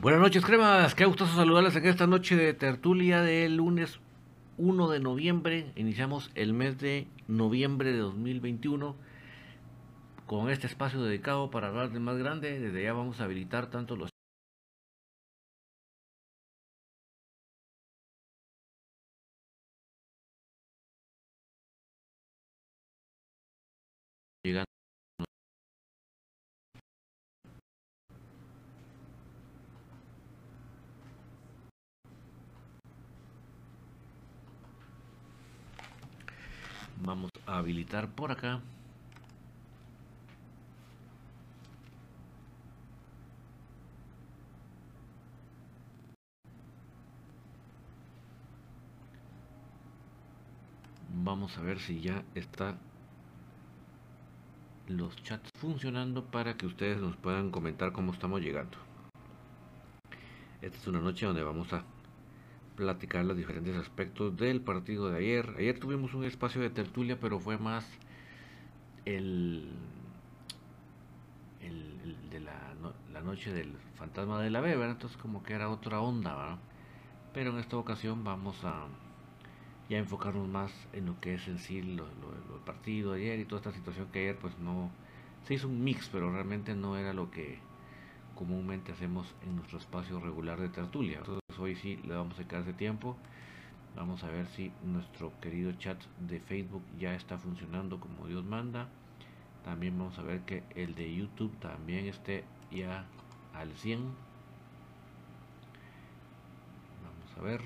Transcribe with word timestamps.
Buenas 0.00 0.20
noches, 0.20 0.44
cremas. 0.44 0.94
Qué 0.94 1.06
gustoso 1.06 1.34
saludarles 1.34 1.74
en 1.74 1.84
esta 1.84 2.06
noche 2.06 2.36
de 2.36 2.54
tertulia 2.54 3.20
del 3.20 3.56
lunes 3.56 3.98
1 4.56 4.88
de 4.90 5.00
noviembre. 5.00 5.72
Iniciamos 5.74 6.30
el 6.36 6.52
mes 6.52 6.78
de 6.78 7.08
noviembre 7.26 7.90
de 7.90 7.98
2021 7.98 8.94
con 10.26 10.50
este 10.50 10.68
espacio 10.68 11.02
dedicado 11.02 11.50
para 11.50 11.66
hablar 11.66 11.90
del 11.90 12.00
más 12.00 12.16
grande. 12.16 12.60
Desde 12.60 12.80
ya 12.84 12.92
vamos 12.92 13.20
a 13.20 13.24
habilitar 13.24 13.70
tanto 13.70 13.96
los 13.96 14.10
llegando 24.44 24.68
Vamos 37.00 37.30
a 37.46 37.58
habilitar 37.58 38.08
por 38.08 38.32
acá. 38.32 38.60
Vamos 51.24 51.56
a 51.58 51.62
ver 51.62 51.78
si 51.78 52.00
ya 52.00 52.24
está 52.34 52.78
los 54.88 55.14
chats 55.22 55.50
funcionando 55.58 56.24
para 56.24 56.56
que 56.56 56.66
ustedes 56.66 56.98
nos 56.98 57.16
puedan 57.16 57.50
comentar 57.50 57.92
cómo 57.92 58.12
estamos 58.12 58.40
llegando. 58.40 58.78
Esta 60.62 60.78
es 60.78 60.86
una 60.86 61.00
noche 61.00 61.26
donde 61.26 61.42
vamos 61.42 61.72
a 61.72 61.84
platicar 62.78 63.24
los 63.24 63.36
diferentes 63.36 63.76
aspectos 63.76 64.36
del 64.36 64.60
partido 64.60 65.10
de 65.10 65.18
ayer. 65.18 65.52
Ayer 65.58 65.80
tuvimos 65.80 66.14
un 66.14 66.22
espacio 66.22 66.60
de 66.60 66.70
tertulia, 66.70 67.18
pero 67.20 67.40
fue 67.40 67.58
más 67.58 67.84
el, 69.04 69.68
el, 71.60 72.30
de 72.30 72.38
la, 72.38 72.72
la, 73.12 73.20
noche 73.20 73.52
del 73.52 73.72
fantasma 73.96 74.40
de 74.40 74.50
la 74.50 74.60
B, 74.60 74.72
Entonces 74.74 75.18
como 75.18 75.42
que 75.42 75.54
era 75.54 75.68
otra 75.68 76.00
onda, 76.00 76.56
Pero 77.34 77.50
en 77.50 77.58
esta 77.58 77.76
ocasión 77.76 78.22
vamos 78.22 78.64
a 78.64 78.86
ya 79.88 79.98
enfocarnos 79.98 80.46
más 80.46 80.72
en 80.92 81.06
lo 81.06 81.20
que 81.20 81.34
es 81.34 81.48
en 81.48 81.58
sí 81.58 81.82
lo, 81.82 82.04
el 82.04 82.60
partido 82.64 83.14
de 83.14 83.22
ayer 83.22 83.40
y 83.40 83.44
toda 83.44 83.60
esta 83.60 83.72
situación 83.72 84.06
que 84.12 84.20
ayer 84.20 84.38
pues 84.38 84.56
no 84.60 84.88
se 85.46 85.54
hizo 85.54 85.66
un 85.66 85.82
mix, 85.82 86.08
pero 86.10 86.30
realmente 86.30 86.76
no 86.76 86.96
era 86.96 87.12
lo 87.12 87.28
que 87.32 87.58
comúnmente 88.38 88.92
hacemos 88.92 89.34
en 89.42 89.56
nuestro 89.56 89.78
espacio 89.78 90.20
regular 90.20 90.60
de 90.60 90.68
tertulia. 90.68 91.18
Entonces 91.18 91.58
hoy 91.58 91.74
sí 91.74 91.96
le 92.06 92.14
vamos 92.14 92.34
a 92.34 92.36
dedicar 92.38 92.60
ese 92.60 92.72
tiempo. 92.72 93.16
Vamos 93.96 94.22
a 94.22 94.28
ver 94.28 94.46
si 94.46 94.70
nuestro 94.84 95.32
querido 95.40 95.72
chat 95.72 96.00
de 96.20 96.38
Facebook 96.38 96.84
ya 97.00 97.16
está 97.16 97.36
funcionando 97.36 97.98
como 97.98 98.28
Dios 98.28 98.44
manda. 98.44 98.86
También 99.64 99.98
vamos 99.98 100.16
a 100.20 100.22
ver 100.22 100.42
que 100.42 100.62
el 100.76 100.94
de 100.94 101.12
YouTube 101.12 101.52
también 101.58 102.06
esté 102.06 102.44
ya 102.70 103.06
al 103.54 103.72
100. 103.72 103.98
Vamos 107.02 107.38
a 107.38 107.42
ver. 107.42 107.60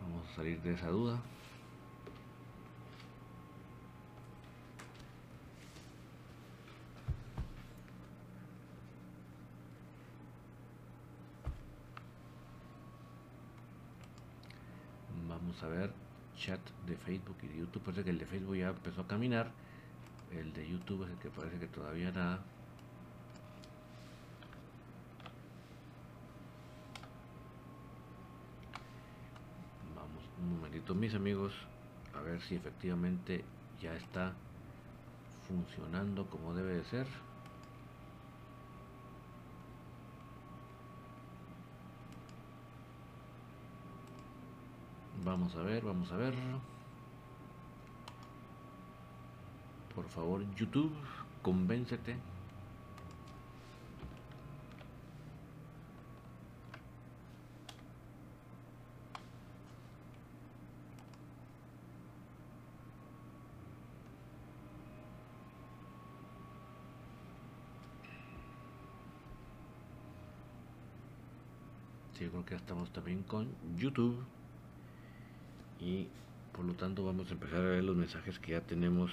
Vamos 0.00 0.26
a 0.32 0.34
salir 0.34 0.62
de 0.62 0.72
esa 0.72 0.88
duda. 0.88 1.20
A 15.62 15.68
ver 15.68 15.92
chat 16.38 16.60
de 16.86 16.96
Facebook 16.96 17.36
y 17.42 17.48
de 17.48 17.58
YouTube. 17.58 17.82
Parece 17.82 18.04
que 18.04 18.10
el 18.10 18.18
de 18.18 18.26
Facebook 18.26 18.56
ya 18.56 18.68
empezó 18.68 19.02
a 19.02 19.06
caminar. 19.06 19.50
El 20.30 20.52
de 20.52 20.68
YouTube 20.68 21.04
es 21.04 21.10
el 21.10 21.18
que 21.18 21.30
parece 21.30 21.58
que 21.58 21.66
todavía 21.66 22.12
nada. 22.12 22.40
Vamos 29.96 30.22
un 30.38 30.56
momentito 30.56 30.94
mis 30.94 31.14
amigos. 31.14 31.52
A 32.14 32.20
ver 32.20 32.40
si 32.42 32.56
efectivamente 32.56 33.44
ya 33.80 33.94
está 33.94 34.32
funcionando 35.46 36.26
como 36.26 36.54
debe 36.54 36.74
de 36.74 36.84
ser. 36.84 37.27
Vamos 45.28 45.54
a 45.56 45.62
ver, 45.62 45.84
vamos 45.84 46.10
a 46.10 46.16
ver. 46.16 46.34
Por 49.94 50.08
favor, 50.08 50.42
YouTube, 50.56 50.90
convéncete. 51.42 52.16
Sí, 72.14 72.26
creo 72.28 72.44
que 72.46 72.54
estamos 72.54 72.90
también 72.94 73.22
con 73.24 73.46
YouTube 73.76 74.24
y 75.88 76.08
por 76.52 76.64
lo 76.64 76.74
tanto 76.74 77.04
vamos 77.04 77.30
a 77.30 77.34
empezar 77.34 77.60
a 77.60 77.70
ver 77.70 77.84
los 77.84 77.96
mensajes 77.96 78.38
que 78.38 78.52
ya 78.52 78.60
tenemos 78.60 79.10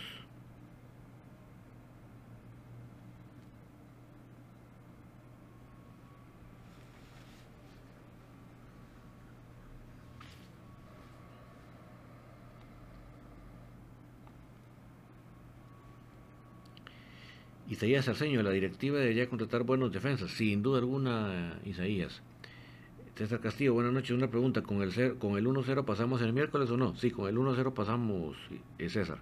Isaías 17.67 18.08
Arceño, 18.08 18.41
la 18.41 18.51
directiva 18.51 19.00
debería 19.00 19.27
contratar 19.27 19.63
buenos 19.63 19.91
defensas. 19.91 20.32
Sin 20.32 20.63
duda 20.63 20.79
alguna, 20.79 21.60
Isaías. 21.65 22.22
César 23.15 23.39
Castillo, 23.39 23.74
buenas 23.74 23.93
noches. 23.93 24.12
Una 24.12 24.29
pregunta, 24.29 24.62
¿con 24.62 24.81
el, 24.81 25.17
con 25.17 25.38
el 25.38 25.45
1-0 25.45 25.86
pasamos 25.86 26.22
el 26.22 26.34
miércoles 26.34 26.69
o 26.69 26.75
no? 26.75 26.95
Sí, 26.98 27.12
con 27.12 27.29
el 27.29 27.38
1-0 27.38 27.74
pasamos, 27.74 28.36
eh, 28.77 28.89
César. 28.89 29.19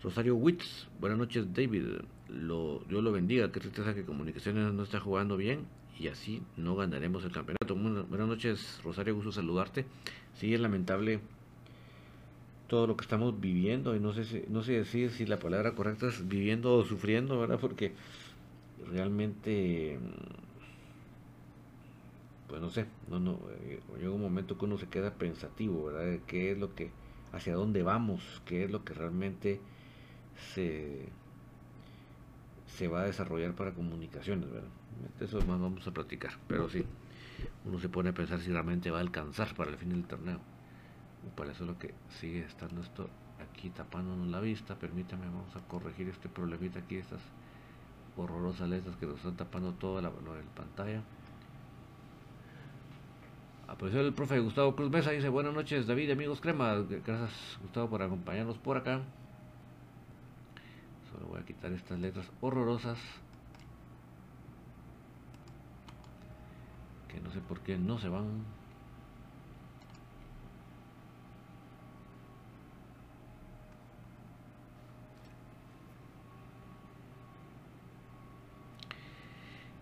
Rosario 0.00 0.36
Witz, 0.36 0.86
buenas 1.00 1.18
noches 1.18 1.52
David, 1.52 1.82
Dios 2.28 3.02
lo 3.02 3.12
bendiga, 3.12 3.50
qué 3.50 3.60
tristeza 3.60 3.94
que 3.94 4.04
Comunicaciones 4.04 4.72
no 4.72 4.84
está 4.84 4.98
jugando 5.00 5.36
bien 5.36 5.66
y 5.98 6.06
así 6.06 6.40
no 6.56 6.76
ganaremos 6.76 7.24
el 7.24 7.32
campeonato. 7.32 7.74
Buenas 7.74 8.28
noches 8.28 8.80
Rosario, 8.84 9.16
gusto 9.16 9.32
saludarte. 9.32 9.86
Sí, 10.34 10.54
es 10.54 10.60
lamentable 10.60 11.18
todo 12.68 12.86
lo 12.86 12.96
que 12.96 13.02
estamos 13.02 13.40
viviendo 13.40 13.96
y 13.96 14.00
no 14.00 14.14
sé 14.14 14.24
si, 14.24 14.44
no 14.48 14.62
sé 14.62 14.72
decir 14.72 15.10
si 15.10 15.26
la 15.26 15.40
palabra 15.40 15.72
correcta 15.74 16.06
es 16.06 16.28
viviendo 16.28 16.76
o 16.76 16.84
sufriendo, 16.84 17.40
¿verdad? 17.40 17.58
Porque 17.60 17.92
realmente 18.88 19.98
pues 22.50 22.60
no 22.60 22.68
sé, 22.68 22.86
no, 23.08 23.20
no, 23.20 23.38
eh, 23.62 23.80
llega 23.96 24.10
un 24.10 24.20
momento 24.20 24.58
que 24.58 24.64
uno 24.64 24.76
se 24.76 24.88
queda 24.88 25.14
pensativo, 25.14 25.84
¿verdad? 25.84 26.18
¿Qué 26.26 26.50
es 26.50 26.58
lo 26.58 26.74
que, 26.74 26.90
hacia 27.32 27.54
dónde 27.54 27.84
vamos? 27.84 28.42
¿Qué 28.44 28.64
es 28.64 28.70
lo 28.72 28.84
que 28.84 28.92
realmente 28.92 29.60
se, 30.52 31.08
se 32.66 32.88
va 32.88 33.02
a 33.02 33.04
desarrollar 33.04 33.54
para 33.54 33.72
comunicaciones, 33.72 34.50
¿verdad? 34.50 34.68
Eso 35.20 35.38
más 35.46 35.60
vamos 35.60 35.86
a 35.86 35.92
platicar, 35.92 36.32
pero 36.48 36.68
sí, 36.68 36.84
uno 37.64 37.78
se 37.78 37.88
pone 37.88 38.10
a 38.10 38.14
pensar 38.14 38.40
si 38.40 38.50
realmente 38.50 38.90
va 38.90 38.98
a 38.98 39.02
alcanzar 39.02 39.54
para 39.54 39.70
el 39.70 39.76
fin 39.76 39.90
del 39.90 40.04
torneo. 40.04 40.40
Para 41.36 41.52
eso 41.52 41.62
es 41.62 41.70
lo 41.70 41.78
que 41.78 41.94
sigue 42.08 42.40
estando 42.40 42.80
esto 42.80 43.08
aquí 43.40 43.70
tapándonos 43.70 44.26
la 44.26 44.40
vista. 44.40 44.74
Permítame, 44.74 45.26
vamos 45.26 45.54
a 45.54 45.60
corregir 45.68 46.08
este 46.08 46.28
problemita 46.28 46.80
aquí, 46.80 46.96
estas 46.96 47.20
horrorosas 48.16 48.68
letras 48.68 48.96
que 48.96 49.06
nos 49.06 49.18
están 49.18 49.36
tapando 49.36 49.72
toda 49.74 50.02
la, 50.02 50.10
pantalla. 50.56 51.02
Apareció 53.70 54.00
el 54.00 54.12
profe 54.12 54.40
Gustavo 54.40 54.74
Cruz 54.74 54.90
Mesa, 54.90 55.12
dice 55.12 55.28
buenas 55.28 55.54
noches 55.54 55.86
David, 55.86 56.10
amigos 56.10 56.40
crema, 56.40 56.74
gracias 56.74 57.56
Gustavo 57.62 57.88
por 57.88 58.02
acompañarnos 58.02 58.58
por 58.58 58.76
acá. 58.76 59.00
Solo 61.12 61.28
voy 61.28 61.40
a 61.40 61.46
quitar 61.46 61.72
estas 61.72 62.00
letras 62.00 62.28
horrorosas. 62.40 62.98
Que 67.06 67.20
no 67.20 67.30
sé 67.30 67.38
por 67.38 67.60
qué 67.60 67.78
no 67.78 67.96
se 68.00 68.08
van. 68.08 68.44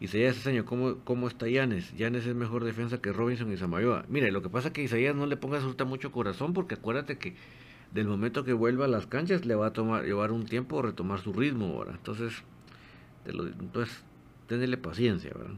Isaías 0.01 0.37
Cesaño, 0.37 0.65
¿cómo, 0.65 0.99
¿cómo 1.05 1.27
está 1.27 1.49
Yanes? 1.49 1.97
Yanes 1.97 2.25
es 2.25 2.35
mejor 2.35 2.63
defensa 2.63 3.01
que 3.01 3.13
Robinson 3.13 3.53
y 3.53 3.57
Samayoa. 3.57 4.05
Mire, 4.09 4.31
lo 4.31 4.43
que 4.43 4.49
pasa 4.49 4.69
es 4.69 4.75
que 4.75 4.83
Isaías 4.83 5.17
no 5.17 5.27
le 5.27 5.37
ponga 5.37 5.61
suelta 5.61 5.85
mucho 5.85 6.13
corazón 6.13 6.53
porque 6.53 6.75
acuérdate 6.75 7.19
que 7.19 7.35
del 7.93 8.07
momento 8.07 8.45
que 8.45 8.53
vuelva 8.53 8.85
a 8.85 8.89
las 8.89 9.07
canchas 9.07 9.45
le 9.45 9.57
va 9.57 9.69
a 9.69 9.73
tomar, 9.73 10.05
llevar 10.05 10.31
un 10.31 10.45
tiempo 10.45 10.83
retomar 10.83 11.21
su 11.21 11.33
ritmo, 11.33 11.67
ahora 11.67 11.93
Entonces, 11.93 12.45
lo, 13.27 13.49
entonces, 13.49 14.05
tenerle 14.47 14.77
paciencia, 14.77 15.33
¿verdad? 15.35 15.55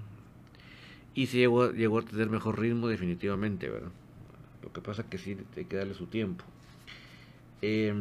Y 1.14 1.26
si 1.26 1.38
llegó, 1.38 1.72
llegó, 1.72 1.98
a 1.98 2.02
tener 2.02 2.30
mejor 2.30 2.58
ritmo 2.58 2.88
definitivamente, 2.88 3.68
¿verdad? 3.68 3.90
Lo 4.62 4.72
que 4.72 4.80
pasa 4.80 5.02
es 5.02 5.08
que 5.08 5.18
sí 5.18 5.36
hay 5.56 5.64
que 5.66 5.76
darle 5.76 5.94
su 5.94 6.06
tiempo. 6.06 6.44
Eh, 7.60 7.92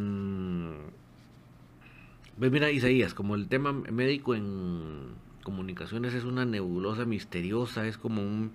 pues 2.37 2.51
mira, 2.51 2.71
Isaías, 2.71 3.13
como 3.13 3.35
el 3.35 3.49
tema 3.49 3.73
médico 3.73 4.35
en 4.35 5.09
comunicaciones 5.49 6.13
es 6.13 6.25
una 6.25 6.45
nebulosa 6.45 7.05
misteriosa, 7.05 7.87
es 7.87 7.97
como 7.97 8.21
un, 8.21 8.51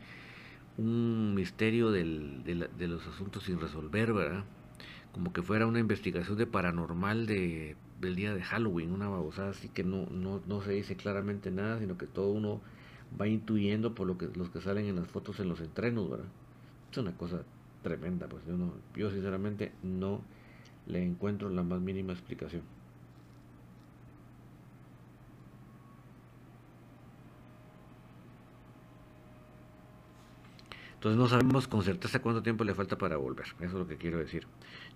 un 0.78 1.34
misterio 1.34 1.90
de, 1.90 2.04
los 2.04 3.04
asuntos 3.08 3.42
sin 3.42 3.58
resolver, 3.58 4.12
¿verdad? 4.12 4.44
Como 5.10 5.32
que 5.32 5.42
fuera 5.42 5.66
una 5.66 5.80
investigación 5.80 6.38
de 6.38 6.46
paranormal 6.46 7.26
de, 7.26 7.74
del 8.00 8.14
día 8.14 8.32
de 8.32 8.44
Halloween, 8.44 8.92
una 8.92 9.08
babosada 9.08 9.50
así 9.50 9.68
que 9.68 9.82
no, 9.82 10.06
no, 10.06 10.40
no 10.46 10.62
se 10.62 10.70
dice 10.70 10.94
claramente 10.94 11.50
nada, 11.50 11.80
sino 11.80 11.98
que 11.98 12.06
todo 12.06 12.30
uno 12.30 12.60
va 13.20 13.26
intuyendo 13.26 13.96
por 13.96 14.06
lo 14.06 14.16
que 14.16 14.28
los 14.36 14.50
que 14.50 14.60
salen 14.60 14.86
en 14.86 14.94
las 14.94 15.08
fotos 15.08 15.40
en 15.40 15.48
los 15.48 15.60
entrenos, 15.60 16.08
¿verdad? 16.08 16.28
Es 16.92 16.98
una 16.98 17.16
cosa 17.16 17.42
tremenda, 17.82 18.28
pues 18.28 18.44
yo, 18.46 18.54
yo 18.94 19.10
sinceramente 19.10 19.72
no 19.82 20.20
le 20.86 21.02
encuentro 21.02 21.50
la 21.50 21.64
más 21.64 21.80
mínima 21.80 22.12
explicación. 22.12 22.62
Entonces 31.04 31.18
no 31.18 31.28
sabemos 31.28 31.68
con 31.68 31.82
certeza 31.82 32.22
cuánto 32.22 32.42
tiempo 32.42 32.64
le 32.64 32.72
falta 32.72 32.96
para 32.96 33.18
volver. 33.18 33.44
Eso 33.58 33.64
es 33.66 33.72
lo 33.74 33.86
que 33.86 33.98
quiero 33.98 34.16
decir. 34.16 34.46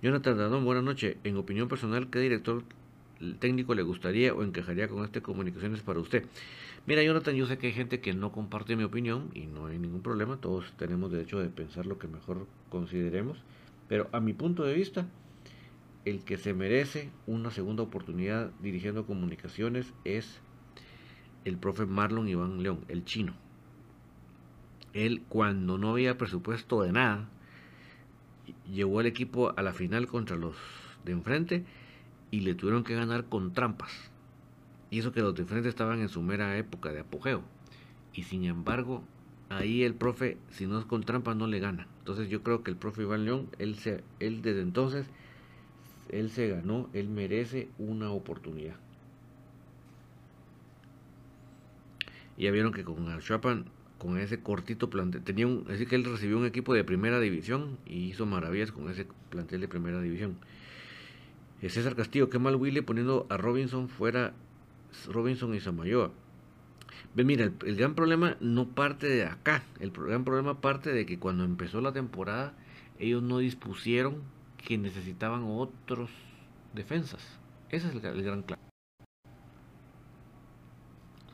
Jonathan 0.01 0.39
Danón, 0.39 0.65
buenas 0.65 0.83
noches. 0.83 1.19
En 1.23 1.37
opinión 1.37 1.69
personal, 1.69 2.09
¿qué 2.09 2.19
director 2.19 2.63
técnico 3.41 3.75
le 3.75 3.83
gustaría 3.83 4.33
o 4.33 4.43
encajaría 4.43 4.89
con 4.89 5.05
este 5.05 5.21
comunicaciones 5.21 5.83
para 5.83 6.01
usted? 6.01 6.25
Mira, 6.87 7.03
Jonathan, 7.03 7.35
yo 7.35 7.45
sé 7.45 7.59
que 7.59 7.67
hay 7.67 7.73
gente 7.75 8.01
que 8.01 8.15
no 8.15 8.33
comparte 8.33 8.75
mi 8.75 8.85
opinión 8.85 9.29
y 9.35 9.45
no 9.45 9.67
hay 9.67 9.79
ningún 9.79 10.01
problema. 10.01 10.39
Todos 10.39 10.73
tenemos 10.79 11.13
derecho 11.13 11.41
de 11.41 11.51
pensar 11.51 11.85
lo 11.85 11.99
que 11.99 12.09
mejor 12.09 12.47
consideremos. 12.71 13.45
Pero 13.87 14.09
a 14.11 14.19
mi 14.19 14.33
punto 14.33 14.65
de 14.65 14.73
vista, 14.73 15.07
el 16.07 16.25
que 16.25 16.39
se 16.39 16.55
merece 16.55 17.11
una 17.27 17.51
segunda 17.51 17.83
oportunidad 17.83 18.51
dirigiendo 18.63 19.05
comunicaciones 19.05 19.93
es 20.07 20.41
el 21.45 21.59
profe 21.59 21.85
Marlon 21.85 22.29
Iván 22.29 22.63
León, 22.63 22.87
el 22.89 23.05
chino 23.05 23.35
él 24.95 25.23
cuando 25.29 25.79
no 25.79 25.91
había 25.91 26.19
presupuesto 26.19 26.83
de 26.83 26.93
nada, 26.93 27.29
llevó 28.73 29.01
al 29.01 29.07
equipo 29.07 29.53
a 29.57 29.63
la 29.63 29.73
final 29.73 30.07
contra 30.07 30.37
los 30.37 30.57
de 31.05 31.13
enfrente 31.13 31.65
y 32.31 32.41
le 32.41 32.55
tuvieron 32.55 32.85
que 32.85 32.95
ganar 32.95 33.25
con 33.25 33.53
trampas. 33.53 34.11
Y 34.91 35.01
eso 35.01 35.13
que 35.13 35.21
los 35.21 35.35
de 35.35 35.43
enfrente 35.43 35.69
estaban 35.69 36.01
en 36.01 36.09
su 36.09 36.23
mera 36.23 36.57
época 36.57 36.93
de 36.93 37.01
apogeo. 37.01 37.43
Y 38.15 38.25
sin 38.25 38.45
embargo, 38.45 39.03
ahí 39.49 39.83
el 39.83 39.95
profe, 39.95 40.39
si 40.51 40.67
no 40.67 40.79
es 40.79 40.85
con 40.87 41.03
trampas, 41.03 41.37
no 41.37 41.47
le 41.47 41.61
gana. 41.61 41.87
Entonces 42.01 42.29
yo 42.29 42.43
creo 42.43 42.63
que 42.63 42.71
el 42.71 42.77
profe 42.77 43.03
Iván 43.03 43.25
León, 43.25 43.49
él, 43.59 43.77
se, 43.77 44.03
él 44.19 44.43
desde 44.43 44.63
entonces, 44.63 45.07
él 46.09 46.31
se 46.31 46.49
ganó, 46.49 46.89
él 46.95 47.09
merece 47.09 47.69
una 47.79 48.11
oportunidad. 48.11 48.77
Ya 52.39 52.51
vieron 52.51 52.73
que 52.73 52.85
con 52.85 53.11
el 53.11 53.21
Chapán 53.21 53.67
con 53.99 54.19
ese 54.19 54.41
cortito 54.41 54.89
plantel. 54.89 55.23
Tenía 55.23 55.47
un, 55.47 55.67
así 55.71 55.87
que 55.87 55.97
él 55.97 56.05
recibió 56.05 56.39
un 56.39 56.47
equipo 56.47 56.73
de 56.73 56.85
primera 56.85 57.21
división 57.21 57.79
y 57.85 58.05
hizo 58.05 58.27
maravillas 58.27 58.73
con 58.73 58.89
ese 58.89 59.07
plantel 59.31 59.61
de 59.61 59.69
primera 59.69 60.01
división. 60.01 60.37
Eh, 61.61 61.69
César 61.69 61.97
Castillo, 61.97 62.31
qué 62.31 62.39
mal 62.39 62.57
Willy 62.57 62.81
poniendo 62.81 63.27
a 63.29 63.37
Robinson 63.37 63.89
fuera 63.89 64.33
Robinson 65.09 65.55
y 65.55 65.61
Samayoa. 65.61 66.13
Ven, 67.15 67.27
mira, 67.27 67.45
el, 67.45 67.77
gran 67.77 67.95
problema 67.95 68.37
no 68.41 68.69
parte 68.69 69.09
de 69.09 69.25
acá. 69.25 69.65
El 69.81 69.91
gran 69.91 70.25
problema 70.25 70.61
parte 70.61 70.93
de 70.93 71.05
que 71.05 71.19
cuando 71.19 71.45
empezó 71.45 71.81
la 71.81 71.93
temporada, 71.93 72.53
ellos 72.99 73.23
no 73.23 73.39
dispusieron 73.39 74.23
que 74.57 74.79
necesitaban 74.79 75.45
otros 75.45 76.11
defensas. 76.75 77.23
Ese 77.71 77.89
es 77.89 78.05
el, 78.05 78.23
gran 78.23 78.43
clave. 78.43 78.63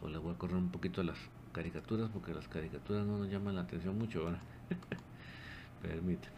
Solo 0.00 0.20
voy 0.20 0.34
a 0.34 0.38
correr 0.38 0.56
un 0.56 0.70
poquito 0.70 1.02
las 1.02 1.18
caricaturas 1.54 2.10
porque 2.12 2.34
las 2.34 2.48
caricaturas 2.48 3.06
no 3.06 3.18
nos 3.18 3.30
llaman 3.30 3.54
la 3.54 3.62
atención 3.62 3.96
mucho 3.98 4.26
ahora. 4.26 4.40
Permíteme. 5.82 6.34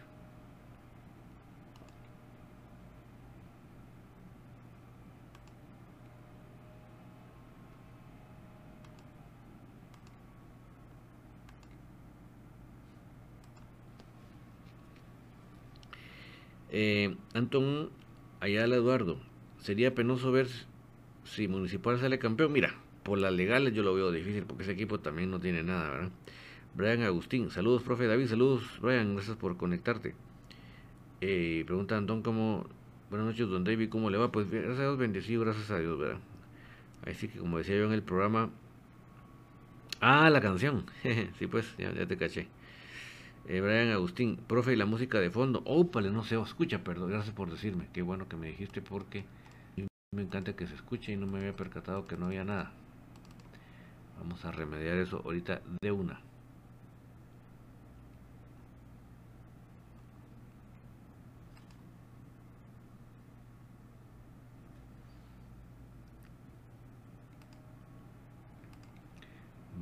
Eh, 16.68 17.16
Antón 17.34 17.90
Ayala 18.40 18.76
Eduardo, 18.76 19.18
sería 19.58 19.94
penoso 19.94 20.30
ver 20.30 20.48
si 21.24 21.48
Municipal 21.48 21.98
sale 21.98 22.18
campeón. 22.18 22.52
Mira, 22.52 22.74
por 23.06 23.18
las 23.20 23.32
legales 23.32 23.72
yo 23.72 23.84
lo 23.84 23.94
veo 23.94 24.10
difícil 24.10 24.42
porque 24.42 24.64
ese 24.64 24.72
equipo 24.72 24.98
también 24.98 25.30
no 25.30 25.38
tiene 25.38 25.62
nada, 25.62 25.90
¿verdad? 25.90 26.10
Brian 26.74 27.04
Agustín, 27.04 27.50
saludos, 27.50 27.84
profe 27.84 28.08
David, 28.08 28.26
saludos, 28.26 28.64
Brian, 28.82 29.14
gracias 29.14 29.36
por 29.36 29.56
conectarte. 29.56 30.16
Eh, 31.20 31.62
pregunta 31.66 31.96
Antón 31.96 32.22
cómo, 32.22 32.66
buenas 33.08 33.28
noches, 33.28 33.48
don 33.48 33.62
David, 33.62 33.90
¿cómo 33.90 34.10
le 34.10 34.18
va? 34.18 34.32
Pues 34.32 34.50
gracias 34.50 34.80
a 34.80 34.82
Dios, 34.82 34.98
bendecido, 34.98 35.42
gracias 35.42 35.70
a 35.70 35.78
Dios, 35.78 35.96
¿verdad? 35.96 36.18
Así 37.06 37.28
que 37.28 37.38
como 37.38 37.58
decía 37.58 37.76
yo 37.76 37.84
en 37.84 37.92
el 37.92 38.02
programa, 38.02 38.50
ah, 40.00 40.28
la 40.28 40.40
canción, 40.40 40.84
sí, 41.38 41.46
pues, 41.46 41.76
ya, 41.78 41.92
te 42.08 42.16
caché. 42.16 42.48
Eh, 43.46 43.60
Brian 43.60 43.90
Agustín, 43.90 44.36
profe, 44.48 44.72
y 44.72 44.76
la 44.76 44.86
música 44.86 45.20
de 45.20 45.30
fondo, 45.30 45.62
ópale, 45.64 46.10
no 46.10 46.24
sé, 46.24 46.40
escucha, 46.40 46.82
perdón, 46.82 47.12
gracias 47.12 47.32
por 47.32 47.52
decirme, 47.52 47.86
qué 47.92 48.02
bueno 48.02 48.28
que 48.28 48.36
me 48.36 48.48
dijiste 48.48 48.82
porque 48.82 49.24
me 50.12 50.22
encanta 50.22 50.56
que 50.56 50.66
se 50.66 50.74
escuche 50.74 51.12
y 51.12 51.16
no 51.16 51.28
me 51.28 51.38
había 51.38 51.54
percatado 51.54 52.08
que 52.08 52.16
no 52.16 52.26
había 52.26 52.44
nada. 52.44 52.72
Vamos 54.18 54.44
a 54.44 54.50
remediar 54.50 54.96
eso 54.96 55.22
ahorita 55.24 55.60
de 55.80 55.92
una. 55.92 56.20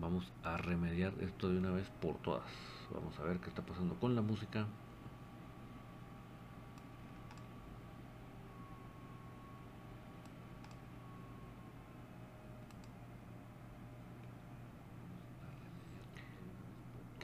Vamos 0.01 0.31
a 0.43 0.59
remediar 0.59 1.15
esto 1.21 1.49
de 1.49 1.59
una 1.59 1.71
vez 1.71 1.89
por 2.03 2.17
todas. 2.19 2.45
Vamos 2.93 3.19
a 3.19 3.23
ver 3.23 3.39
qué 3.39 3.49
está 3.49 3.63
pasando 3.63 3.95
con 3.95 4.15
la 4.15 4.23
música. 4.23 4.67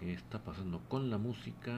Qué 0.00 0.14
está 0.14 0.38
pasando 0.38 0.80
con 0.88 1.11
la 1.11 1.19
música. 1.19 1.73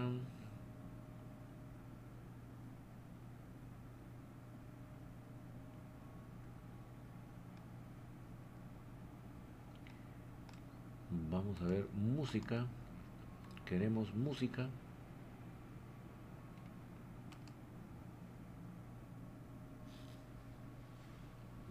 Vamos 11.31 11.61
a 11.61 11.65
ver 11.65 11.89
música. 11.95 12.65
Queremos 13.67 14.15
música. 14.15 14.69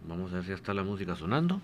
Vamos 0.06 0.32
a 0.32 0.36
ver 0.36 0.44
si 0.44 0.52
está 0.52 0.74
la 0.74 0.82
música 0.82 1.16
sonando. 1.16 1.60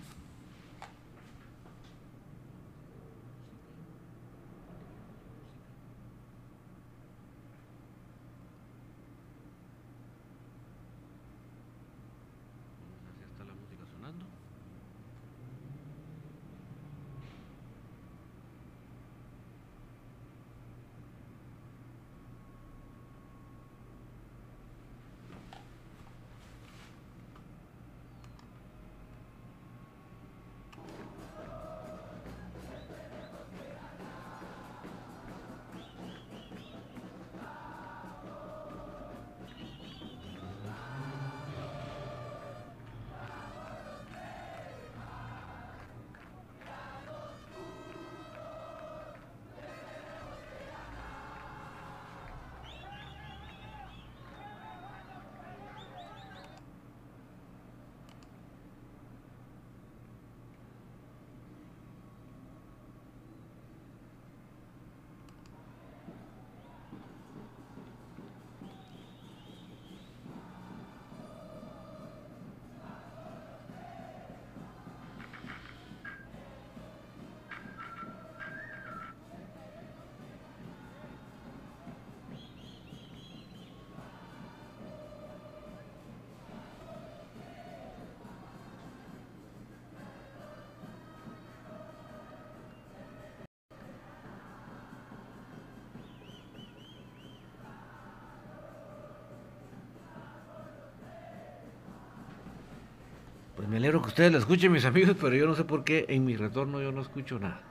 Me 103.69 103.77
alegro 103.77 104.01
que 104.01 104.07
ustedes 104.07 104.31
lo 104.31 104.39
escuchen, 104.39 104.71
mis 104.71 104.85
amigos, 104.85 105.15
pero 105.21 105.35
yo 105.35 105.45
no 105.45 105.53
sé 105.53 105.63
por 105.63 105.83
qué 105.83 106.05
en 106.09 106.25
mi 106.25 106.35
retorno 106.35 106.81
yo 106.81 106.91
no 106.91 107.01
escucho 107.01 107.37
nada. 107.37 107.61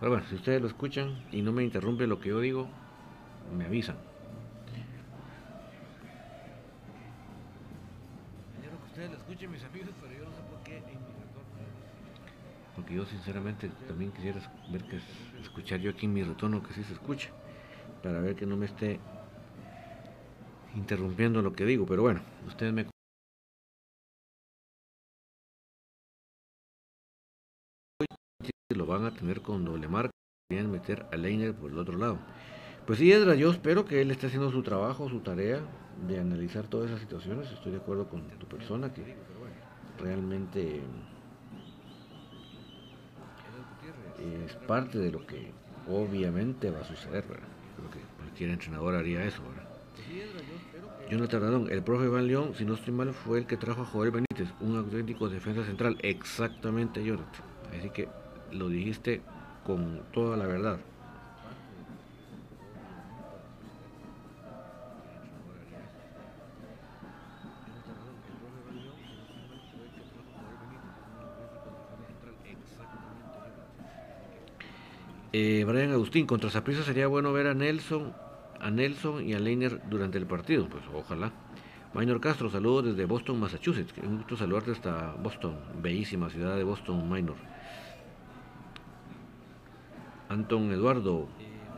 Pero 0.00 0.10
bueno, 0.10 0.26
si 0.28 0.34
ustedes 0.34 0.60
lo 0.60 0.66
escuchan 0.66 1.14
y 1.30 1.40
no 1.40 1.52
me 1.52 1.62
interrumpe 1.62 2.08
lo 2.08 2.18
que 2.18 2.30
yo 2.30 2.40
digo, 2.40 2.68
me 3.56 3.64
avisan. 3.64 3.94
Me 8.52 8.58
alegro 8.58 8.78
que 8.80 8.86
ustedes 8.86 9.10
lo 9.10 9.16
escuchen, 9.16 9.52
mis 9.52 9.62
amigos, 9.62 9.90
pero 10.00 10.12
yo 10.12 10.24
no 10.24 10.30
sé 10.32 10.42
por 10.50 10.58
qué 10.64 10.78
en 10.78 10.84
mi 10.84 11.12
retorno. 11.20 11.48
Porque 12.74 12.94
yo 12.94 13.06
sinceramente 13.06 13.70
también 13.86 14.10
quisiera 14.10 14.40
ver 14.72 14.82
que 14.82 14.98
escuchar 15.40 15.78
yo 15.78 15.92
aquí 15.92 16.06
en 16.06 16.14
mi 16.14 16.24
retorno 16.24 16.60
que 16.60 16.74
sí 16.74 16.82
se 16.82 16.92
escuche, 16.92 17.30
para 18.02 18.20
ver 18.20 18.34
que 18.34 18.46
no 18.46 18.56
me 18.56 18.66
esté 18.66 18.98
interrumpiendo 20.74 21.40
lo 21.40 21.52
que 21.52 21.64
digo. 21.64 21.86
Pero 21.86 22.02
bueno, 22.02 22.20
ustedes 22.48 22.72
me 22.72 22.93
van 29.04 29.12
a 29.12 29.16
tener 29.16 29.42
con 29.42 29.64
doble 29.64 29.88
marca, 29.88 30.10
quieren 30.48 30.70
meter 30.70 31.06
a 31.12 31.16
Leiner 31.16 31.54
por 31.54 31.70
el 31.70 31.78
otro 31.78 31.96
lado. 31.96 32.18
Pues 32.86 32.98
sí, 32.98 33.12
Edra, 33.12 33.34
yo 33.34 33.50
espero 33.50 33.84
que 33.84 34.00
él 34.00 34.10
esté 34.10 34.26
haciendo 34.26 34.50
su 34.50 34.62
trabajo, 34.62 35.08
su 35.08 35.20
tarea 35.20 35.60
de 36.06 36.18
analizar 36.18 36.66
todas 36.66 36.90
esas 36.90 37.00
situaciones. 37.00 37.50
Estoy 37.50 37.72
de 37.72 37.78
acuerdo 37.78 38.08
con 38.08 38.26
tu 38.38 38.46
persona 38.46 38.92
que 38.92 39.16
realmente 39.98 40.82
es 44.44 44.54
parte 44.66 44.98
de 44.98 45.10
lo 45.10 45.26
que 45.26 45.52
obviamente 45.88 46.70
va 46.70 46.80
a 46.80 46.84
suceder, 46.84 47.26
¿verdad? 47.26 47.48
Creo 47.76 47.90
que 47.90 48.00
cualquier 48.18 48.50
entrenador 48.50 48.94
haría 48.94 49.24
eso, 49.24 49.42
¿verdad? 49.42 49.68
Jonathan 51.10 51.40
Radón, 51.40 51.68
el 51.70 51.82
profe 51.82 52.08
Van 52.08 52.26
León, 52.26 52.52
si 52.54 52.64
no 52.64 52.74
estoy 52.74 52.92
mal, 52.92 53.12
fue 53.12 53.38
el 53.38 53.46
que 53.46 53.56
trajo 53.56 53.82
a 53.82 53.84
Joel 53.84 54.10
Benítez, 54.10 54.48
un 54.60 54.76
auténtico 54.76 55.28
defensa 55.28 55.64
central. 55.64 55.98
Exactamente, 56.02 57.04
Jonathan. 57.04 57.44
Así 57.78 57.90
que 57.90 58.08
lo 58.54 58.68
dijiste 58.68 59.20
con 59.64 60.02
toda 60.12 60.36
la 60.36 60.46
verdad. 60.46 60.78
Eh, 75.36 75.64
Brian 75.66 75.90
Agustín, 75.90 76.26
contra 76.26 76.48
Zaprisa 76.48 76.84
sería 76.84 77.08
bueno 77.08 77.32
ver 77.32 77.48
a 77.48 77.54
Nelson, 77.54 78.12
a 78.60 78.70
Nelson 78.70 79.28
y 79.28 79.34
a 79.34 79.40
Leiner 79.40 79.80
durante 79.90 80.16
el 80.16 80.26
partido, 80.26 80.68
pues 80.68 80.84
ojalá. 80.94 81.32
Minor 81.92 82.20
Castro, 82.20 82.48
saludos 82.50 82.84
desde 82.84 83.04
Boston, 83.04 83.40
Massachusetts. 83.40 83.92
Un 84.00 84.18
gusto 84.18 84.36
saludarte 84.36 84.70
hasta 84.70 85.12
Boston, 85.14 85.56
bellísima 85.82 86.30
ciudad 86.30 86.56
de 86.56 86.62
Boston, 86.62 87.10
Minor. 87.10 87.34
Anton 90.34 90.72
Eduardo, 90.72 91.28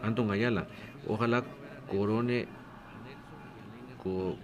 Anton 0.02 0.30
Ayala, 0.30 0.66
ojalá 1.06 1.44
Corone, 1.90 2.48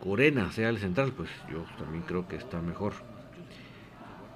Corena 0.00 0.50
sea 0.52 0.68
el 0.68 0.78
central, 0.78 1.12
pues 1.12 1.30
yo 1.50 1.64
también 1.78 2.04
creo 2.06 2.28
que 2.28 2.36
está 2.36 2.60
mejor. 2.60 2.92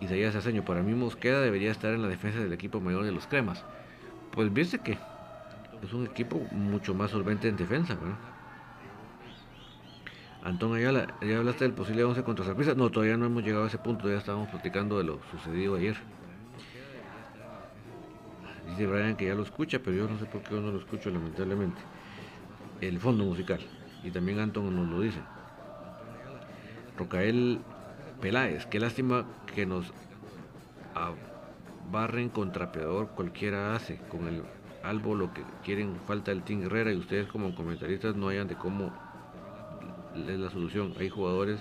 Isaías 0.01 0.35
Aceño, 0.35 0.65
para 0.65 0.83
mí 0.83 0.95
Mosqueda 0.95 1.41
debería 1.43 1.71
estar 1.71 1.93
en 1.93 2.01
la 2.01 2.09
defensa 2.09 2.39
del 2.39 2.53
equipo 2.53 2.81
mayor 2.81 3.05
de 3.05 3.13
los 3.13 3.27
cremas. 3.27 3.65
Pues 4.33 4.53
viste 4.53 4.79
que 4.79 4.99
es 5.83 5.93
un 5.93 6.07
equipo 6.07 6.39
mucho 6.53 6.95
más 6.95 7.11
solvente 7.11 7.49
en 7.49 7.57
defensa, 7.57 7.95
¿verdad? 7.97 8.17
Antón 10.43 10.75
Ayala, 10.75 11.09
¿ya 11.21 11.39
hablaste 11.39 11.65
del 11.65 11.75
posible 11.75 12.05
11 12.05 12.23
contra 12.23 12.45
Sorpresa? 12.45 12.75
No, 12.75 12.91
todavía 12.91 13.17
no 13.17 13.27
hemos 13.27 13.43
llegado 13.43 13.65
a 13.65 13.67
ese 13.67 13.79
punto, 13.79 14.09
ya 14.09 14.17
estábamos 14.17 14.49
platicando 14.49 14.97
de 14.97 15.05
lo 15.05 15.21
sucedido 15.33 15.75
ayer. 15.75 15.97
Dice 18.67 18.87
Brian 18.87 19.17
que 19.17 19.27
ya 19.27 19.35
lo 19.35 19.43
escucha, 19.43 19.79
pero 19.79 19.97
yo 19.97 20.09
no 20.09 20.19
sé 20.19 20.27
por 20.27 20.43
qué 20.43 20.55
yo 20.55 20.61
no 20.61 20.73
lo 20.73 20.79
escucho 20.79 21.11
lamentablemente. 21.11 21.81
El 22.81 22.99
fondo 22.99 23.25
musical. 23.25 23.61
Y 24.05 24.11
también 24.11 24.39
Anton 24.39 24.75
nos 24.75 24.89
lo 24.89 25.01
dice. 25.01 25.21
Rocael 26.99 27.61
Peláez, 28.21 28.67
qué 28.67 28.81
lástima 28.81 29.25
que 29.55 29.67
nos 29.67 29.93
barren 31.91 32.29
con 32.29 32.53
trapeador, 32.53 33.09
cualquiera 33.09 33.75
hace. 33.75 33.99
Con 34.09 34.27
el 34.27 34.43
albo 34.83 35.15
lo 35.15 35.33
que 35.33 35.43
quieren, 35.65 35.97
falta 36.07 36.33
el 36.33 36.43
Team 36.43 36.63
Herrera 36.63 36.93
y 36.93 36.97
ustedes 36.97 37.29
como 37.29 37.55
comentaristas 37.55 38.17
no 38.17 38.29
hayan 38.29 38.49
de 38.49 38.57
cómo 38.57 38.93
es 40.15 40.39
la 40.39 40.51
solución. 40.51 40.95
Hay 40.99 41.09
jugadores 41.09 41.61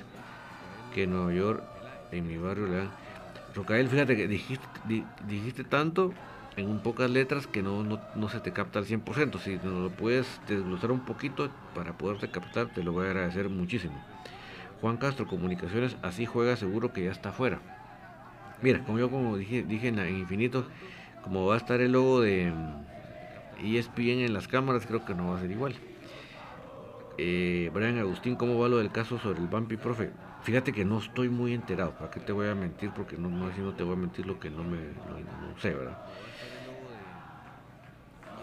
que 0.94 1.04
en 1.04 1.12
Nueva 1.12 1.34
York, 1.34 1.64
en 2.12 2.28
mi 2.28 2.38
barrio, 2.38 2.68
le 2.68 2.78
dan. 2.78 2.90
Rocael, 3.54 3.88
fíjate 3.88 4.16
que 4.16 4.28
dijiste, 4.28 4.66
dijiste 5.28 5.64
tanto 5.64 6.14
en 6.58 6.70
un 6.70 6.80
pocas 6.80 7.10
letras 7.10 7.48
que 7.48 7.62
no, 7.62 7.84
no, 7.84 8.30
se 8.30 8.40
te 8.40 8.54
capta 8.54 8.80
al 8.80 8.86
100%. 8.86 9.40
Si 9.40 9.56
nos 9.56 9.66
lo 9.66 9.90
puedes 9.90 10.40
desglosar 10.48 10.92
un 10.92 11.02
poquito 11.02 11.50
para 11.74 11.98
poderte 11.98 12.30
captar, 12.30 12.68
te 12.68 12.84
lo 12.84 12.94
voy 12.94 13.08
a 13.08 13.10
agradecer 13.10 13.50
muchísimo. 13.50 13.96
Juan 14.82 14.98
Castro, 14.98 15.28
Comunicaciones, 15.28 15.98
así 16.02 16.26
juega, 16.26 16.56
seguro 16.56 16.94
que 16.94 17.04
ya 17.04 17.12
está 17.12 17.30
afuera. 17.30 17.60
Mira, 18.62 18.84
como 18.86 19.00
yo 19.00 19.10
como 19.10 19.38
dije, 19.38 19.64
dije 19.64 19.90
en, 19.90 20.00
Infinito, 20.18 20.66
como 21.24 21.46
va 21.46 21.56
a 21.56 21.58
estar 21.58 21.82
el 21.82 21.92
logo 21.92 22.22
de 22.22 22.54
ESPN 23.62 24.26
en 24.26 24.34
las 24.34 24.48
cámaras, 24.48 24.86
creo 24.86 25.06
que 25.06 25.14
no 25.14 25.30
va 25.30 25.38
a 25.38 25.42
ser 25.42 25.52
igual. 25.52 25.76
Eh, 27.18 27.70
Brian 27.74 27.98
Agustín, 27.98 28.36
¿cómo 28.36 28.60
va 28.60 28.68
lo 28.68 28.78
del 28.78 28.92
caso 28.92 29.18
sobre 29.20 29.40
el 29.40 29.48
Bumpy 29.48 29.78
Profe? 29.78 30.12
Fíjate 30.44 30.74
que 30.74 30.86
no 30.86 31.00
estoy 31.00 31.30
muy 31.30 31.54
enterado, 31.54 31.92
¿para 31.98 32.12
qué 32.12 32.20
te 32.20 32.32
voy 32.32 32.48
a 32.48 32.56
mentir? 32.56 32.92
Porque 32.96 33.18
no, 33.18 33.30
no, 33.30 33.50
no 33.50 33.74
te 33.74 33.84
voy 33.84 33.94
a 33.94 33.98
mentir 33.98 34.28
lo 34.28 34.40
que 34.40 34.50
no 34.50 34.64
me 34.64 34.78
no 34.78 35.60
sé, 35.60 35.74
¿verdad? 35.74 35.98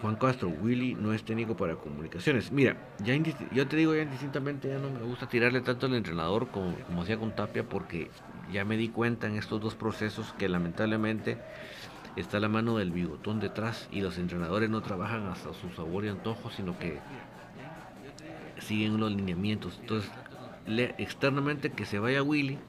Juan 0.03 0.17
Castro, 0.17 0.49
Willy 0.49 0.95
no 0.95 1.13
es 1.13 1.23
técnico 1.23 1.55
para 1.55 1.77
comunicaciones. 1.77 2.51
Mira, 2.51 2.75
ya 2.99 3.15
yo 3.53 3.67
te 3.69 3.77
digo 3.77 3.95
ya 3.95 4.01
indistintamente, 4.01 4.67
ya 4.67 4.77
no 4.77 4.89
me 4.89 4.99
gusta 4.99 5.29
tirarle 5.29 5.61
tanto 5.61 5.85
al 5.85 5.95
entrenador 5.95 6.49
como, 6.49 6.75
como 6.75 7.03
hacía 7.03 7.17
con 7.17 7.33
Tapia, 7.33 7.63
porque 7.63 8.11
ya 8.51 8.65
me 8.65 8.75
di 8.75 8.89
cuenta 8.89 9.27
en 9.27 9.37
estos 9.37 9.61
dos 9.61 9.75
procesos 9.75 10.33
que 10.37 10.49
lamentablemente 10.49 11.37
está 12.17 12.41
la 12.41 12.49
mano 12.49 12.77
del 12.79 12.91
bigotón 12.91 13.39
detrás 13.39 13.87
y 13.93 14.01
los 14.01 14.17
entrenadores 14.17 14.69
no 14.69 14.81
trabajan 14.81 15.25
hasta 15.27 15.53
su 15.53 15.69
sabor 15.69 16.03
y 16.03 16.09
antojo, 16.09 16.49
sino 16.49 16.77
que 16.77 16.99
siguen 18.59 18.99
los 18.99 19.09
lineamientos. 19.09 19.77
Entonces, 19.79 20.11
externamente 20.97 21.71
que 21.71 21.85
se 21.85 21.99
vaya 21.99 22.21
Willy. 22.21 22.59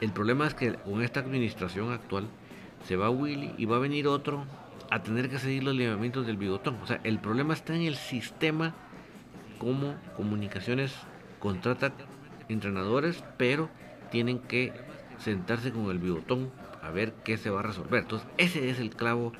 El 0.00 0.12
problema 0.12 0.46
es 0.46 0.54
que 0.54 0.74
con 0.74 1.02
esta 1.02 1.18
administración 1.18 1.90
actual 1.90 2.28
se 2.86 2.94
va 2.94 3.10
Willy 3.10 3.52
y 3.58 3.64
va 3.64 3.78
a 3.78 3.80
venir 3.80 4.06
otro 4.06 4.46
a 4.90 5.02
tener 5.02 5.30
que 5.30 5.38
seguir 5.38 5.62
los 5.62 5.74
lineamientos 5.74 6.26
del 6.26 6.36
bigotón. 6.36 6.76
O 6.82 6.86
sea, 6.86 7.00
el 7.04 7.18
problema 7.18 7.54
está 7.54 7.74
en 7.74 7.82
el 7.82 7.96
sistema 7.96 8.74
como 9.58 9.94
comunicaciones 10.16 10.94
contrata 11.38 11.92
entrenadores, 12.48 13.22
pero 13.36 13.68
tienen 14.10 14.40
que 14.40 14.72
sentarse 15.18 15.70
con 15.70 15.90
el 15.90 15.98
bigotón 15.98 16.50
a 16.82 16.90
ver 16.90 17.12
qué 17.24 17.36
se 17.36 17.50
va 17.50 17.60
a 17.60 17.62
resolver. 17.62 18.02
Entonces, 18.02 18.28
ese 18.38 18.70
es 18.70 18.80
el 18.80 18.90
clavo 18.90 19.32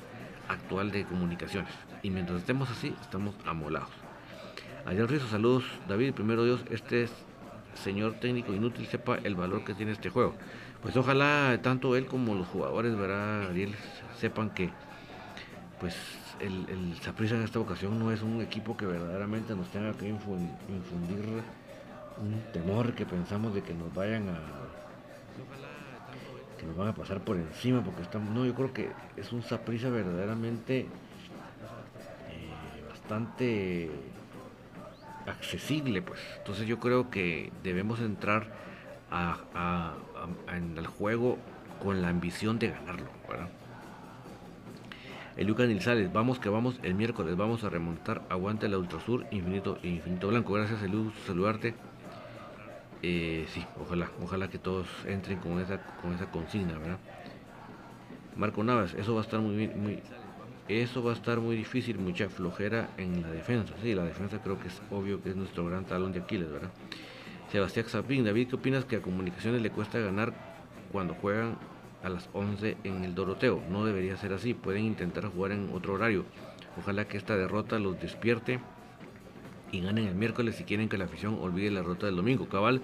actual 0.47 0.91
de 0.91 1.05
comunicaciones. 1.05 1.71
Y 2.03 2.09
mientras 2.09 2.39
estemos 2.39 2.69
así, 2.69 2.95
estamos 3.01 3.35
amolados. 3.45 3.89
Ayer 4.85 5.09
Rizo, 5.09 5.27
saludos. 5.27 5.63
David, 5.87 6.13
primero 6.13 6.43
Dios, 6.43 6.63
este 6.69 7.07
señor 7.73 8.13
técnico 8.13 8.53
inútil 8.53 8.85
sepa 8.87 9.17
el 9.23 9.35
valor 9.35 9.63
que 9.63 9.73
tiene 9.73 9.91
este 9.91 10.09
juego. 10.09 10.35
Pues 10.81 10.97
ojalá 10.97 11.59
tanto 11.61 11.95
él 11.95 12.07
como 12.07 12.33
los 12.35 12.47
jugadores, 12.47 12.95
¿verdad, 12.97 13.49
Ariel? 13.49 13.75
Sepan 14.17 14.49
que 14.49 14.71
pues 15.81 15.95
el, 16.39 16.69
el 16.69 16.95
en 17.31 17.41
esta 17.41 17.59
ocasión 17.59 17.99
no 17.99 18.11
es 18.11 18.21
un 18.21 18.39
equipo 18.39 18.77
que 18.77 18.85
verdaderamente 18.85 19.55
nos 19.55 19.67
tenga 19.69 19.91
que 19.93 20.07
infundir 20.07 21.41
un 22.21 22.39
temor 22.53 22.93
que 22.93 23.03
pensamos 23.03 23.55
de 23.55 23.63
que 23.63 23.73
nos 23.73 23.91
vayan 23.95 24.29
a 24.29 24.39
que 26.59 26.67
nos 26.67 26.77
van 26.77 26.89
a 26.89 26.93
pasar 26.93 27.21
por 27.21 27.35
encima 27.35 27.83
porque 27.83 28.03
estamos 28.03 28.29
no 28.31 28.45
yo 28.45 28.53
creo 28.53 28.71
que 28.71 28.91
es 29.17 29.33
un 29.33 29.41
Saprisa 29.41 29.89
verdaderamente 29.89 30.81
eh, 30.81 30.87
bastante 32.87 33.89
accesible 35.25 36.03
pues 36.03 36.19
entonces 36.37 36.67
yo 36.67 36.79
creo 36.79 37.09
que 37.09 37.51
debemos 37.63 37.99
entrar 38.01 38.51
a, 39.09 39.95
en 40.55 40.77
el 40.77 40.85
juego 40.85 41.39
con 41.81 42.03
la 42.03 42.09
ambición 42.09 42.59
de 42.59 42.69
ganarlo 42.69 43.09
¿verdad? 43.27 43.49
Eliuca 45.41 45.65
Nilsales, 45.65 46.13
vamos 46.13 46.37
que 46.37 46.49
vamos 46.49 46.79
el 46.83 46.93
miércoles, 46.93 47.35
vamos 47.35 47.63
a 47.63 47.69
remontar, 47.69 48.21
aguante 48.29 48.69
la 48.69 48.77
Ultrasur, 48.77 49.25
infinito, 49.31 49.79
infinito 49.81 50.27
blanco. 50.27 50.53
Gracias, 50.53 50.83
Eliu, 50.83 51.11
saludarte. 51.25 51.73
Eh, 53.01 53.47
sí, 53.49 53.65
ojalá, 53.81 54.11
ojalá 54.21 54.49
que 54.51 54.59
todos 54.59 54.87
entren 55.07 55.39
con 55.39 55.59
esa, 55.59 55.81
con 55.99 56.13
esa 56.13 56.29
consigna, 56.29 56.77
¿verdad? 56.77 56.99
Marco 58.35 58.63
Navas, 58.63 58.93
eso 58.93 59.15
va 59.15 59.21
a 59.21 59.23
estar 59.23 59.39
muy, 59.39 59.67
muy, 59.69 59.99
eso 60.67 61.01
va 61.01 61.09
a 61.09 61.15
estar 61.15 61.39
muy 61.39 61.55
difícil, 61.55 61.97
mucha 61.97 62.29
flojera 62.29 62.91
en 62.97 63.23
la 63.23 63.31
defensa. 63.31 63.73
Sí, 63.81 63.95
la 63.95 64.03
defensa 64.03 64.43
creo 64.43 64.59
que 64.59 64.67
es 64.67 64.79
obvio 64.91 65.23
que 65.23 65.31
es 65.31 65.35
nuestro 65.35 65.65
gran 65.65 65.85
talón 65.85 66.11
de 66.11 66.19
Aquiles, 66.19 66.51
¿verdad? 66.51 66.69
Sebastián 67.51 67.87
Zapín, 67.87 68.23
David, 68.23 68.49
¿qué 68.49 68.55
opinas 68.57 68.85
que 68.85 68.97
a 68.97 69.01
comunicaciones 69.01 69.63
le 69.63 69.71
cuesta 69.71 69.97
ganar 69.97 70.33
cuando 70.91 71.15
juegan 71.15 71.57
a 72.03 72.09
las 72.09 72.29
11 72.33 72.77
en 72.83 73.03
el 73.03 73.15
Doroteo. 73.15 73.61
No 73.69 73.85
debería 73.85 74.17
ser 74.17 74.33
así, 74.33 74.53
pueden 74.53 74.85
intentar 74.85 75.25
jugar 75.25 75.51
en 75.51 75.69
otro 75.73 75.93
horario. 75.93 76.25
Ojalá 76.79 77.07
que 77.07 77.17
esta 77.17 77.35
derrota 77.35 77.79
los 77.79 77.99
despierte 77.99 78.59
y 79.71 79.81
ganen 79.81 80.07
el 80.07 80.15
miércoles 80.15 80.55
si 80.55 80.63
quieren 80.63 80.89
que 80.89 80.97
la 80.97 81.05
afición 81.05 81.37
olvide 81.41 81.71
la 81.71 81.81
derrota 81.81 82.05
del 82.05 82.15
domingo, 82.15 82.47
cabal. 82.47 82.81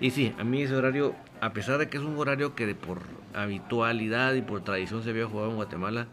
Y 0.00 0.10
sí, 0.10 0.34
a 0.38 0.44
mí 0.44 0.62
ese 0.62 0.76
horario, 0.76 1.14
a 1.40 1.52
pesar 1.52 1.78
de 1.78 1.88
que 1.88 1.96
es 1.96 2.02
un 2.02 2.18
horario 2.18 2.54
que 2.54 2.66
de 2.66 2.74
por 2.74 3.00
habitualidad 3.34 4.34
y 4.34 4.42
por 4.42 4.62
tradición 4.62 5.02
se 5.02 5.10
había 5.10 5.26
jugado 5.26 5.50
en 5.50 5.56
Guatemala, 5.56 6.08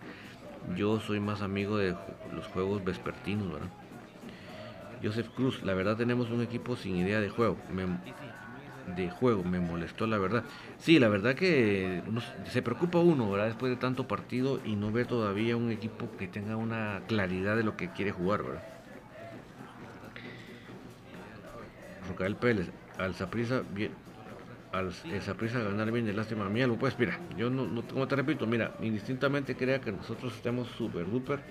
yo 0.76 1.00
soy 1.00 1.20
más 1.20 1.42
amigo 1.42 1.78
de 1.78 1.96
los 2.34 2.48
juegos 2.48 2.84
vespertinos, 2.84 3.52
¿verdad? 3.52 3.70
Joseph 5.04 5.28
Cruz, 5.36 5.62
la 5.64 5.74
verdad 5.74 5.98
tenemos 5.98 6.30
un 6.30 6.42
equipo 6.42 6.78
sin 6.78 6.96
idea 6.96 7.20
de 7.20 7.28
juego. 7.28 7.58
Me, 7.70 7.84
de 8.86 9.10
juego, 9.10 9.44
me 9.44 9.60
molestó 9.60 10.08
la 10.08 10.18
verdad. 10.18 10.46
Sí, 10.78 11.00
la 11.00 11.10
verdad 11.10 11.36
que 11.36 12.04
se 12.46 12.62
preocupa 12.62 13.00
uno, 13.00 13.30
¿verdad? 13.32 13.48
Después 13.48 13.70
de 13.72 13.78
tanto 13.78 14.08
partido 14.08 14.60
y 14.64 14.76
no 14.76 14.92
ve 14.92 15.06
todavía 15.06 15.58
un 15.58 15.72
equipo 15.72 16.16
que 16.18 16.28
tenga 16.28 16.58
una 16.58 17.04
claridad 17.08 17.56
de 17.58 17.64
lo 17.64 17.78
que 17.78 17.92
quiere 17.92 18.12
jugar, 18.12 18.44
¿verdad? 18.44 18.64
Rocael 22.08 22.36
Pérez, 22.36 22.72
al 22.98 23.16
Zaprisa 23.16 23.62
bien, 23.62 23.92
al 24.72 24.94
Zaprisa 24.94 25.62
ganar 25.62 25.92
bien 25.92 26.06
de 26.06 26.14
lástima 26.14 26.50
mía, 26.50 26.68
pues 26.80 26.98
mira, 27.00 27.20
yo 27.38 27.50
no, 27.50 27.68
no, 27.68 27.84
como 27.84 28.08
te 28.08 28.16
repito, 28.16 28.48
mira, 28.48 28.76
indistintamente 28.80 29.56
crea 29.58 29.82
que 29.82 29.92
nosotros 29.92 30.36
estemos 30.36 30.70
súper 30.70 31.10
duper, 31.10 31.46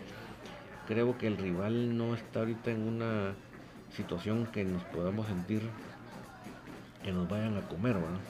creo 0.85 1.17
que 1.19 1.27
el 1.27 1.39
rival 1.39 1.97
no 1.97 2.15
está 2.15 2.41
ahorita 2.41 2.71
en 2.71 2.83
una 2.83 3.35
situación 3.91 4.47
que 4.47 4.65
nos 4.65 4.85
podamos 4.85 5.29
sentir 5.29 5.75
que 7.03 7.13
nos 7.13 7.29
vayan 7.29 7.57
a 7.57 7.63
comer, 7.63 7.95
¿verdad? 7.95 8.21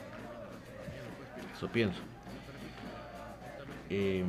Eso 1.55 1.67
pienso. 1.67 2.01
Eh, 3.89 4.23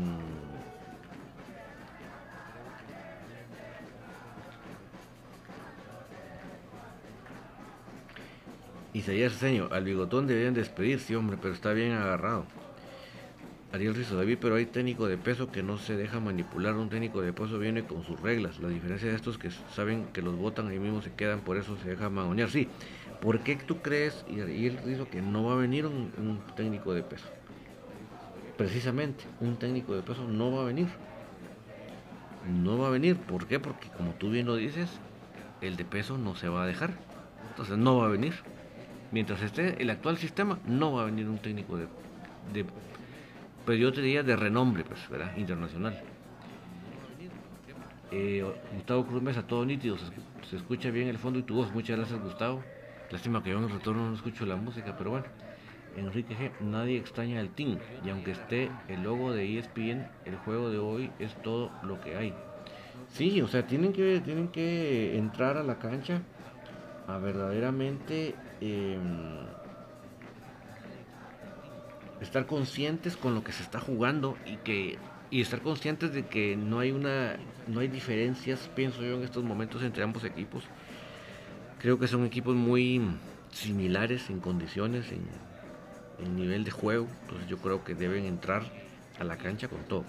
Isaías 8.92 9.32
Seño, 9.32 9.68
al 9.72 9.84
bigotón 9.84 10.26
deberían 10.26 10.54
despedirse, 10.54 11.16
hombre, 11.16 11.36
pero 11.40 11.52
está 11.52 11.72
bien 11.72 11.92
agarrado. 11.92 12.46
Ariel 13.74 13.94
Rizo 13.94 14.16
David, 14.16 14.38
pero 14.40 14.54
hay 14.54 14.66
técnico 14.66 15.08
de 15.08 15.18
peso 15.18 15.50
que 15.50 15.62
no 15.62 15.78
se 15.78 15.96
deja 15.96 16.20
manipular. 16.20 16.74
Un 16.74 16.88
técnico 16.88 17.20
de 17.22 17.32
peso 17.32 17.58
viene 17.58 17.84
con 17.84 18.04
sus 18.04 18.20
reglas. 18.20 18.60
La 18.60 18.68
diferencia 18.68 19.08
de 19.08 19.16
estos 19.16 19.36
que 19.36 19.50
saben 19.74 20.06
que 20.12 20.22
los 20.22 20.36
votan 20.36 20.68
ahí 20.68 20.78
mismo 20.78 21.02
se 21.02 21.12
quedan, 21.12 21.40
por 21.40 21.56
eso 21.56 21.76
se 21.82 21.90
deja 21.90 22.08
magonear. 22.08 22.50
Sí, 22.50 22.68
¿Por 23.24 23.40
qué 23.40 23.56
tú 23.56 23.78
crees, 23.78 24.22
y 24.28 24.40
él 24.40 24.78
dijo 24.84 25.08
que 25.08 25.22
no 25.22 25.44
va 25.44 25.54
a 25.54 25.56
venir 25.56 25.86
un, 25.86 26.42
técnico 26.56 26.92
de 26.92 27.02
peso? 27.02 27.26
Precisamente, 28.58 29.24
un 29.40 29.56
técnico 29.56 29.94
de 29.94 30.02
peso 30.02 30.28
no 30.28 30.52
va 30.52 30.60
a 30.60 30.64
venir. 30.66 30.88
No 32.62 32.76
va 32.76 32.88
a 32.88 32.90
venir. 32.90 33.16
¿Por 33.16 33.46
qué? 33.46 33.58
Porque 33.58 33.88
como 33.96 34.10
tú 34.12 34.28
bien 34.28 34.44
lo 34.44 34.56
dices, 34.56 34.90
el 35.62 35.76
de 35.76 35.86
peso 35.86 36.18
no 36.18 36.36
se 36.36 36.50
va 36.50 36.64
a 36.64 36.66
dejar. 36.66 36.92
Entonces 37.48 37.78
no 37.78 37.96
va 37.96 38.06
a 38.06 38.10
venir. 38.10 38.34
Mientras 39.10 39.40
esté 39.40 39.80
el 39.80 39.88
actual 39.88 40.18
sistema, 40.18 40.58
no 40.66 40.92
va 40.92 41.02
a 41.02 41.06
venir 41.06 41.26
un 41.26 41.38
técnico 41.38 41.78
de, 41.78 41.86
de 42.52 42.66
pues 43.64 43.78
yo 43.78 43.92
te 43.92 44.02
diría 44.02 44.22
de 44.22 44.36
renombre, 44.36 44.84
pues, 44.84 45.08
¿verdad? 45.08 45.36
Internacional. 45.36 46.00
Eh, 48.10 48.44
Gustavo 48.74 49.06
Cruz 49.06 49.22
Mesa, 49.22 49.46
todo 49.46 49.64
nítido, 49.64 49.96
se, 49.98 50.04
se, 50.48 50.56
escucha 50.56 50.90
bien 50.90 51.08
el 51.08 51.18
fondo 51.18 51.38
y 51.38 51.42
tu 51.42 51.54
voz. 51.54 51.72
Muchas 51.72 51.98
gracias, 51.98 52.20
Gustavo. 52.20 52.62
Lástima 53.10 53.42
que 53.42 53.50
yo 53.50 53.58
en 53.58 53.64
el 53.64 53.70
retorno 53.70 54.08
no 54.08 54.14
escucho 54.14 54.46
la 54.46 54.56
música, 54.56 54.94
pero 54.96 55.10
bueno. 55.10 55.26
Enrique 55.96 56.34
G, 56.34 56.50
nadie 56.60 56.98
extraña 56.98 57.40
el 57.40 57.50
team. 57.50 57.78
Y 58.04 58.10
aunque 58.10 58.32
esté 58.32 58.70
el 58.88 59.02
logo 59.02 59.32
de 59.32 59.58
ESPN, 59.58 60.06
el 60.24 60.36
juego 60.44 60.70
de 60.70 60.78
hoy 60.78 61.10
es 61.18 61.34
todo 61.42 61.70
lo 61.82 62.00
que 62.00 62.16
hay. 62.16 62.34
Sí, 63.08 63.40
o 63.40 63.48
sea, 63.48 63.66
tienen 63.66 63.92
que, 63.92 64.20
tienen 64.20 64.48
que 64.48 65.16
entrar 65.16 65.56
a 65.56 65.62
la 65.62 65.78
cancha 65.78 66.22
a 67.06 67.18
verdaderamente 67.18 68.34
em, 68.60 69.38
estar 72.24 72.46
conscientes 72.46 73.16
con 73.16 73.34
lo 73.34 73.44
que 73.44 73.52
se 73.52 73.62
está 73.62 73.80
jugando 73.80 74.36
y 74.46 74.56
que 74.58 74.98
y 75.30 75.40
estar 75.40 75.60
conscientes 75.62 76.12
de 76.12 76.26
que 76.26 76.56
no 76.56 76.78
hay 76.80 76.92
una 76.92 77.36
no 77.66 77.80
hay 77.80 77.88
diferencias 77.88 78.70
pienso 78.74 79.02
yo 79.02 79.16
en 79.16 79.22
estos 79.22 79.42
momentos 79.44 79.82
entre 79.82 80.02
ambos 80.02 80.24
equipos 80.24 80.64
creo 81.80 81.98
que 81.98 82.08
son 82.08 82.24
equipos 82.24 82.54
muy 82.54 83.00
similares 83.52 84.30
en 84.30 84.40
condiciones 84.40 85.10
en, 85.12 85.26
en 86.24 86.36
nivel 86.36 86.64
de 86.64 86.70
juego 86.70 87.06
entonces 87.22 87.48
yo 87.48 87.58
creo 87.58 87.84
que 87.84 87.94
deben 87.94 88.26
entrar 88.26 88.64
a 89.18 89.24
la 89.24 89.36
cancha 89.36 89.68
con 89.68 89.82
todo 89.84 90.04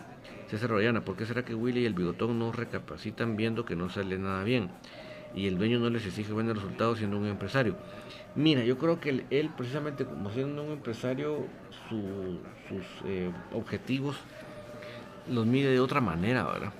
César 0.49 0.69
Royana, 0.69 1.03
¿por 1.03 1.15
qué 1.15 1.25
será 1.25 1.43
que 1.43 1.55
Willy 1.55 1.81
y 1.81 1.85
el 1.85 1.93
bigotón 1.93 2.37
no 2.37 2.51
recapacitan 2.51 3.35
viendo 3.35 3.65
que 3.65 3.75
no 3.75 3.89
sale 3.89 4.17
nada 4.17 4.43
bien? 4.43 4.69
Y 5.33 5.47
el 5.47 5.57
dueño 5.57 5.79
no 5.79 5.89
les 5.89 6.05
exige 6.05 6.31
buenos 6.31 6.55
resultados 6.55 6.99
siendo 6.99 7.17
un 7.17 7.25
empresario. 7.25 7.75
Mira, 8.35 8.63
yo 8.63 8.77
creo 8.77 8.99
que 8.99 9.25
él, 9.29 9.49
precisamente 9.57 10.05
como 10.05 10.29
siendo 10.29 10.63
un 10.63 10.71
empresario, 10.71 11.47
sus 11.89 12.85
eh, 13.05 13.31
objetivos 13.53 14.17
los 15.27 15.45
mide 15.45 15.71
de 15.71 15.79
otra 15.79 16.01
manera, 16.01 16.43
¿verdad? 16.43 16.73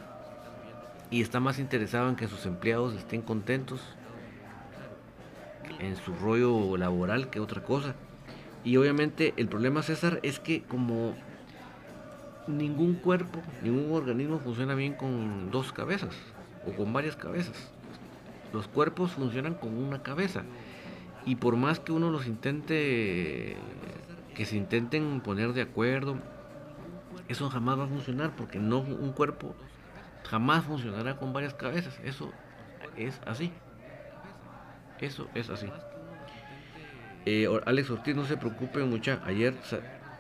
Y 1.10 1.22
está 1.22 1.40
más 1.40 1.60
interesado 1.60 2.10
en 2.10 2.16
que 2.16 2.28
sus 2.28 2.46
empleados 2.46 2.94
estén 2.96 3.22
contentos 3.22 3.82
en 5.80 5.96
su 5.96 6.14
rollo 6.16 6.78
laboral 6.78 7.30
que 7.30 7.40
otra 7.40 7.64
cosa. 7.64 7.96
Y 8.64 8.78
obviamente 8.78 9.34
el 9.38 9.48
problema, 9.48 9.84
César, 9.84 10.20
es 10.24 10.40
que 10.40 10.64
como 10.64 11.16
ningún 12.48 12.96
cuerpo, 12.96 13.42
ningún 13.64 13.92
organismo 13.92 14.40
funciona 14.40 14.76
bien 14.76 14.94
con 14.94 15.52
dos 15.52 15.72
cabezas 15.72 16.16
o 16.68 16.72
con 16.72 16.92
varias 16.94 17.16
cabezas. 17.16 17.72
Los 18.54 18.68
cuerpos 18.68 19.12
funcionan 19.12 19.56
con 19.56 19.78
una 19.78 20.02
cabeza. 20.02 20.44
Y 21.26 21.36
por 21.36 21.56
más 21.56 21.80
que 21.80 21.92
uno 21.92 22.12
los 22.12 22.28
intente, 22.28 23.58
que 24.36 24.46
se 24.46 24.56
intenten 24.56 25.22
poner 25.22 25.54
de 25.54 25.64
acuerdo, 25.64 26.18
eso 27.28 27.50
jamás 27.50 27.80
va 27.80 27.86
a 27.86 27.88
funcionar 27.88 28.36
porque 28.36 28.60
no 28.60 28.80
un 28.80 29.12
cuerpo 29.14 29.56
jamás 30.30 30.66
funcionará 30.66 31.18
con 31.18 31.34
varias 31.34 31.54
cabezas. 31.54 32.00
Eso 32.04 32.32
es 32.98 33.20
así. 33.26 33.52
Eso 35.00 35.28
es 35.34 35.50
así. 35.50 35.68
Eh, 37.26 37.48
Alex 37.66 37.90
Ortiz, 37.90 38.16
no 38.16 38.26
se 38.26 38.38
preocupe 38.38 38.84
mucha. 38.84 39.22
Ayer 39.26 39.56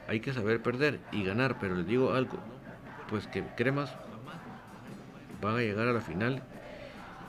hay 0.08 0.20
que 0.20 0.34
saber 0.34 0.62
perder 0.62 1.00
y 1.12 1.24
ganar, 1.24 1.60
pero 1.60 1.76
les 1.76 1.86
digo 1.86 2.14
algo, 2.14 2.40
pues 3.10 3.28
que 3.28 3.44
Cremas 3.56 3.94
va 5.44 5.58
a 5.58 5.62
llegar 5.62 5.88
a 5.88 5.94
la 5.94 6.02
final 6.02 6.42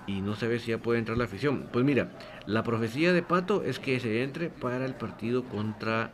y 0.07 0.21
no 0.21 0.35
se 0.37 0.47
ve 0.49 0.59
si 0.59 0.71
ya 0.71 0.79
puede 0.79 0.99
entrar 0.99 1.19
la 1.19 1.25
afición. 1.25 1.69
Pues 1.73 1.85
mira, 1.85 2.09
la 2.47 2.63
profecía 2.63 3.13
de 3.13 3.23
Pato 3.23 3.63
es 3.63 3.79
que 3.79 4.01
se 4.01 4.23
entre 4.23 4.49
para 4.49 4.85
el 4.85 4.95
partido 4.95 5.45
contra 5.45 6.13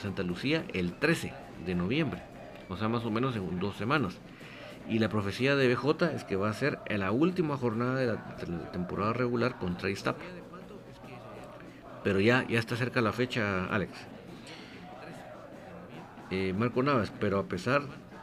Santa 0.00 0.22
Lucía 0.22 0.64
el 0.72 0.92
13 0.94 1.32
de 1.66 1.74
noviembre, 1.74 2.22
o 2.68 2.76
sea, 2.76 2.88
más 2.88 3.04
o 3.04 3.10
menos 3.10 3.36
en 3.36 3.58
dos 3.58 3.76
semanas. 3.76 4.18
Y 4.88 5.00
la 5.00 5.08
profecía 5.08 5.54
de 5.54 5.74
BJ 5.74 6.12
es 6.14 6.24
que 6.24 6.36
va 6.36 6.48
a 6.48 6.54
ser 6.54 6.78
la 6.88 7.12
última 7.12 7.56
jornada 7.56 7.96
de 7.96 8.06
la, 8.06 8.72
temporada 8.72 9.12
regular 9.12 9.58
contra 9.58 9.90
Iztapa. 9.90 10.22
Pero 12.02 12.20
ya, 12.20 12.46
ya 12.48 12.58
está 12.58 12.76
cerca 12.76 13.02
la 13.02 13.12
fecha, 13.12 13.66
Alex. 13.66 13.92
Eh, 16.30 16.54
Marco 16.56 16.82
Navas, 16.82 17.12
pero 17.20 17.38
a 17.38 17.44
pesar, 17.44 17.82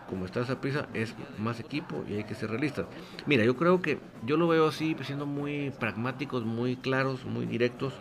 como 0.09 0.25
está 0.25 0.41
esa 0.41 0.59
prisa, 0.59 0.87
es 0.93 1.13
más 1.37 1.59
equipo 1.59 2.03
y 2.07 2.13
hay 2.13 2.23
que 2.23 2.35
ser 2.35 2.49
realistas. 2.49 2.87
Mira, 3.27 3.43
yo 3.43 3.55
creo 3.55 3.81
que 3.81 3.99
yo 4.25 4.37
lo 4.37 4.47
veo 4.47 4.67
así, 4.67 4.95
siendo 5.03 5.27
muy 5.27 5.71
pragmáticos, 5.71 6.45
muy 6.45 6.77
claros, 6.77 7.25
muy 7.25 7.45
directos. 7.45 7.93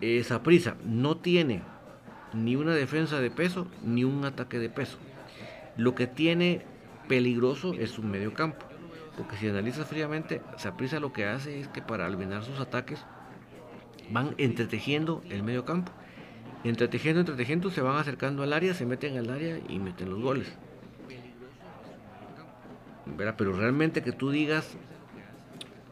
Esa 0.00 0.42
prisa 0.42 0.76
no 0.84 1.16
tiene 1.16 1.62
ni 2.32 2.56
una 2.56 2.74
defensa 2.74 3.20
de 3.20 3.30
peso 3.30 3.66
ni 3.82 4.04
un 4.04 4.24
ataque 4.24 4.58
de 4.58 4.68
peso. 4.68 4.98
Lo 5.76 5.94
que 5.94 6.06
tiene 6.06 6.62
peligroso 7.08 7.74
es 7.74 7.90
su 7.90 8.02
medio 8.02 8.34
campo. 8.34 8.66
Porque 9.16 9.36
si 9.36 9.48
analizas 9.48 9.88
fríamente, 9.88 10.42
Saprisa 10.56 11.00
lo 11.00 11.12
que 11.12 11.24
hace 11.24 11.60
es 11.60 11.68
que 11.68 11.82
para 11.82 12.06
albinar 12.06 12.44
sus 12.44 12.60
ataques 12.60 13.04
van 14.10 14.34
entretejiendo 14.38 15.22
el 15.28 15.42
medio 15.42 15.64
campo. 15.64 15.92
Entretejiendo, 16.64 17.20
entretejiendo, 17.20 17.70
se 17.70 17.80
van 17.80 17.96
acercando 17.96 18.42
al 18.42 18.52
área, 18.52 18.74
se 18.74 18.86
meten 18.86 19.16
al 19.16 19.30
área 19.30 19.58
y 19.68 19.78
meten 19.78 20.10
los 20.10 20.20
goles. 20.20 20.52
Pero 23.16 23.52
realmente 23.52 24.02
que 24.02 24.12
tú 24.12 24.30
digas, 24.30 24.76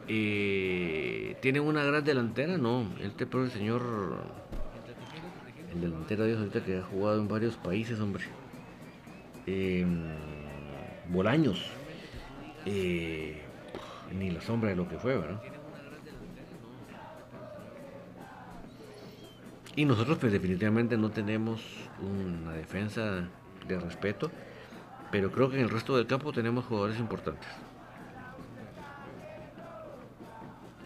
eh, 0.07 1.35
tienen 1.41 1.63
una 1.63 1.83
gran 1.83 2.03
delantera, 2.03 2.57
no. 2.57 2.85
Este 3.01 3.27
el 3.31 3.51
señor, 3.51 3.83
el 5.73 5.81
delantero 5.81 6.23
de 6.23 6.37
ahorita 6.37 6.63
que 6.63 6.77
ha 6.77 6.83
jugado 6.83 7.19
en 7.19 7.27
varios 7.27 7.55
países, 7.55 7.99
hombre. 7.99 8.23
Em, 9.45 10.03
Bolaños. 11.09 11.65
Eh, 12.65 13.41
ni 14.11 14.31
la 14.31 14.41
sombra 14.41 14.69
de 14.69 14.75
lo 14.75 14.87
que 14.87 14.97
fue, 14.97 15.17
¿verdad? 15.17 15.41
Y 19.75 19.85
nosotros 19.85 20.17
pues 20.17 20.33
definitivamente 20.33 20.97
no 20.97 21.11
tenemos 21.11 21.61
una 22.01 22.53
defensa 22.53 23.27
de 23.67 23.79
respeto, 23.79 24.31
pero 25.11 25.31
creo 25.31 25.49
que 25.49 25.57
en 25.57 25.63
el 25.63 25.69
resto 25.69 25.95
del 25.95 26.07
campo 26.07 26.33
tenemos 26.33 26.65
jugadores 26.65 26.99
importantes. 26.99 27.47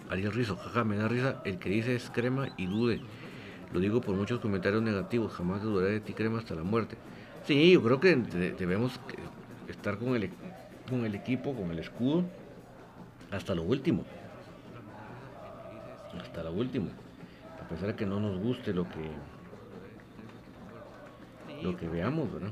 Ariel 0.10 0.34
Rizo, 0.34 0.58
jaja, 0.58 0.84
me 0.84 0.98
da 0.98 1.08
risa 1.08 1.42
el 1.46 1.58
que 1.58 1.70
dice 1.70 1.96
es 1.96 2.10
crema 2.10 2.50
y 2.58 2.66
dude. 2.66 3.00
Lo 3.74 3.80
digo 3.80 4.02
por 4.02 4.16
muchos 4.16 4.40
comentarios 4.40 4.82
negativos, 4.82 5.34
jamás 5.34 5.62
dudaré 5.62 5.94
de 5.94 6.00
ti 6.02 6.14
crema 6.14 6.40
hasta 6.40 6.56
la 6.56 6.64
muerte. 6.64 6.98
Sí, 7.46 7.72
yo 7.72 7.82
creo 7.82 8.00
que 8.00 8.16
debemos 8.16 9.00
estar 9.68 9.98
con 9.98 10.16
el, 10.16 10.30
con 10.90 11.06
el 11.06 11.16
equipo, 11.16 11.56
con 11.56 11.72
el 11.72 11.80
escudo, 11.80 12.26
hasta 13.32 13.56
lo 13.56 13.64
último. 13.64 14.04
Hasta 16.20 16.44
lo 16.44 16.52
último 16.52 16.90
a 17.72 17.74
pesar 17.74 17.88
de 17.88 17.96
que 17.96 18.06
no 18.06 18.20
nos 18.20 18.38
guste 18.38 18.74
lo 18.74 18.84
que 18.84 19.10
lo 21.64 21.78
que 21.78 21.88
veamos, 21.88 22.34
¿verdad? 22.34 22.50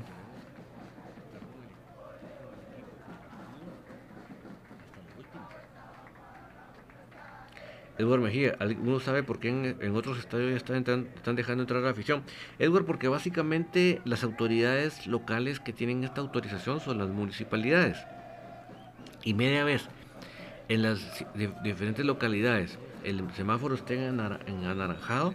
Edward 8.00 8.20
Mejía, 8.20 8.56
uno 8.82 8.98
sabe 8.98 9.22
por 9.22 9.38
qué 9.38 9.48
en, 9.48 9.96
otros 9.96 10.18
estadios 10.18 10.52
están, 10.52 10.76
están, 10.78 11.36
dejando 11.36 11.62
entrar 11.62 11.80
a 11.80 11.84
la 11.84 11.90
afición. 11.90 12.22
Edward, 12.58 12.86
porque 12.86 13.08
básicamente 13.08 14.00
las 14.04 14.24
autoridades 14.24 15.06
locales 15.06 15.60
que 15.60 15.72
tienen 15.72 16.02
esta 16.04 16.20
autorización 16.20 16.80
son 16.80 16.98
las 16.98 17.08
municipalidades. 17.08 17.98
Y 19.22 19.34
media 19.34 19.64
vez 19.64 19.86
en 20.68 20.82
las 20.82 21.26
diferentes 21.62 22.04
localidades 22.06 22.78
el 23.04 23.30
semáforo 23.32 23.74
esté 23.74 24.06
en, 24.06 24.20
anaranjado, 24.20 25.34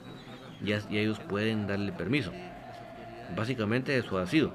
ya, 0.63 0.81
ellos 0.89 1.19
pueden 1.19 1.67
darle 1.67 1.91
permiso. 1.91 2.31
Básicamente 3.35 3.97
eso 3.97 4.17
ha 4.17 4.27
sido. 4.27 4.53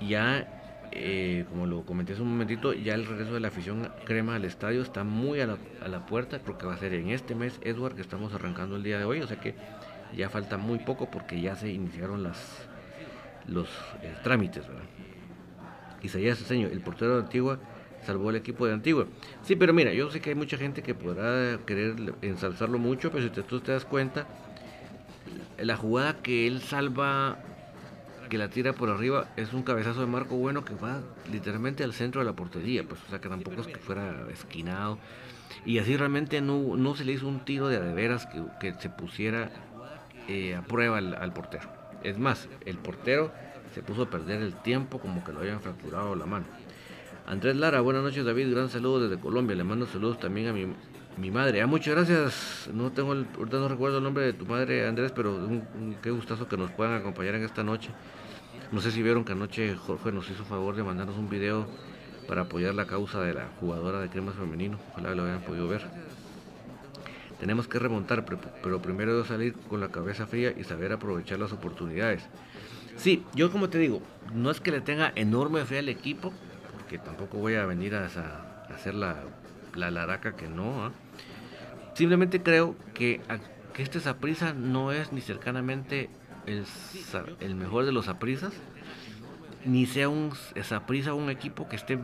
Ya, 0.00 0.57
eh, 1.00 1.44
como 1.48 1.66
lo 1.66 1.84
comenté 1.84 2.12
hace 2.12 2.22
un 2.22 2.30
momentito, 2.30 2.72
ya 2.72 2.94
el 2.94 3.06
regreso 3.06 3.34
de 3.34 3.40
la 3.40 3.48
afición 3.48 3.90
crema 4.04 4.36
al 4.36 4.44
estadio 4.44 4.82
está 4.82 5.04
muy 5.04 5.40
a 5.40 5.46
la, 5.46 5.58
a 5.82 5.88
la 5.88 6.06
puerta. 6.06 6.40
Creo 6.40 6.58
que 6.58 6.66
va 6.66 6.74
a 6.74 6.78
ser 6.78 6.94
en 6.94 7.10
este 7.10 7.34
mes, 7.34 7.58
Edward, 7.62 7.94
que 7.94 8.02
estamos 8.02 8.32
arrancando 8.34 8.76
el 8.76 8.82
día 8.82 8.98
de 8.98 9.04
hoy. 9.04 9.20
O 9.20 9.26
sea 9.26 9.40
que 9.40 9.54
ya 10.16 10.28
falta 10.28 10.56
muy 10.56 10.78
poco 10.78 11.10
porque 11.10 11.40
ya 11.40 11.56
se 11.56 11.70
iniciaron 11.70 12.22
las 12.22 12.68
los 13.46 13.68
eh, 14.02 14.14
trámites. 14.22 14.66
¿verdad? 14.66 14.84
Isaías 16.02 16.38
Señor, 16.38 16.70
el 16.72 16.80
portero 16.80 17.14
de 17.14 17.22
Antigua 17.22 17.58
salvó 18.04 18.30
el 18.30 18.36
equipo 18.36 18.66
de 18.66 18.74
Antigua. 18.74 19.06
Sí, 19.42 19.56
pero 19.56 19.72
mira, 19.72 19.92
yo 19.92 20.10
sé 20.10 20.20
que 20.20 20.30
hay 20.30 20.36
mucha 20.36 20.56
gente 20.56 20.82
que 20.82 20.94
podrá 20.94 21.58
querer 21.66 22.14
ensalzarlo 22.22 22.78
mucho, 22.78 23.10
pero 23.10 23.24
si 23.24 23.42
tú 23.42 23.60
te 23.60 23.72
das 23.72 23.84
cuenta, 23.84 24.26
la 25.58 25.76
jugada 25.76 26.22
que 26.22 26.46
él 26.46 26.60
salva, 26.60 27.38
que 28.28 28.38
la 28.38 28.48
tira 28.48 28.72
por 28.72 28.90
arriba, 28.90 29.28
es 29.36 29.52
un 29.52 29.62
cabezazo 29.62 30.00
de 30.00 30.06
Marco 30.06 30.36
Bueno 30.36 30.64
que 30.64 30.74
va 30.74 31.00
literalmente 31.30 31.84
al 31.84 31.92
centro 31.92 32.20
de 32.20 32.26
la 32.26 32.34
portería, 32.34 32.84
pues 32.84 33.00
o 33.06 33.10
sea 33.10 33.20
que 33.20 33.28
tampoco 33.28 33.60
es 33.60 33.66
que 33.66 33.78
fuera 33.78 34.26
esquinado. 34.32 34.98
Y 35.64 35.78
así 35.78 35.96
realmente 35.96 36.40
no, 36.40 36.76
no 36.76 36.94
se 36.94 37.04
le 37.04 37.12
hizo 37.12 37.26
un 37.26 37.40
tiro 37.40 37.68
de 37.68 37.78
veras 37.94 38.26
que, 38.26 38.42
que 38.60 38.74
se 38.80 38.90
pusiera 38.90 39.50
eh, 40.28 40.54
a 40.54 40.62
prueba 40.62 40.98
al, 40.98 41.14
al 41.14 41.32
portero. 41.32 41.68
Es 42.02 42.18
más, 42.18 42.48
el 42.64 42.78
portero 42.78 43.32
se 43.74 43.82
puso 43.82 44.02
a 44.02 44.10
perder 44.10 44.42
el 44.42 44.54
tiempo 44.54 44.98
como 44.98 45.24
que 45.24 45.32
lo 45.32 45.40
habían 45.40 45.60
fracturado 45.60 46.14
la 46.14 46.26
mano. 46.26 46.46
Andrés 47.26 47.56
Lara, 47.56 47.80
buenas 47.80 48.02
noches 48.02 48.24
David, 48.24 48.50
gran 48.50 48.70
saludo 48.70 49.08
desde 49.08 49.20
Colombia. 49.20 49.56
Le 49.56 49.64
mando 49.64 49.86
saludos 49.86 50.18
también 50.18 50.48
a 50.48 50.52
mi, 50.52 50.66
madre. 51.30 51.60
Ah, 51.60 51.66
muchas 51.66 51.94
gracias. 51.94 52.70
No 52.72 52.92
tengo 52.92 53.12
el, 53.12 53.26
ahorita 53.36 53.58
no 53.58 53.68
recuerdo 53.68 53.98
el 53.98 54.04
nombre 54.04 54.24
de 54.24 54.32
tu 54.32 54.46
madre, 54.46 54.86
Andrés, 54.86 55.12
pero 55.12 55.34
un, 55.34 55.96
qué 56.02 56.10
gustazo 56.10 56.48
que 56.48 56.56
nos 56.56 56.70
puedan 56.70 56.94
acompañar 56.94 57.34
en 57.34 57.44
esta 57.44 57.62
noche. 57.62 57.90
No 58.72 58.80
sé 58.80 58.90
si 58.90 59.02
vieron 59.02 59.24
que 59.24 59.32
anoche 59.32 59.74
Jorge 59.76 60.12
nos 60.12 60.30
hizo 60.30 60.44
favor 60.44 60.76
de 60.76 60.82
mandarnos 60.82 61.16
un 61.16 61.28
video 61.28 61.66
para 62.26 62.42
apoyar 62.42 62.74
la 62.74 62.86
causa 62.86 63.20
de 63.20 63.34
la 63.34 63.48
jugadora 63.60 64.00
de 64.00 64.08
cremas 64.08 64.36
femenino. 64.36 64.78
Ojalá 64.92 65.14
lo 65.14 65.24
hayan 65.24 65.42
podido 65.42 65.66
ver. 65.68 65.82
Tenemos 67.40 67.68
que 67.68 67.78
remontar, 67.78 68.24
pero 68.62 68.82
primero 68.82 69.24
salir 69.24 69.54
con 69.54 69.80
la 69.80 69.88
cabeza 69.88 70.26
fría 70.26 70.52
y 70.56 70.64
saber 70.64 70.92
aprovechar 70.92 71.38
las 71.38 71.52
oportunidades. 71.52 72.22
Sí, 72.96 73.22
yo 73.34 73.52
como 73.52 73.68
te 73.68 73.78
digo, 73.78 74.02
no 74.34 74.50
es 74.50 74.60
que 74.60 74.72
le 74.72 74.80
tenga 74.80 75.12
enorme 75.14 75.64
fe 75.64 75.78
al 75.78 75.88
equipo, 75.88 76.32
porque 76.72 76.98
tampoco 76.98 77.38
voy 77.38 77.54
a 77.54 77.64
venir 77.64 77.94
a, 77.94 78.06
hacer 78.74 78.94
la, 78.94 79.22
la, 79.74 79.92
laraca 79.92 80.34
que 80.34 80.48
no. 80.48 80.86
¿ah? 80.86 80.92
Simplemente 81.98 82.40
creo 82.44 82.76
que, 82.94 83.20
que 83.74 83.82
este 83.82 83.98
Saprisa 83.98 84.52
no 84.52 84.92
es 84.92 85.12
ni 85.12 85.20
cercanamente 85.20 86.08
el, 86.46 86.64
el 87.40 87.56
mejor 87.56 87.86
de 87.86 87.90
los 87.90 88.04
Saprisas, 88.04 88.52
ni 89.64 89.84
sea 89.84 90.08
un 90.08 90.32
Saprisa 90.62 91.12
un 91.14 91.28
equipo 91.28 91.68
que 91.68 91.74
esté 91.74 91.98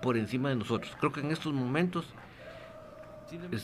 por 0.00 0.16
encima 0.16 0.48
de 0.48 0.54
nosotros. 0.54 0.96
Creo 1.00 1.10
que 1.10 1.22
en 1.22 1.32
estos 1.32 1.52
momentos 1.52 2.06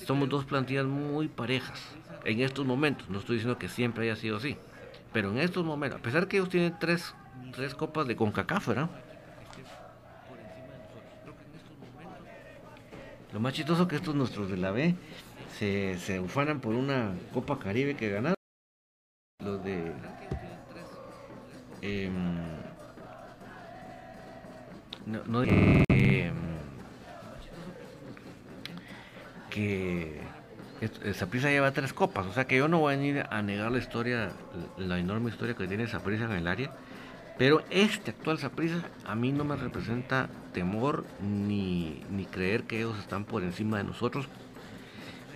somos 0.05 0.29
dos 0.29 0.47
plantillas 0.47 0.85
muy 0.85 1.29
parejas. 1.29 1.81
En 2.25 2.41
estos 2.41 2.67
momentos, 2.67 3.09
no 3.09 3.21
estoy 3.21 3.37
diciendo 3.37 3.57
que 3.57 3.69
siempre 3.69 4.03
haya 4.11 4.17
sido 4.17 4.39
así, 4.39 4.57
pero 5.13 5.31
en 5.31 5.39
estos 5.39 5.65
momentos, 5.65 6.01
a 6.01 6.03
pesar 6.03 6.27
que 6.27 6.39
ellos 6.39 6.49
tienen 6.49 6.75
tres, 6.81 7.15
tres 7.55 7.77
copas 7.77 8.09
de 8.09 8.17
CONCACAF, 8.17 8.67
¿verdad? 8.67 8.91
Lo 13.33 13.39
más 13.39 13.53
chistoso 13.53 13.87
que 13.87 13.95
estos 13.95 14.17
nuestros 14.17 14.51
de 14.51 14.57
la 14.57 14.73
B 14.73 14.97
se, 15.59 15.99
se 15.99 16.21
ufanan 16.21 16.61
por 16.61 16.75
una 16.75 17.15
Copa 17.35 17.59
Caribe 17.59 17.97
que 17.97 18.11
ganaron. 18.11 18.35
Los 19.43 19.65
de. 19.65 19.93
Em, 21.81 22.13
no, 25.07 25.25
no 25.27 25.43
eh, 25.45 26.33
que 29.51 30.21
Saprisa 31.15 31.49
lleva 31.49 31.73
tres 31.73 31.93
copas, 31.93 32.27
o 32.27 32.33
sea 32.33 32.47
que 32.47 32.57
yo 32.57 32.69
no 32.69 32.81
voy 32.81 32.95
a 32.95 32.97
venir 32.97 33.25
a 33.31 33.43
negar 33.43 33.73
la 33.73 33.79
historia, 33.79 34.31
la 34.77 34.99
enorme 34.99 35.31
historia 35.31 35.55
que 35.55 35.67
tiene 35.67 35.87
Saprisa 35.87 36.25
en 36.25 36.33
el 36.33 36.47
área, 36.47 36.73
pero 37.37 37.63
este 37.71 38.11
actual 38.11 38.39
Saprisa 38.39 38.83
a 39.07 39.15
mí 39.15 39.33
no 39.33 39.45
me 39.45 39.57
representa 39.57 40.29
temor 40.53 41.05
ni, 41.21 42.03
ni, 42.11 42.27
creer 42.27 42.65
que 42.65 42.79
ellos 42.79 42.99
están 42.99 43.25
por 43.25 43.43
encima 43.43 43.79
de 43.79 43.85
nosotros. 43.85 44.29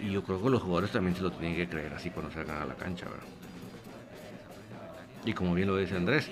Y 0.03 0.11
yo 0.11 0.23
creo 0.25 0.43
que 0.43 0.51
los 0.51 0.61
jugadores 0.61 0.91
también 0.91 1.15
se 1.15 1.23
lo 1.23 1.31
tienen 1.31 1.57
que 1.57 1.69
creer 1.69 1.95
así 1.95 2.11
cuando 2.11 2.33
salgan 2.33 2.61
a 2.61 2.67
la 2.67 2.75
cancha, 2.75 3.07
¿verdad? 3.07 3.25
Y 5.25 5.33
como 5.33 5.55
bien 5.55 5.69
lo 5.69 5.77
dice 5.77 5.97
Andrés, 5.97 6.29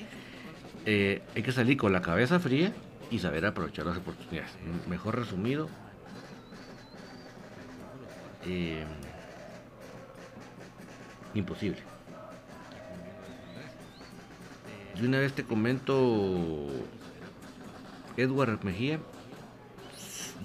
eh, 0.85 1.23
hay 1.37 1.43
que 1.43 1.53
salir 1.53 1.77
con 1.77 1.93
la 1.93 2.03
cabeza 2.03 2.41
fría 2.41 2.73
y 3.11 3.21
saber 3.21 3.47
aprovechar 3.47 3.87
las 3.87 3.99
oportunidades. 3.99 4.51
Mejor 4.89 5.17
resumido, 5.17 5.69
eh, 8.45 8.85
imposible. 11.35 11.79
De 14.99 15.07
una 15.07 15.19
vez 15.19 15.33
te 15.33 15.45
comento, 15.45 16.67
Edward 18.17 18.65
Mejía, 18.65 18.99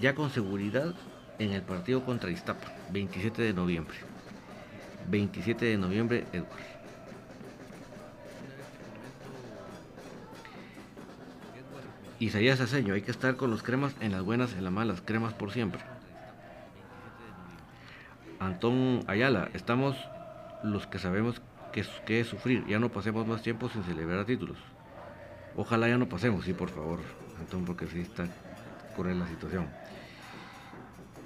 ya 0.00 0.14
con 0.14 0.30
seguridad 0.30 0.94
en 1.40 1.52
el 1.52 1.62
partido 1.62 2.04
contra 2.04 2.30
Iztapa, 2.30 2.75
27 2.92 3.42
de 3.42 3.52
noviembre. 3.52 3.96
27 5.08 5.64
de 5.64 5.78
noviembre, 5.78 6.24
Edward. 6.32 6.76
Isaías 12.18 12.60
Aceño, 12.60 12.94
hay 12.94 13.02
que 13.02 13.10
estar 13.10 13.36
con 13.36 13.50
los 13.50 13.62
cremas 13.62 13.94
en 14.00 14.12
las 14.12 14.22
buenas, 14.22 14.54
en 14.54 14.64
las 14.64 14.72
malas, 14.72 15.02
cremas 15.04 15.34
por 15.34 15.52
siempre. 15.52 15.82
Antón 18.40 19.04
Ayala, 19.06 19.50
estamos 19.52 19.96
los 20.62 20.86
que 20.86 20.98
sabemos 20.98 21.42
que, 21.72 22.20
es 22.20 22.26
sufrir, 22.26 22.64
ya 22.66 22.78
no 22.78 22.88
pasemos 22.88 23.26
más 23.26 23.42
tiempo 23.42 23.68
sin 23.68 23.84
celebrar 23.84 24.24
títulos. 24.24 24.56
Ojalá 25.56 25.88
ya 25.88 25.98
no 25.98 26.08
pasemos, 26.08 26.44
sí, 26.44 26.54
por 26.54 26.70
favor, 26.70 27.00
Antón, 27.38 27.66
porque 27.66 27.86
sí 27.86 28.00
está 28.00 28.26
cruel 28.94 29.18
la 29.18 29.26
situación. 29.26 29.68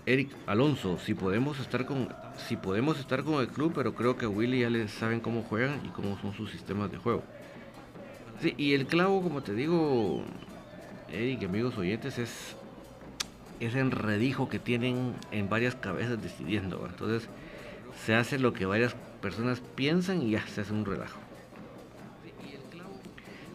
Eric 0.06 0.30
Alonso, 0.46 0.98
si 0.98 1.14
podemos 1.14 1.60
estar 1.60 1.86
con 1.86 2.08
si 2.48 2.56
podemos 2.56 2.98
estar 2.98 3.22
con 3.22 3.40
el 3.40 3.48
club, 3.48 3.72
pero 3.74 3.94
creo 3.94 4.16
que 4.16 4.26
Willy 4.26 4.60
ya 4.60 4.70
les 4.70 4.90
saben 4.90 5.20
cómo 5.20 5.42
juegan 5.42 5.80
y 5.84 5.88
cómo 5.88 6.18
son 6.20 6.32
sus 6.32 6.50
sistemas 6.50 6.90
de 6.90 6.98
juego. 6.98 7.22
Sí, 8.40 8.54
y 8.56 8.72
el 8.72 8.86
clavo, 8.86 9.22
como 9.22 9.42
te 9.42 9.52
digo, 9.52 10.24
Eric, 11.12 11.44
amigos 11.44 11.76
oyentes, 11.76 12.18
es 12.18 12.56
ese 13.60 13.80
enredijo 13.80 14.48
que 14.48 14.58
tienen 14.58 15.14
en 15.30 15.48
varias 15.50 15.74
cabezas 15.74 16.22
decidiendo. 16.22 16.86
Entonces 16.88 17.28
se 18.06 18.14
hace 18.14 18.38
lo 18.38 18.54
que 18.54 18.64
varias 18.64 18.96
personas 19.20 19.60
piensan 19.74 20.22
y 20.22 20.30
ya 20.30 20.46
se 20.46 20.62
hace 20.62 20.72
un 20.72 20.86
relajo. 20.86 21.20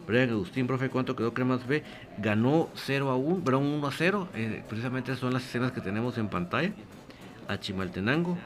Brian 0.06 0.30
Agustín, 0.30 0.66
profe, 0.66 0.88
¿cuánto 0.88 1.16
quedó 1.16 1.34
Cremas 1.34 1.66
B? 1.66 1.82
Ganó 2.18 2.68
0 2.74 3.10
a 3.10 3.16
1, 3.16 3.42
pero 3.44 3.58
1 3.58 3.86
a 3.86 3.90
0. 3.90 4.28
Eh, 4.34 4.62
precisamente 4.68 5.16
son 5.16 5.32
las 5.32 5.44
escenas 5.44 5.72
que 5.72 5.80
tenemos 5.80 6.16
en 6.18 6.28
pantalla. 6.28 6.72
A 7.48 7.58
Chimaltenango, 7.58 8.36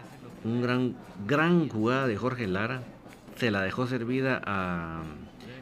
un 0.44 0.62
gran, 0.62 0.94
gran 1.26 1.68
jugada 1.68 2.06
de 2.06 2.16
Jorge 2.16 2.46
Lara. 2.46 2.82
Se 3.36 3.50
la 3.50 3.62
dejó 3.62 3.86
servida 3.86 4.40
a 4.44 5.02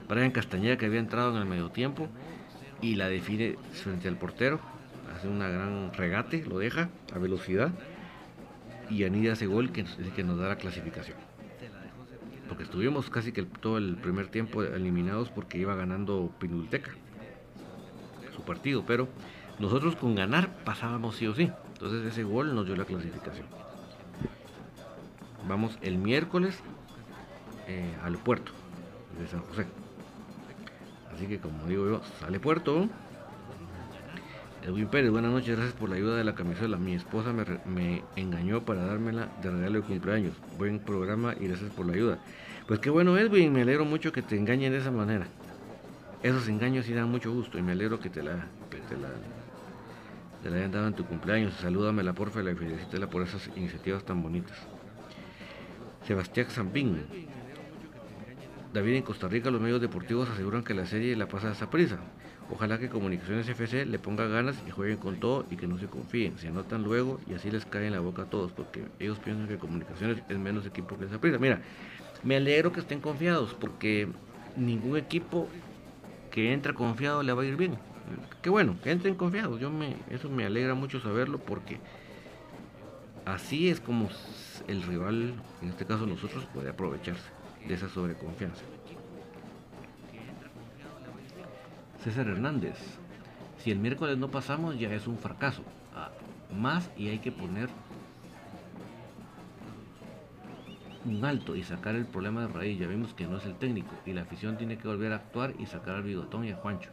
Brian 0.09 0.31
Castañeda 0.31 0.77
que 0.77 0.87
había 0.87 1.01
entrado 1.01 1.33
en 1.33 1.43
el 1.43 1.47
medio 1.47 1.71
tiempo 1.71 2.09
y 2.81 2.97
la 2.97 3.09
define 3.09 3.57
frente 3.73 4.09
al 4.09 4.17
portero 4.17 4.61
hace 5.19 5.29
una 5.29 5.49
gran 5.49 5.93
regate, 5.93 6.45
lo 6.45 6.59
deja 6.59 6.89
a 7.13 7.19
velocidad 7.19 7.73
y 8.89 9.05
anida 9.05 9.33
ese 9.33 9.47
gol 9.47 9.73
que, 9.73 9.85
que 10.15 10.23
nos 10.23 10.39
da 10.39 10.49
la 10.49 10.57
clasificación. 10.57 11.28
Porque 12.49 12.65
estuvimos 12.65 13.11
casi 13.11 13.33
que 13.33 13.43
todo 13.43 13.79
el 13.79 13.97
primer 13.97 14.29
tiempo 14.29 14.63
eliminados 14.63 15.29
porque 15.29 15.59
iba 15.59 15.75
ganando 15.75 16.33
Pinulteca 16.39 16.93
su 18.35 18.43
partido, 18.43 18.85
pero 18.87 19.09
nosotros 19.59 19.97
con 19.97 20.15
ganar 20.15 20.49
pasábamos 20.65 21.17
sí 21.17 21.27
o 21.27 21.35
sí. 21.35 21.51
Entonces 21.75 22.07
ese 22.07 22.23
gol 22.25 22.55
nos 22.55 22.67
dio 22.67 22.77
la 22.77 22.85
clasificación. 22.85 23.47
Vamos 25.49 25.79
el 25.83 25.99
miércoles 25.99 26.59
eh, 27.67 27.95
al 28.03 28.17
puerto 28.19 28.53
de 29.19 29.27
San 29.27 29.41
José. 29.41 29.67
Así 31.15 31.27
que 31.27 31.39
como 31.39 31.67
digo 31.67 31.87
yo, 31.89 32.03
sale 32.21 32.39
puerto. 32.39 32.89
Edwin 34.69 34.89
Pérez, 34.89 35.11
buenas 35.11 35.33
noches, 35.33 35.57
gracias 35.57 35.75
por 35.81 35.89
la 35.89 35.97
ayuda 35.97 36.19
de 36.19 36.25
la 36.25 36.35
camisola. 36.35 36.77
Mi 36.77 36.93
esposa 36.93 37.33
me, 37.33 38.03
engañó 38.17 38.67
para 38.67 38.85
dármela 38.85 39.31
de 39.41 39.51
regalo 39.51 39.81
de 39.81 39.87
cumpleaños. 39.87 40.35
Buen 40.59 40.79
programa 40.79 41.35
y 41.41 41.49
gracias 41.49 41.71
por 41.71 41.87
la 41.87 41.95
ayuda. 41.95 42.19
Pues 42.67 42.79
qué 42.79 42.91
bueno, 42.91 43.17
Edwin, 43.17 43.51
me 43.51 43.63
alegro 43.63 43.87
mucho 43.87 44.13
que 44.13 44.21
te 44.21 44.37
engañen 44.37 44.73
de 44.73 44.79
esa 44.81 44.91
manera. 44.91 45.27
Esos 46.23 46.49
engaños 46.49 46.85
sí 46.85 46.93
dan 46.93 47.11
mucho 47.11 47.33
gusto 47.33 47.59
y 47.59 47.63
me 47.63 47.73
alegro 47.73 47.99
que 47.99 48.11
te 48.11 48.23
la, 48.23 48.47
te 50.43 50.51
la, 50.51 50.57
hayan 50.59 50.71
dado 50.71 50.87
en 50.87 50.93
tu 50.93 51.07
cumpleaños. 51.07 51.55
Salúdamela, 51.55 52.13
porfa, 52.13 52.43
y 52.43 52.55
felicítela 52.55 53.09
por 53.09 53.23
esas 53.23 53.51
iniciativas 53.57 54.05
tan 54.05 54.23
bonitas. 54.23 54.59
Sebastián 56.07 56.49
Zampín. 56.51 57.07
David, 58.75 58.97
en 58.97 59.03
Costa 59.03 59.29
Rica 59.29 59.51
los 59.51 59.63
medios 59.63 59.81
deportivos 59.81 60.29
aseguran 60.29 60.63
que 60.63 60.75
la 60.75 60.85
serie 60.85 61.17
la 61.17 61.27
pasa 61.27 61.49
a 61.49 61.53
esa 61.53 61.71
prisa. 61.71 62.01
Ojalá 62.51 62.79
que 62.79 62.89
Comunicaciones 62.89 63.47
FC 63.49 63.85
le 63.85 63.99
ponga 63.99 64.27
ganas 64.27 64.57
y 64.67 64.71
jueguen 64.71 64.97
con 64.97 65.21
todo 65.21 65.45
y 65.51 65.57
que 65.57 65.67
no 65.67 65.79
se 65.79 65.87
confíen, 65.87 66.39
se 66.39 66.49
anotan 66.49 66.83
luego 66.83 67.21
y 67.27 67.35
así 67.35 67.51
les 67.51 67.67
cae 67.67 67.87
en 67.87 67.93
la 67.93 68.01
boca 68.01 68.23
a 68.23 68.25
todos, 68.25 68.53
porque 68.53 68.87
ellos 68.99 69.19
piensan 69.19 69.49
que 69.49 69.59
Comunicaciones 69.59 70.23
es 70.29 70.39
menos 70.39 70.65
equipo 70.65 70.97
que 70.99 71.05
esa 71.05 71.21
prisa. 71.21 71.39
Mira, 71.39 71.61
me 72.23 72.37
alegro 72.37 72.73
que 72.73 72.81
estén 72.81 73.01
confiados, 73.01 73.55
porque 73.55 74.09
ningún 74.57 74.97
equipo 74.97 75.47
que 76.31 76.53
entra 76.53 76.73
confiado 76.73 77.23
le 77.23 77.33
va 77.33 77.43
a 77.43 77.47
ir 77.47 77.57
bien. 77.57 77.79
Qué 78.41 78.49
bueno, 78.49 78.77
que 78.83 78.91
entren 78.91 79.15
confiados. 79.15 79.61
Yo 79.61 79.71
me, 79.71 79.97
eso 80.11 80.31
me 80.31 80.47
alegra 80.47 80.75
mucho 80.75 81.01
saberlo 81.01 81.39
porque 81.39 81.79
así 83.27 83.69
es 83.69 83.81
como 83.81 84.09
el 84.67 84.83
rival, 84.83 85.35
en 85.61 85.69
este 85.69 85.85
caso 85.85 86.07
nosotros, 86.07 86.47
puede 86.55 86.71
aprovecharse 86.71 87.29
de 87.67 87.75
esa 87.75 87.89
sobreconfianza. 87.91 88.63
César 92.03 92.29
Hernández, 92.29 92.77
si 93.59 93.71
el 93.71 93.79
miércoles 93.79 94.19
no 94.19 94.29
pasamos 94.29 94.79
ya 94.79 94.93
es 94.93 95.07
un 95.07 95.19
fracaso. 95.19 95.63
Ah, 95.95 96.11
más 96.57 96.91
y 96.97 97.09
hay 97.09 97.19
que 97.19 97.33
poner 97.33 97.69
un 101.05 101.25
alto 101.25 101.57
y 101.57 101.63
sacar 101.63 101.95
el 101.95 102.07
problema 102.07 102.43
de 102.43 102.49
raíz. 102.49 102.79
Ya 102.79 102.87
vimos 102.87 103.15
que 103.15 103.27
no 103.27 103.39
es 103.39 103.47
el 103.47 103.55
técnico 103.55 103.95
y 104.07 104.13
la 104.13 104.23
afición 104.23 104.57
tiene 104.57 104.79
que 104.79 104.87
volver 104.87 105.13
a 105.13 105.17
actuar 105.17 105.55
y 105.59 105.67
sacar 105.67 105.97
al 105.97 106.03
bigotón 106.03 106.45
y 106.45 106.51
a 106.51 106.57
Juancho. 106.57 106.91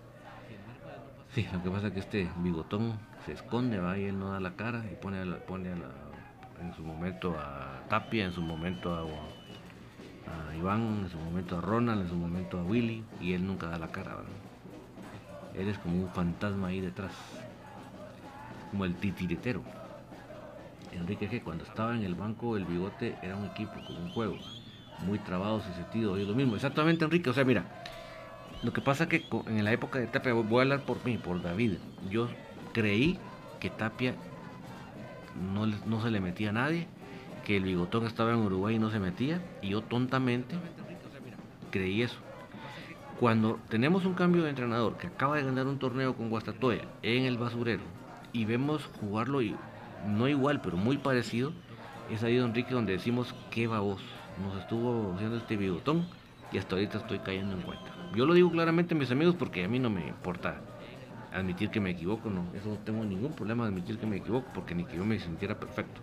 Sí, 1.34 1.46
lo 1.52 1.62
que 1.62 1.70
pasa 1.70 1.88
es 1.88 1.94
que 1.94 2.00
este 2.00 2.30
bigotón 2.38 2.98
se 3.26 3.34
esconde, 3.34 3.80
va 3.80 3.98
y 3.98 4.06
él 4.06 4.18
no 4.18 4.32
da 4.32 4.39
la 4.39 4.56
cara 4.56 4.86
y 4.91 4.96
pone, 4.96 5.26
pone 5.48 5.72
en 5.72 6.74
su 6.74 6.84
momento 6.84 7.36
a 7.38 7.82
Tapia, 7.89 8.26
en 8.26 8.32
su 8.32 8.41
momento 8.41 8.94
a, 8.96 9.02
a, 9.02 10.56
Iván, 10.56 11.02
en 11.04 11.10
su 11.10 11.18
momento 11.18 11.58
a 11.58 11.62
Ronald, 11.62 12.04
en 12.04 12.08
su 12.08 12.15
momento 12.15 12.60
a 12.60 12.63
Willy 12.63 13.04
y 13.20 13.34
él 13.34 13.46
nunca 13.46 13.68
da 13.68 13.78
la 13.78 13.89
cara. 13.89 14.18
Eres 15.58 15.78
como 15.78 15.96
un 15.98 16.10
fantasma 16.10 16.68
ahí 16.68 16.82
detrás. 16.82 17.12
Como 18.72 18.86
el 18.86 18.96
titiritero. 18.96 19.62
Enrique 20.91 21.28
que 21.28 21.41
cuando 21.41 21.63
estaba 21.63 21.96
en 21.96 22.04
el 22.04 22.15
banco 22.15 22.58
el 22.58 22.65
bigote 22.65 23.15
era 23.22 23.36
un 23.36 23.46
equipo, 23.46 23.80
como 23.86 24.00
un 24.00 24.10
juego. 24.12 24.38
Muy 25.06 25.20
trabado 25.20 25.60
ese 25.60 25.74
sentido. 25.74 26.18
Es 26.18 26.28
lo 26.28 26.36
mismo. 26.36 26.56
Exactamente, 26.56 27.06
Enrique. 27.06 27.30
O 27.30 27.34
sea, 27.34 27.46
mira. 27.46 27.65
Lo 28.63 28.73
que 28.73 28.82
pasa 28.82 29.08
que 29.08 29.23
en 29.48 29.63
la 29.63 29.71
época 29.73 30.00
de 30.00 30.08
Tapia, 30.08 30.34
voy 30.34 30.60
a 30.60 30.62
hablar 30.63 30.82
por 30.82 31.04
mí, 31.06 31.17
por 31.17 31.40
David, 31.42 31.73
yo 32.10 32.27
creí 32.73 33.19
que 33.60 33.69
Tapia 33.69 34.15
no, 35.54 35.67
no 35.67 36.02
se 36.02 36.10
le 36.10 36.19
metía 36.19 36.50
a 36.50 36.54
nadie, 36.54 36.88
que 37.46 37.58
el 37.58 37.63
bigotón 37.63 38.08
estaba 38.08 38.34
en 38.34 38.40
Uruguay 38.40 38.77
y 38.77 38.79
no 38.79 38.90
se 38.90 39.00
metía, 39.00 39.40
y 39.62 39.69
yo 39.69 39.82
tontamente 39.82 40.56
creí 41.69 42.02
eso. 42.02 42.25
Cuando 43.20 43.60
tenemos 43.70 44.06
un 44.06 44.13
cambio 44.13 44.44
de 44.44 44.50
entrenador 44.50 44.98
que 44.98 45.08
acaba 45.08 45.38
de 45.38 45.44
ganar 45.44 45.68
un 45.68 45.80
torneo 45.80 46.16
con 46.16 46.30
Guastatoya 46.30 46.82
en 47.02 47.24
el 47.24 47.38
basurero 47.38 47.84
y 48.34 48.44
vemos 48.44 48.90
jugarlo 49.00 49.42
y 49.42 49.56
no 50.06 50.28
igual, 50.28 50.60
pero 50.60 50.76
muy 50.76 50.98
parecido, 50.98 51.54
es 52.12 52.24
ahí, 52.24 52.36
don 52.36 52.50
Enrique, 52.50 52.74
donde 52.74 52.92
decimos 52.92 53.34
qué 53.52 53.68
babos 53.68 54.02
nos 54.44 54.60
estuvo 54.60 55.13
haciendo 55.13 55.38
este 55.38 55.56
bigotón 55.56 56.06
y 56.52 56.58
hasta 56.58 56.76
ahorita 56.76 56.98
estoy 56.98 57.20
cayendo 57.20 57.56
en 57.56 57.62
cuenta. 57.62 57.86
Yo 58.13 58.26
lo 58.26 58.34
digo 58.34 58.52
claramente 58.52 58.96
a 58.96 58.98
mis 58.98 59.10
amigos 59.12 59.36
porque 59.36 59.63
a 59.63 59.70
mí 59.70 59.80
no 59.80 59.90
me 59.90 60.10
importa 60.10 60.60
admitir 61.34 61.70
que 61.70 61.80
me 61.80 61.92
equivoco, 61.92 62.30
no, 62.30 62.46
eso 62.54 62.68
no 62.68 62.78
tengo 62.80 63.06
ningún 63.06 63.32
problema 63.32 63.66
admitir 63.66 63.98
que 63.98 64.06
me 64.06 64.18
equivoco 64.18 64.50
porque 64.54 64.76
ni 64.76 64.84
que 64.84 64.98
yo 64.98 65.06
me 65.06 65.20
sintiera 65.20 65.58
perfecto. 65.58 66.02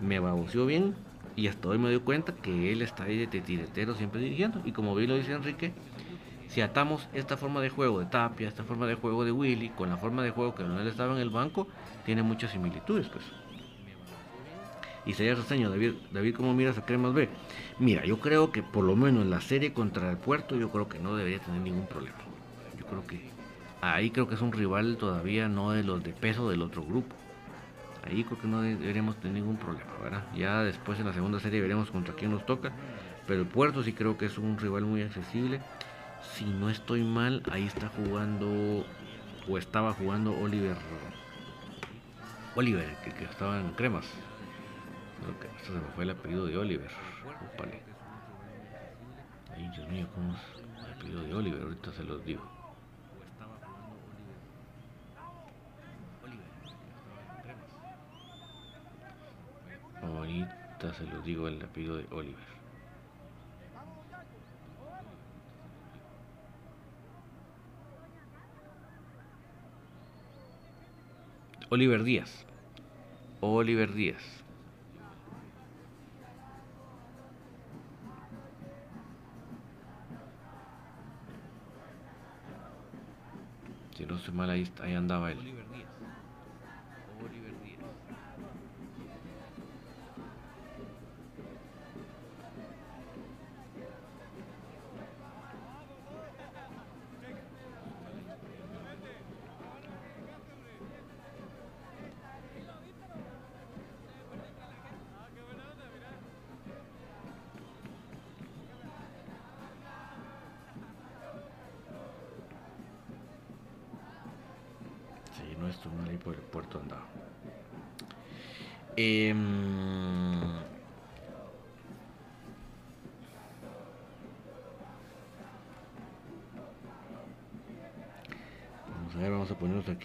Me 0.00 0.20
baboseó 0.20 0.64
bien 0.64 0.94
y 1.36 1.48
hasta 1.48 1.68
hoy 1.68 1.76
me 1.76 1.90
doy 1.90 2.00
cuenta 2.00 2.34
que 2.34 2.72
él 2.72 2.80
está 2.80 3.04
ahí 3.04 3.18
de 3.18 3.26
tiretero 3.26 3.94
siempre 3.94 4.22
dirigiendo 4.22 4.62
y 4.64 4.72
como 4.72 4.94
bien 4.94 5.10
lo 5.10 5.16
dice 5.16 5.32
Enrique, 5.32 5.74
si 6.54 6.60
atamos 6.60 7.08
esta 7.12 7.36
forma 7.36 7.60
de 7.60 7.68
juego 7.68 7.98
de 7.98 8.06
Tapia, 8.06 8.46
esta 8.46 8.62
forma 8.62 8.86
de 8.86 8.94
juego 8.94 9.24
de 9.24 9.32
Willy, 9.32 9.70
con 9.70 9.90
la 9.90 9.96
forma 9.96 10.22
de 10.22 10.30
juego 10.30 10.54
que 10.54 10.62
él 10.62 10.86
estaba 10.86 11.12
en 11.12 11.20
el 11.20 11.28
banco, 11.28 11.66
tiene 12.06 12.22
muchas 12.22 12.52
similitudes, 12.52 13.08
pues. 13.08 13.24
Y 15.04 15.14
sería 15.14 15.34
reseño, 15.34 15.68
David, 15.68 15.94
David, 16.12 16.36
¿cómo 16.36 16.54
miras 16.54 16.78
a 16.78 16.86
Cremas 16.86 17.12
B? 17.12 17.28
Mira, 17.80 18.04
yo 18.06 18.20
creo 18.20 18.52
que 18.52 18.62
por 18.62 18.84
lo 18.84 18.94
menos 18.94 19.24
en 19.24 19.30
la 19.30 19.40
serie 19.40 19.72
contra 19.72 20.08
el 20.12 20.16
Puerto, 20.16 20.54
yo 20.54 20.70
creo 20.70 20.88
que 20.88 21.00
no 21.00 21.16
debería 21.16 21.40
tener 21.40 21.60
ningún 21.60 21.86
problema. 21.86 22.18
Yo 22.78 22.86
creo 22.86 23.04
que 23.04 23.30
ahí 23.80 24.10
creo 24.12 24.28
que 24.28 24.36
es 24.36 24.40
un 24.40 24.52
rival 24.52 24.96
todavía 24.96 25.48
no 25.48 25.72
de 25.72 25.82
los 25.82 26.04
de 26.04 26.12
peso 26.12 26.48
del 26.48 26.62
otro 26.62 26.84
grupo. 26.84 27.16
Ahí 28.04 28.22
creo 28.22 28.40
que 28.40 28.46
no 28.46 28.62
deberíamos 28.62 29.16
tener 29.16 29.34
ningún 29.34 29.56
problema, 29.56 29.90
¿verdad? 30.00 30.22
Ya 30.36 30.62
después 30.62 31.00
en 31.00 31.06
la 31.06 31.12
segunda 31.12 31.40
serie 31.40 31.60
veremos 31.60 31.90
contra 31.90 32.14
quién 32.14 32.30
nos 32.30 32.46
toca. 32.46 32.70
Pero 33.26 33.40
el 33.40 33.48
Puerto 33.48 33.82
sí 33.82 33.92
creo 33.92 34.16
que 34.16 34.26
es 34.26 34.38
un 34.38 34.56
rival 34.56 34.84
muy 34.84 35.02
accesible 35.02 35.58
si 36.32 36.44
no 36.44 36.70
estoy 36.70 37.02
mal, 37.02 37.42
ahí 37.50 37.66
está 37.66 37.88
jugando 37.88 38.84
o 39.48 39.58
estaba 39.58 39.92
jugando 39.92 40.36
Oliver. 40.38 40.76
Oliver, 42.56 42.96
que, 43.02 43.24
estaba 43.24 43.60
en 43.60 43.70
cremas. 43.72 44.06
Esto 45.58 45.72
se 45.72 45.78
me 45.78 45.88
fue 45.94 46.04
el 46.04 46.10
apellido 46.10 46.46
de 46.46 46.56
Oliver. 46.56 46.90
Ay, 49.54 49.70
Dios 49.76 49.88
mío, 49.88 50.08
¿cómo 50.14 50.34
es 50.34 50.84
el 50.84 50.92
apellido 50.92 51.22
de 51.22 51.34
Oliver? 51.34 51.62
Ahorita 51.62 51.92
se 51.92 52.04
los 52.04 52.24
digo. 52.24 52.42
Ahorita 60.02 60.94
se 60.94 61.04
los 61.06 61.24
digo 61.24 61.48
el 61.48 61.62
apellido 61.62 61.96
de 61.96 62.06
Oliver. 62.10 62.63
Oliver 71.70 72.04
Díaz. 72.04 72.46
Oliver 73.40 73.92
Díaz. 73.92 74.22
Si 83.96 84.06
no 84.06 84.18
se 84.18 84.32
mal, 84.32 84.50
ahí, 84.50 84.68
ahí 84.82 84.94
andaba 84.94 85.30
él. 85.32 85.38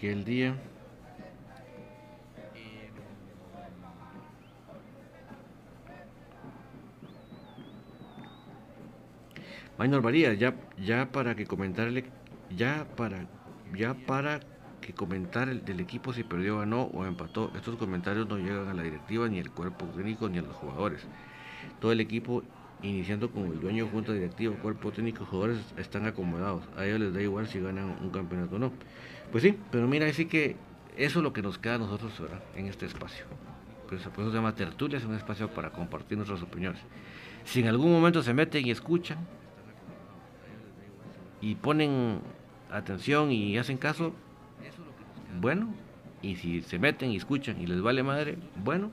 aquí 0.00 0.06
el 0.08 0.24
día. 0.24 0.54
Maynor 9.78 10.02
Varía, 10.02 10.34
ya, 10.34 11.10
para 11.10 11.34
que 11.34 11.46
comentarle, 11.46 12.04
ya 12.54 12.86
para, 12.96 13.26
ya 13.74 13.94
para 13.94 14.40
que 14.82 14.92
comentar 14.92 15.48
el, 15.48 15.64
del 15.64 15.80
equipo 15.80 16.12
si 16.12 16.22
perdió, 16.22 16.58
ganó 16.58 16.82
o 16.82 17.06
empató. 17.06 17.50
Estos 17.56 17.76
comentarios 17.76 18.28
no 18.28 18.36
llegan 18.36 18.68
a 18.68 18.74
la 18.74 18.82
directiva, 18.82 19.26
ni 19.28 19.40
al 19.40 19.50
cuerpo 19.50 19.86
técnico, 19.86 20.28
ni 20.28 20.38
a 20.38 20.42
los 20.42 20.54
jugadores. 20.54 21.06
Todo 21.80 21.92
el 21.92 22.00
equipo, 22.00 22.42
iniciando 22.82 23.30
con 23.30 23.44
el 23.46 23.60
dueño, 23.60 23.88
junta 23.90 24.12
directiva, 24.12 24.54
cuerpo 24.56 24.92
técnico, 24.92 25.24
jugadores, 25.24 25.60
están 25.78 26.04
acomodados. 26.06 26.62
A 26.76 26.84
ellos 26.84 27.00
les 27.00 27.14
da 27.14 27.22
igual 27.22 27.46
si 27.48 27.58
ganan 27.58 27.96
un 28.02 28.10
campeonato 28.10 28.56
o 28.56 28.58
no. 28.58 28.72
Pues 29.30 29.42
sí, 29.44 29.56
pero 29.70 29.86
mira, 29.86 30.06
así 30.06 30.26
que 30.26 30.56
eso 30.96 31.20
es 31.20 31.22
lo 31.22 31.32
que 31.32 31.42
nos 31.42 31.58
queda 31.58 31.76
a 31.76 31.78
nosotros 31.78 32.12
en 32.56 32.66
este 32.66 32.86
espacio. 32.86 33.24
Pues, 33.88 34.02
por 34.02 34.22
eso 34.22 34.30
se 34.30 34.36
llama 34.36 34.54
tertulia, 34.54 34.98
es 34.98 35.04
un 35.04 35.14
espacio 35.14 35.48
para 35.48 35.70
compartir 35.70 36.16
nuestras 36.16 36.42
opiniones. 36.42 36.80
Si 37.44 37.60
en 37.60 37.68
algún 37.68 37.90
momento 37.90 38.22
se 38.22 38.34
meten 38.34 38.66
y 38.66 38.70
escuchan 38.70 39.18
y 41.40 41.54
ponen 41.54 42.20
atención 42.70 43.32
y 43.32 43.56
hacen 43.58 43.78
caso, 43.78 44.12
bueno, 45.40 45.72
y 46.22 46.36
si 46.36 46.62
se 46.62 46.78
meten 46.78 47.10
y 47.10 47.16
escuchan 47.16 47.60
y 47.60 47.66
les 47.66 47.80
vale 47.80 48.02
madre, 48.02 48.36
bueno, 48.56 48.90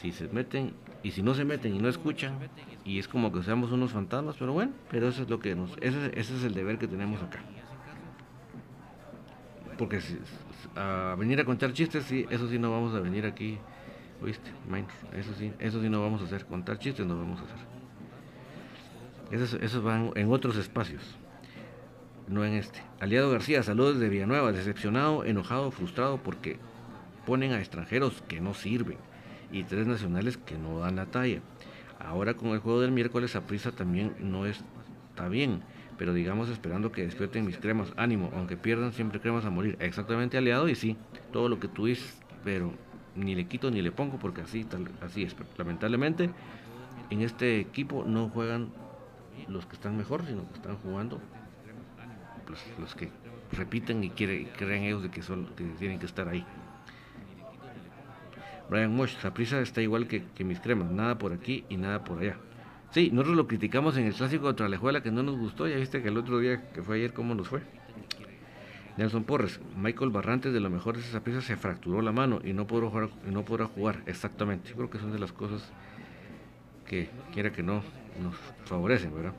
si 0.00 0.12
se 0.12 0.28
meten 0.28 0.74
y 1.02 1.12
si 1.12 1.22
no 1.22 1.34
se 1.34 1.44
meten 1.44 1.74
y 1.74 1.78
no 1.78 1.88
escuchan 1.88 2.38
y 2.84 2.98
es 2.98 3.08
como 3.08 3.32
que 3.32 3.42
seamos 3.42 3.72
unos 3.72 3.92
fantasmas, 3.92 4.36
pero 4.38 4.52
bueno, 4.52 4.72
pero 4.90 5.08
eso 5.08 5.22
es 5.22 5.30
lo 5.30 5.40
que 5.40 5.54
nos, 5.54 5.72
ese, 5.80 6.06
ese 6.18 6.36
es 6.36 6.44
el 6.44 6.54
deber 6.54 6.78
que 6.78 6.86
tenemos 6.86 7.22
acá. 7.22 7.40
Porque 9.80 10.02
si, 10.02 10.18
a 10.76 11.16
venir 11.18 11.40
a 11.40 11.44
contar 11.46 11.72
chistes, 11.72 12.04
sí, 12.04 12.26
eso 12.28 12.50
sí 12.50 12.58
no 12.58 12.70
vamos 12.70 12.94
a 12.94 13.00
venir 13.00 13.24
aquí, 13.24 13.56
oíste, 14.20 14.50
eso 15.16 15.32
sí, 15.38 15.54
eso 15.58 15.80
sí 15.80 15.88
no 15.88 16.02
vamos 16.02 16.20
a 16.20 16.26
hacer, 16.26 16.44
contar 16.44 16.78
chistes 16.78 17.06
no 17.06 17.16
vamos 17.16 17.40
a 17.40 17.44
hacer. 17.44 17.56
Esos, 19.30 19.54
esos 19.54 19.82
van 19.82 20.10
en 20.16 20.30
otros 20.30 20.58
espacios 20.58 21.16
no 22.28 22.44
en 22.44 22.52
este. 22.52 22.82
Aliado 23.00 23.30
García, 23.30 23.62
saludos 23.62 23.98
de 23.98 24.10
Villanueva, 24.10 24.52
decepcionado, 24.52 25.24
enojado, 25.24 25.70
frustrado 25.70 26.18
porque 26.18 26.58
ponen 27.24 27.52
a 27.52 27.58
extranjeros 27.58 28.22
que 28.28 28.42
no 28.42 28.52
sirven 28.52 28.98
y 29.50 29.64
tres 29.64 29.86
nacionales 29.86 30.36
que 30.36 30.58
no 30.58 30.80
dan 30.80 30.96
la 30.96 31.06
talla. 31.06 31.40
Ahora 31.98 32.34
con 32.34 32.50
el 32.50 32.58
juego 32.58 32.82
del 32.82 32.92
miércoles 32.92 33.34
a 33.34 33.46
prisa 33.46 33.72
también 33.72 34.14
no 34.20 34.44
está 34.44 35.30
bien, 35.30 35.62
pero 36.00 36.14
digamos 36.14 36.48
esperando 36.48 36.92
que 36.92 37.02
despierten 37.02 37.44
mis 37.44 37.58
cremas, 37.58 37.92
ánimo, 37.94 38.32
aunque 38.34 38.56
pierdan 38.56 38.94
siempre 38.94 39.20
cremas 39.20 39.44
a 39.44 39.50
morir. 39.50 39.76
Exactamente 39.80 40.38
aliado 40.38 40.66
y 40.66 40.74
sí, 40.74 40.96
todo 41.30 41.50
lo 41.50 41.60
que 41.60 41.68
tú 41.68 41.84
dices, 41.84 42.18
pero 42.42 42.72
ni 43.14 43.34
le 43.34 43.46
quito 43.46 43.70
ni 43.70 43.82
le 43.82 43.92
pongo 43.92 44.18
porque 44.18 44.40
así, 44.40 44.64
tal, 44.64 44.88
así 45.02 45.24
es. 45.24 45.36
Lamentablemente 45.58 46.30
en 47.10 47.20
este 47.20 47.60
equipo 47.60 48.02
no 48.06 48.30
juegan 48.30 48.70
los 49.46 49.66
que 49.66 49.74
están 49.74 49.98
mejor, 49.98 50.24
sino 50.24 50.48
que 50.48 50.54
están 50.54 50.76
jugando 50.76 51.20
los, 52.78 52.94
que 52.94 53.10
repiten 53.52 54.02
y 54.02 54.08
quieren, 54.08 54.48
creen 54.56 54.84
ellos 54.84 55.02
de 55.02 55.10
que, 55.10 55.20
son, 55.20 55.48
que 55.54 55.64
tienen 55.64 55.98
que 55.98 56.06
estar 56.06 56.26
ahí. 56.28 56.46
Brian 58.70 58.96
Mosh, 58.96 59.16
prisa 59.34 59.60
está 59.60 59.82
igual 59.82 60.06
que, 60.06 60.24
mis 60.44 60.60
cremas, 60.60 60.90
nada 60.90 61.18
por 61.18 61.34
aquí 61.34 61.66
y 61.68 61.76
nada 61.76 62.04
por 62.04 62.20
allá. 62.20 62.38
Sí, 62.92 63.10
nosotros 63.12 63.36
lo 63.36 63.46
criticamos 63.46 63.96
en 63.96 64.06
el 64.06 64.14
clásico 64.14 64.42
contra 64.42 64.68
la 64.68 64.76
Juela 64.76 65.00
que 65.00 65.12
no 65.12 65.22
nos 65.22 65.38
gustó, 65.38 65.68
ya 65.68 65.76
viste 65.76 66.02
que 66.02 66.08
el 66.08 66.16
otro 66.16 66.40
día 66.40 66.70
que 66.72 66.82
fue 66.82 66.96
ayer 66.96 67.12
cómo 67.12 67.36
nos 67.36 67.46
fue. 67.46 67.62
Nelson 68.96 69.22
Porres, 69.22 69.60
Michael 69.76 70.10
Barrantes 70.10 70.52
de 70.52 70.58
lo 70.58 70.70
mejor 70.70 70.96
de 70.96 71.02
esa 71.02 71.22
prisa 71.22 71.40
se 71.40 71.56
fracturó 71.56 72.02
la 72.02 72.10
mano 72.10 72.40
y 72.42 72.52
no 72.52 72.66
podrá 72.66 72.88
jugar, 72.88 73.10
no 73.24 73.44
podrá 73.44 73.66
jugar. 73.66 74.02
exactamente. 74.06 74.70
Yo 74.70 74.76
creo 74.76 74.90
que 74.90 74.98
son 74.98 75.12
de 75.12 75.20
las 75.20 75.32
cosas 75.32 75.70
que 76.84 77.08
quiera 77.32 77.52
que 77.52 77.62
no 77.62 77.82
nos 78.20 78.34
favorecen, 78.64 79.14
¿verdad? 79.14 79.34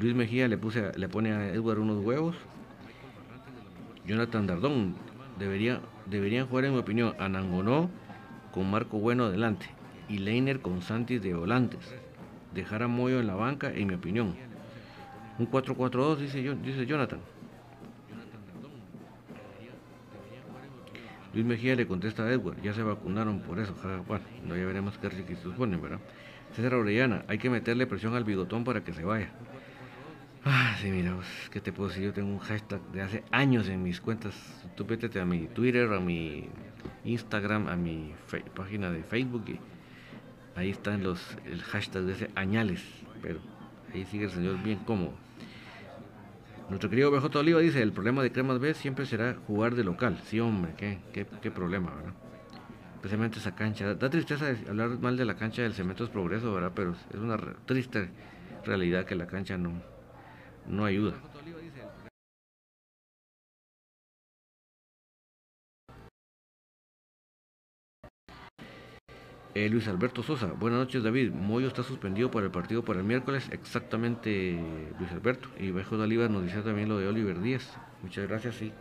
Luis 0.00 0.14
Mejía 0.14 0.48
le, 0.48 0.56
puse 0.56 0.98
le 0.98 1.08
pone 1.10 1.32
a 1.32 1.52
Edward 1.52 1.78
unos 1.78 2.02
huevos. 2.02 2.36
Jonathan 4.06 4.46
Dardón, 4.46 4.94
debería, 5.38 5.82
deberían 6.06 6.46
jugar 6.46 6.64
en 6.64 6.72
mi 6.72 6.78
opinión 6.78 7.14
Anangonó 7.18 7.90
con 8.50 8.70
Marco 8.70 8.98
Bueno 8.98 9.26
adelante 9.26 9.81
y 10.08 10.18
Leiner 10.18 10.60
con 10.60 10.82
Santis 10.82 11.22
de 11.22 11.34
volantes. 11.34 11.94
Dejar 12.54 12.82
a 12.82 12.88
Moyo 12.88 13.20
en 13.20 13.26
la 13.26 13.34
banca, 13.34 13.72
en 13.72 13.88
mi 13.88 13.94
opinión. 13.94 14.34
Un 15.38 15.50
4-4-2, 15.50 16.16
dice, 16.16 16.56
dice 16.62 16.86
Jonathan. 16.86 17.20
Luis 21.34 21.46
Mejía 21.46 21.74
le 21.74 21.86
contesta 21.86 22.24
a 22.24 22.30
Edward, 22.30 22.60
ya 22.62 22.74
se 22.74 22.82
vacunaron 22.82 23.40
por 23.40 23.58
eso. 23.58 23.74
Bueno, 24.06 24.24
no 24.46 24.54
ya 24.54 24.66
veremos 24.66 24.98
qué 24.98 25.08
requisitos 25.08 25.54
ponen, 25.54 25.80
¿verdad? 25.80 25.98
César 26.54 26.74
Orellana, 26.74 27.24
hay 27.26 27.38
que 27.38 27.48
meterle 27.48 27.86
presión 27.86 28.14
al 28.14 28.24
bigotón 28.24 28.64
para 28.64 28.84
que 28.84 28.92
se 28.92 29.02
vaya. 29.02 29.30
Ah, 30.44 30.76
sí, 30.80 30.90
mira, 30.90 31.14
pues, 31.14 31.28
¿qué 31.50 31.60
te 31.60 31.72
puedo 31.72 31.88
decir? 31.88 32.04
Yo 32.04 32.12
tengo 32.12 32.28
un 32.28 32.40
hashtag 32.40 32.82
de 32.92 33.00
hace 33.00 33.24
años 33.30 33.68
en 33.68 33.82
mis 33.82 34.00
cuentas. 34.00 34.34
Tú 34.74 34.84
métete 34.84 35.20
a 35.20 35.24
mi 35.24 35.46
Twitter, 35.46 35.90
a 35.92 36.00
mi 36.00 36.48
Instagram, 37.04 37.68
a 37.68 37.76
mi 37.76 38.12
página 38.54 38.90
de 38.90 39.02
Facebook 39.02 39.44
y 39.46 39.60
ahí 40.56 40.70
están 40.70 41.02
los 41.02 41.36
el 41.44 41.62
hashtag 41.62 42.02
de 42.02 42.12
hace 42.12 42.30
añales. 42.34 42.82
Pero 43.20 43.40
ahí 43.92 44.04
sigue 44.06 44.24
el 44.24 44.30
señor 44.30 44.62
bien 44.62 44.78
cómodo. 44.80 45.14
Nuestro 46.68 46.88
querido 46.88 47.10
BJ 47.10 47.38
Oliva 47.38 47.60
dice, 47.60 47.82
el 47.82 47.92
problema 47.92 48.22
de 48.22 48.32
Cremas 48.32 48.58
B 48.58 48.72
siempre 48.74 49.04
será 49.04 49.36
jugar 49.46 49.74
de 49.74 49.84
local. 49.84 50.18
Sí, 50.24 50.40
hombre, 50.40 50.74
qué, 50.76 51.00
qué, 51.12 51.26
qué 51.40 51.50
problema, 51.50 51.94
¿verdad? 51.94 52.14
Especialmente 52.94 53.38
esa 53.38 53.54
cancha. 53.54 53.94
Da 53.94 54.08
tristeza 54.08 54.46
hablar 54.68 54.98
mal 55.00 55.16
de 55.16 55.24
la 55.24 55.34
cancha 55.34 55.62
del 55.62 55.74
Cementos 55.74 56.08
Progreso, 56.08 56.54
¿verdad? 56.54 56.72
Pero 56.74 56.92
es 56.92 57.18
una 57.18 57.36
triste 57.66 58.10
realidad 58.64 59.04
que 59.04 59.16
la 59.16 59.26
cancha 59.26 59.58
no, 59.58 59.72
no 60.66 60.84
ayuda. 60.84 61.14
Eh, 69.54 69.68
Luis 69.68 69.86
Alberto 69.86 70.22
Sosa, 70.22 70.46
buenas 70.46 70.78
noches 70.78 71.02
David. 71.02 71.30
Moyo 71.30 71.68
está 71.68 71.82
suspendido 71.82 72.30
por 72.30 72.42
el 72.42 72.50
partido 72.50 72.82
para 72.82 73.00
el 73.00 73.04
miércoles, 73.04 73.50
exactamente 73.52 74.58
Luis 74.98 75.12
Alberto. 75.12 75.50
Y 75.58 75.70
Bejo 75.70 75.98
de 75.98 76.04
Oliva 76.04 76.26
nos 76.26 76.44
dice 76.44 76.62
también 76.62 76.88
lo 76.88 76.96
de 76.96 77.06
Oliver 77.06 77.38
Díaz. 77.38 77.76
Muchas 78.02 78.26
gracias, 78.26 78.54
sí. 78.54 78.72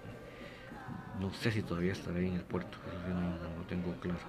No 1.20 1.34
sé 1.34 1.52
si 1.52 1.62
todavía 1.62 1.92
estará 1.92 2.20
ahí 2.20 2.28
en 2.28 2.36
el 2.36 2.44
puerto, 2.44 2.78
no, 3.10 3.20
no, 3.20 3.66
tengo 3.68 3.94
claro. 4.00 4.20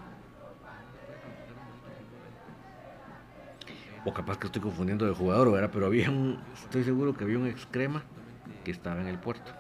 O 4.05 4.12
capaz 4.12 4.36
que 4.36 4.47
estoy 4.47 4.62
confundiendo 4.62 5.07
de 5.07 5.14
jugador, 5.14 5.53
¿verdad? 5.53 5.70
Pero 5.72 5.86
había 5.86 6.11
un, 6.11 6.40
estoy 6.55 6.82
seguro 6.82 7.16
que 7.16 7.22
había 7.22 7.38
un 7.38 7.47
ex 7.47 7.66
crema 7.66 8.03
que 8.64 8.72
estaba 8.72 9.01
en 9.01 9.07
el 9.07 9.18
puerto. 9.20 9.53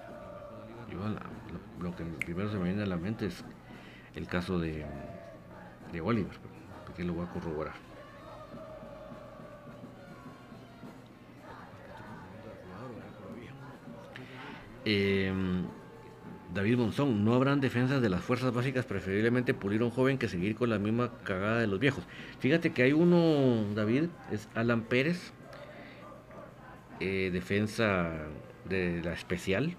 lo, 1.80 1.94
que 1.94 2.02
primero 2.04 2.50
se 2.50 2.58
me 2.58 2.64
viene 2.64 2.82
a 2.82 2.86
la 2.86 2.96
mente 2.96 3.26
es 3.26 3.44
el 4.16 4.26
caso 4.26 4.58
de, 4.58 4.84
de 5.92 6.00
Oliver 6.00 6.51
que 6.94 7.04
lo 7.04 7.14
voy 7.14 7.26
a 7.26 7.30
corroborar. 7.30 7.74
Em, 14.84 15.64
David 16.52 16.76
Monzón, 16.76 17.24
no 17.24 17.34
habrán 17.34 17.60
defensas 17.60 18.02
de 18.02 18.08
las 18.08 18.20
fuerzas 18.20 18.52
básicas, 18.52 18.84
preferiblemente 18.84 19.54
pulir 19.54 19.80
a 19.80 19.84
un 19.84 19.90
joven 19.90 20.18
que 20.18 20.28
seguir 20.28 20.54
con 20.54 20.70
la 20.70 20.78
misma 20.78 21.10
cagada 21.24 21.60
de 21.60 21.66
los 21.66 21.78
viejos. 21.78 22.04
Fíjate 22.40 22.72
que 22.72 22.82
hay 22.82 22.92
uno, 22.92 23.74
David, 23.74 24.04
es 24.30 24.48
Alan 24.54 24.82
Pérez, 24.82 25.32
eh, 27.00 27.30
defensa 27.32 28.10
de 28.68 29.02
la 29.02 29.12
especial, 29.12 29.76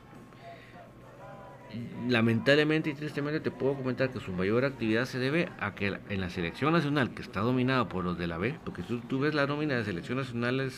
lamentablemente 2.08 2.90
y 2.90 2.94
tristemente 2.94 3.40
te 3.40 3.52
puedo 3.52 3.76
comentar 3.76 4.12
que 4.12 4.20
su 4.20 4.32
mayor 4.32 4.66
actividad 4.66 5.06
se 5.06 5.20
debe 5.20 5.50
a 5.60 5.74
que 5.74 5.98
en 6.10 6.22
la 6.22 6.30
selección 6.30 6.74
nacional, 6.74 7.14
que 7.14 7.22
está 7.22 7.42
dominada 7.42 7.88
por 7.90 8.04
los 8.04 8.18
de 8.18 8.28
la 8.28 8.38
B, 8.38 8.58
porque 8.64 8.84
tú, 8.84 9.00
tú 9.00 9.20
ves 9.20 9.34
la 9.34 9.48
nómina 9.48 9.76
de 9.76 9.84
selección 9.84 10.18
nacionales 10.18 10.76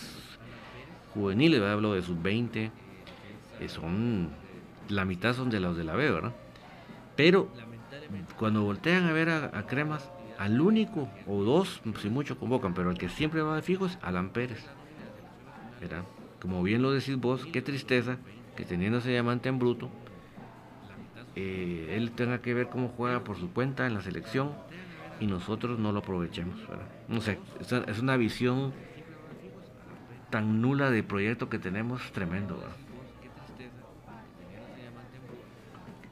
juveniles, 1.13 1.61
hablo 1.61 1.93
de 1.93 2.01
sus 2.01 2.21
20, 2.21 2.71
eh, 3.59 3.69
son 3.69 4.29
la 4.89 5.05
mitad 5.05 5.33
son 5.33 5.49
de 5.49 5.59
los 5.59 5.77
de 5.77 5.83
la 5.83 5.95
B, 5.95 6.11
¿verdad? 6.11 6.33
Pero 7.15 7.49
cuando 8.37 8.63
voltean 8.63 9.05
a 9.05 9.13
ver 9.13 9.29
a, 9.29 9.65
Cremas, 9.65 10.09
al 10.37 10.59
único 10.59 11.09
o 11.27 11.43
dos, 11.43 11.81
si 12.01 12.09
mucho 12.09 12.37
convocan, 12.37 12.73
pero 12.73 12.91
el 12.91 12.97
que 12.97 13.09
siempre 13.09 13.41
va 13.41 13.55
de 13.55 13.61
fijo 13.61 13.85
es 13.85 13.97
Alan 14.01 14.29
Pérez. 14.29 14.63
¿verdad? 15.79 16.03
Como 16.41 16.61
bien 16.61 16.81
lo 16.81 16.91
decís 16.91 17.17
vos, 17.17 17.45
qué 17.45 17.61
tristeza 17.61 18.17
que 18.55 18.65
teniendo 18.65 18.99
ese 18.99 19.09
diamante 19.09 19.49
en 19.49 19.59
bruto, 19.59 19.89
eh, 21.35 21.95
él 21.97 22.11
tenga 22.11 22.41
que 22.41 22.53
ver 22.53 22.69
cómo 22.69 22.89
juega 22.89 23.23
por 23.23 23.37
su 23.37 23.51
cuenta 23.51 23.85
en 23.85 23.93
la 23.93 24.01
selección 24.01 24.51
y 25.19 25.27
nosotros 25.27 25.79
no 25.79 25.91
lo 25.91 25.99
aprovechemos. 25.99 26.57
No 27.07 27.21
sé, 27.21 27.39
es 27.59 27.99
una 27.99 28.17
visión 28.17 28.73
tan 30.29 30.61
nula 30.61 30.91
de 30.91 31.03
proyecto 31.03 31.49
que 31.49 31.59
tenemos 31.59 32.11
tremendo. 32.11 32.61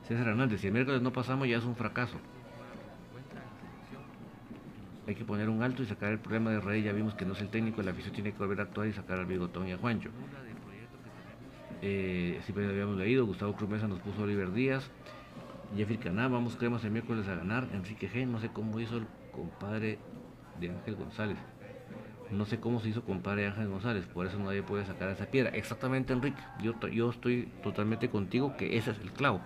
César 0.08 0.28
Hernández, 0.28 0.62
si 0.62 0.68
el 0.68 0.74
miércoles 0.74 1.02
no 1.02 1.14
pasamos 1.14 1.48
ya 1.48 1.58
es 1.58 1.64
un 1.64 1.76
fracaso. 1.76 2.18
Hay 5.08 5.16
que 5.16 5.26
poner 5.26 5.50
un 5.50 5.62
alto 5.64 5.84
y 5.84 5.86
sacar 5.86 6.12
el 6.14 6.20
problema 6.20 6.52
de 6.52 6.62
Rey. 6.62 6.84
Ya 6.84 6.94
vimos 6.94 7.14
que 7.14 7.26
no 7.26 7.34
es 7.34 7.42
el 7.42 7.50
técnico, 7.50 7.82
el 7.82 7.90
afición 7.90 8.14
tiene 8.14 8.32
que 8.32 8.38
volver 8.38 8.62
a 8.62 8.64
actuar 8.64 8.88
y 8.88 8.94
sacar 8.94 9.20
al 9.20 9.26
bigotón 9.26 9.68
y 9.68 9.74
a 9.74 9.78
Juancho. 9.78 10.10
Eh, 11.86 12.40
siempre 12.46 12.66
habíamos 12.66 12.96
leído, 12.96 13.26
Gustavo 13.26 13.54
Cruz 13.58 13.70
Mesa 13.70 13.90
nos 13.90 14.00
puso 14.00 14.24
Oliver 14.24 14.54
Díaz. 14.54 14.90
Jeffrey 15.76 15.98
Caná, 15.98 16.30
vamos 16.30 16.56
creemos 16.56 16.82
el 16.86 16.92
miércoles 16.92 17.28
a 17.28 17.36
ganar. 17.36 17.68
Enrique 17.74 18.10
G, 18.10 18.26
no 18.26 18.40
sé 18.40 18.48
cómo 18.54 18.80
hizo 18.80 18.96
el 18.96 19.08
compadre 19.34 20.00
de 20.62 20.70
Ángel 20.70 20.96
González. 20.96 21.38
No 22.32 22.46
sé 22.46 22.62
cómo 22.62 22.80
se 22.80 22.88
hizo 22.88 23.04
compadre 23.04 23.42
de 23.42 23.48
Ángel 23.50 23.68
González, 23.68 24.06
por 24.06 24.26
eso 24.26 24.40
nadie 24.40 24.64
puede 24.64 24.86
sacar 24.86 25.10
esa 25.10 25.26
piedra. 25.26 25.50
Exactamente, 25.50 26.14
Enrique. 26.14 26.42
Yo, 26.62 26.80
yo 26.88 27.10
estoy 27.10 27.52
totalmente 27.62 28.10
contigo 28.10 28.56
que 28.56 28.78
ese 28.78 28.92
es 28.92 29.00
el 29.00 29.12
clavo. 29.12 29.42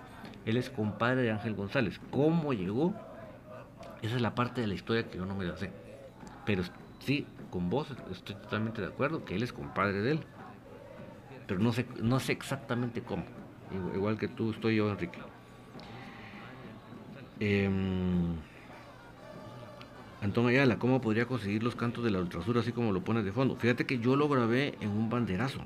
Él 0.46 0.56
es 0.56 0.70
compadre 0.70 1.22
de 1.22 1.32
Ángel 1.32 1.54
González. 1.54 2.00
¿Cómo 2.12 2.52
llegó? 2.52 2.94
Esa 4.00 4.14
es 4.14 4.22
la 4.22 4.36
parte 4.36 4.60
de 4.60 4.68
la 4.68 4.74
historia 4.74 5.10
que 5.10 5.18
yo 5.18 5.26
no 5.26 5.34
me 5.34 5.44
la 5.44 5.56
sé. 5.56 5.72
Pero 6.46 6.62
sí, 7.00 7.26
con 7.50 7.68
vos 7.68 7.88
estoy 8.12 8.36
totalmente 8.36 8.80
de 8.80 8.86
acuerdo 8.86 9.24
que 9.24 9.34
él 9.34 9.42
es 9.42 9.52
compadre 9.52 10.00
de 10.02 10.12
él. 10.12 10.20
Pero 11.48 11.58
no 11.60 11.72
sé, 11.72 11.86
no 12.00 12.20
sé 12.20 12.32
exactamente 12.32 13.02
cómo. 13.02 13.24
Igual 13.94 14.18
que 14.18 14.28
tú 14.28 14.52
estoy 14.52 14.76
yo, 14.76 14.88
Enrique. 14.88 15.18
Eh, 17.40 17.68
Antón 20.20 20.46
Ayala, 20.46 20.78
¿cómo 20.78 21.00
podría 21.00 21.26
conseguir 21.26 21.62
los 21.62 21.74
cantos 21.74 22.04
de 22.04 22.10
la 22.10 22.18
ultrasur 22.18 22.58
así 22.58 22.72
como 22.72 22.92
lo 22.92 23.02
pones 23.02 23.24
de 23.24 23.32
fondo? 23.32 23.56
Fíjate 23.56 23.86
que 23.86 23.98
yo 23.98 24.14
lo 24.14 24.28
grabé 24.28 24.74
en 24.80 24.90
un 24.90 25.08
banderazo. 25.08 25.60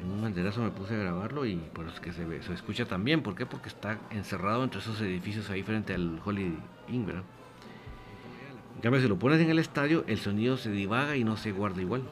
En 0.00 0.10
un 0.10 0.22
banderazo 0.22 0.62
me 0.62 0.70
puse 0.70 0.94
a 0.94 0.98
grabarlo 0.98 1.46
y 1.46 1.56
por 1.56 1.86
eso 1.86 1.94
es 1.94 2.00
que 2.00 2.12
se, 2.12 2.24
ve, 2.24 2.42
se 2.42 2.52
escucha 2.52 2.84
también. 2.84 3.22
¿Por 3.22 3.34
qué? 3.34 3.44
Porque 3.44 3.68
está 3.68 3.98
encerrado 4.10 4.62
entre 4.62 4.80
esos 4.80 5.00
edificios 5.00 5.50
ahí 5.50 5.62
frente 5.62 5.94
al 5.94 6.20
Holy 6.24 6.56
Inn, 6.88 7.06
¿verdad? 7.06 7.24
En 8.76 8.82
cambio, 8.82 9.00
si 9.00 9.08
lo 9.08 9.18
pones 9.18 9.40
en 9.40 9.50
el 9.50 9.58
estadio, 9.58 10.04
el 10.06 10.18
sonido 10.18 10.58
se 10.58 10.70
divaga 10.70 11.16
y 11.16 11.24
no 11.24 11.38
se 11.38 11.50
guarda 11.50 11.80
igual. 11.80 12.02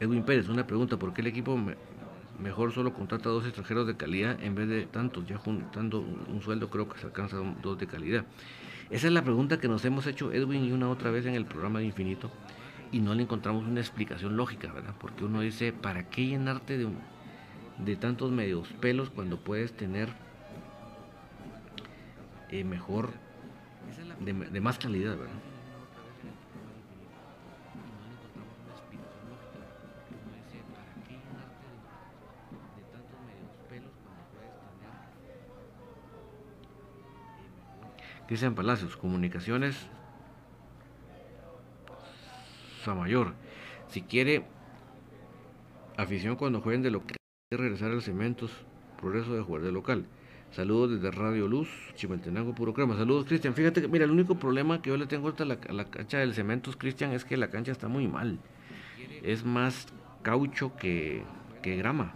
Edwin 0.00 0.24
Pérez, 0.24 0.48
una 0.48 0.66
pregunta, 0.66 0.98
¿por 0.98 1.12
qué 1.12 1.20
el 1.20 1.26
equipo 1.26 1.58
mejor 2.40 2.72
solo 2.72 2.92
contrata 2.92 3.28
dos 3.28 3.44
extranjeros 3.44 3.86
de 3.86 3.96
calidad 3.96 4.42
en 4.42 4.54
vez 4.54 4.68
de 4.68 4.86
tantos, 4.86 5.26
ya 5.26 5.36
juntando 5.36 6.00
un 6.00 6.40
sueldo 6.42 6.70
creo 6.70 6.88
que 6.88 6.98
se 6.98 7.06
alcanza 7.06 7.36
dos 7.62 7.78
de 7.78 7.86
calidad. 7.86 8.24
Esa 8.90 9.06
es 9.06 9.12
la 9.12 9.22
pregunta 9.22 9.60
que 9.60 9.68
nos 9.68 9.84
hemos 9.84 10.06
hecho 10.06 10.32
Edwin 10.32 10.64
y 10.64 10.72
una 10.72 10.88
otra 10.88 11.10
vez 11.10 11.26
en 11.26 11.34
el 11.34 11.44
programa 11.44 11.78
de 11.78 11.86
Infinito 11.86 12.30
y 12.90 13.00
no 13.00 13.14
le 13.14 13.22
encontramos 13.22 13.66
una 13.66 13.80
explicación 13.80 14.36
lógica, 14.36 14.72
¿verdad? 14.72 14.94
Porque 14.98 15.24
uno 15.24 15.40
dice, 15.42 15.72
¿para 15.72 16.08
qué 16.08 16.26
llenarte 16.26 16.76
de, 16.76 16.88
de 17.78 17.96
tantos 17.96 18.32
medios 18.32 18.68
pelos 18.80 19.10
cuando 19.10 19.38
puedes 19.38 19.72
tener 19.76 20.08
eh, 22.50 22.64
mejor, 22.64 23.10
de, 24.18 24.32
de 24.32 24.60
más 24.60 24.78
calidad, 24.78 25.16
¿verdad? 25.16 25.49
Cristian 38.30 38.54
Palacios, 38.54 38.96
Comunicaciones 38.96 39.76
Samayor. 42.84 43.34
Si 43.88 44.02
quiere 44.02 44.44
afición 45.96 46.36
cuando 46.36 46.60
jueguen 46.60 46.82
de 46.82 46.92
local, 46.92 47.16
regresar 47.50 47.90
al 47.90 48.02
Cementos, 48.02 48.52
progreso 49.00 49.34
de 49.34 49.42
jugar 49.42 49.62
de 49.62 49.72
local. 49.72 50.06
Saludos 50.52 50.92
desde 50.92 51.10
Radio 51.10 51.48
Luz, 51.48 51.68
Chimaltenango, 51.96 52.54
puro 52.54 52.72
crema. 52.72 52.96
Saludos, 52.96 53.24
Cristian. 53.24 53.54
Fíjate 53.54 53.82
que, 53.82 53.88
mira, 53.88 54.04
el 54.04 54.12
único 54.12 54.36
problema 54.36 54.80
que 54.80 54.90
yo 54.90 54.96
le 54.96 55.06
tengo 55.06 55.34
a 55.36 55.44
la, 55.44 55.90
cancha 55.90 56.18
del 56.18 56.32
Cementos, 56.32 56.76
Cristian, 56.76 57.10
es 57.10 57.24
que 57.24 57.36
la 57.36 57.50
cancha 57.50 57.72
está 57.72 57.88
muy 57.88 58.06
mal. 58.06 58.38
Es 59.24 59.44
más 59.44 59.88
caucho 60.22 60.76
que, 60.76 61.24
que 61.62 61.74
grama. 61.74 62.14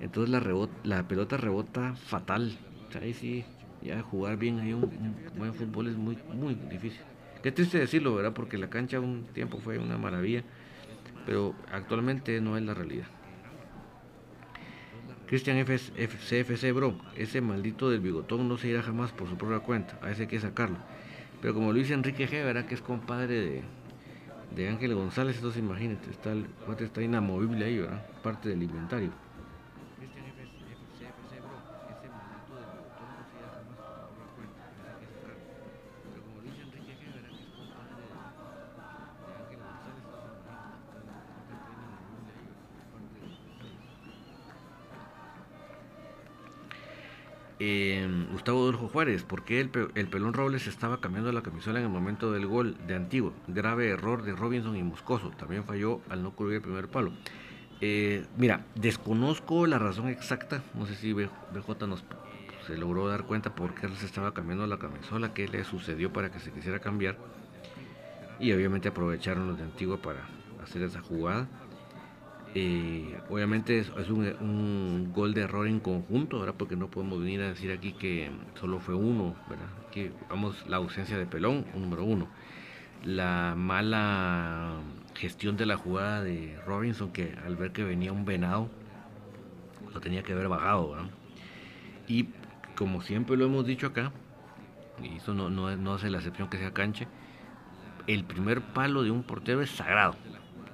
Entonces 0.00 0.28
la, 0.28 0.42
la 0.82 1.06
pelota 1.06 1.36
rebota 1.36 1.94
fatal. 1.94 2.58
ahí 3.00 3.14
sí, 3.14 3.44
ya 3.84 4.02
jugar 4.02 4.36
bien 4.38 4.58
ahí 4.60 4.72
un, 4.72 4.90
buen 5.36 5.54
fútbol 5.54 5.88
es 5.88 5.96
muy, 5.96 6.16
muy 6.32 6.54
difícil. 6.54 7.00
Qué 7.42 7.52
triste 7.52 7.78
decirlo, 7.78 8.14
¿verdad? 8.14 8.32
Porque 8.32 8.56
la 8.56 8.70
cancha 8.70 8.98
un 8.98 9.26
tiempo 9.34 9.58
fue 9.58 9.78
una 9.78 9.98
maravilla, 9.98 10.42
pero 11.26 11.54
actualmente 11.70 12.40
no 12.40 12.56
es 12.56 12.64
la 12.64 12.72
realidad. 12.72 13.06
Cristian 15.26 15.62
CFC, 15.64 16.72
bro, 16.72 16.98
ese 17.16 17.40
maldito 17.40 17.90
del 17.90 18.00
bigotón 18.00 18.48
no 18.48 18.56
se 18.56 18.68
irá 18.68 18.82
jamás 18.82 19.12
por 19.12 19.28
su 19.28 19.36
propia 19.36 19.60
cuenta, 19.60 19.98
a 20.02 20.10
ese 20.10 20.22
hay 20.22 20.28
que 20.28 20.40
sacarlo. 20.40 20.76
Pero 21.40 21.54
como 21.54 21.72
Luis 21.72 21.90
Enrique 21.90 22.26
G, 22.26 22.44
¿verdad? 22.44 22.66
Que 22.66 22.74
es 22.74 22.80
compadre 22.80 23.34
de, 23.34 23.62
de 24.54 24.68
Ángel 24.68 24.94
González, 24.94 25.36
entonces 25.36 25.62
imagínate, 25.62 26.10
está, 26.10 26.32
el, 26.32 26.46
está 26.78 27.02
inamovible 27.02 27.64
ahí, 27.64 27.78
¿verdad? 27.78 28.06
Parte 28.22 28.48
del 28.48 28.62
inventario. 28.62 29.23
Gustavo 48.32 48.62
Adolfo 48.62 48.88
Juárez, 48.88 49.22
¿por 49.22 49.44
qué 49.44 49.60
el, 49.60 49.68
pelón 49.70 50.32
Robles 50.32 50.66
estaba 50.66 51.00
cambiando 51.00 51.32
la 51.32 51.42
camisola 51.42 51.78
en 51.78 51.86
el 51.86 51.90
momento 51.90 52.32
del 52.32 52.46
gol 52.46 52.76
de 52.86 52.94
Antiguo? 52.94 53.32
Grave 53.46 53.88
error 53.88 54.22
de 54.22 54.32
Robinson 54.34 54.76
y 54.76 54.82
Moscoso. 54.82 55.30
También 55.30 55.64
falló 55.64 56.00
al 56.08 56.22
no 56.22 56.32
cubrir 56.32 56.56
el 56.56 56.62
primer 56.62 56.88
palo. 56.88 57.12
Eh, 57.80 58.24
mira, 58.36 58.64
desconozco 58.74 59.66
la 59.66 59.78
razón 59.78 60.08
exacta. 60.08 60.62
No 60.74 60.86
sé 60.86 60.94
si 60.94 61.12
BJ 61.12 61.86
nos 61.86 62.04
se 62.66 62.76
logró 62.76 63.08
dar 63.08 63.24
cuenta 63.24 63.54
por 63.54 63.74
qué 63.74 63.88
se 63.88 64.06
estaba 64.06 64.32
cambiando 64.32 64.66
la 64.66 64.78
camisola, 64.78 65.34
qué 65.34 65.48
le 65.48 65.64
sucedió 65.64 66.12
para 66.12 66.30
que 66.30 66.40
se 66.40 66.50
quisiera 66.50 66.78
cambiar. 66.78 67.16
Y 68.40 68.52
obviamente 68.52 68.88
aprovecharon 68.88 69.46
los 69.46 69.58
de 69.58 69.64
Antigua 69.64 69.98
para 69.98 70.20
hacer 70.62 70.82
esa 70.82 71.00
jugada. 71.00 71.46
Eh, 72.56 73.18
obviamente 73.30 73.80
es, 73.80 73.90
un, 74.10 75.10
gol 75.12 75.34
de 75.34 75.42
error 75.42 75.66
en 75.66 75.80
conjunto, 75.80 76.38
¿verdad? 76.38 76.54
Porque 76.56 76.76
no 76.76 76.88
podemos 76.88 77.18
venir 77.18 77.40
a 77.40 77.48
decir 77.48 77.72
aquí 77.72 77.92
que 77.92 78.30
solo 78.60 78.78
fue 78.78 78.94
uno, 78.94 79.34
¿verdad? 79.48 79.66
Que 79.90 80.12
vamos 80.30 80.64
la 80.68 80.76
ausencia 80.76 81.18
de 81.18 81.26
Pelón, 81.26 81.66
número 81.74 82.04
uno. 82.04 82.28
La 83.02 83.54
mala 83.56 84.78
gestión 85.14 85.56
de 85.56 85.66
la 85.66 85.76
jugada 85.76 86.22
de 86.22 86.56
Robinson, 86.64 87.10
que 87.12 87.34
al 87.44 87.56
ver 87.56 87.72
que 87.72 87.82
venía 87.82 88.12
un 88.12 88.24
venado, 88.24 88.70
lo 89.92 90.00
tenía 90.00 90.22
que 90.22 90.32
haber 90.32 90.48
bajado, 90.48 90.92
¿verdad? 90.92 91.10
Y 92.06 92.28
como 92.76 93.02
siempre 93.02 93.36
lo 93.36 93.46
hemos 93.46 93.66
dicho 93.66 93.88
acá, 93.88 94.12
y 95.02 95.16
eso 95.16 95.34
no, 95.34 95.50
no, 95.50 95.76
no 95.76 95.94
hace 95.94 96.08
la 96.08 96.18
excepción 96.18 96.48
que 96.48 96.58
sea 96.58 96.72
canche, 96.72 97.08
el 98.06 98.24
primer 98.24 98.60
palo 98.60 99.02
de 99.02 99.10
un 99.10 99.24
portero 99.24 99.60
es 99.60 99.70
sagrado 99.70 100.14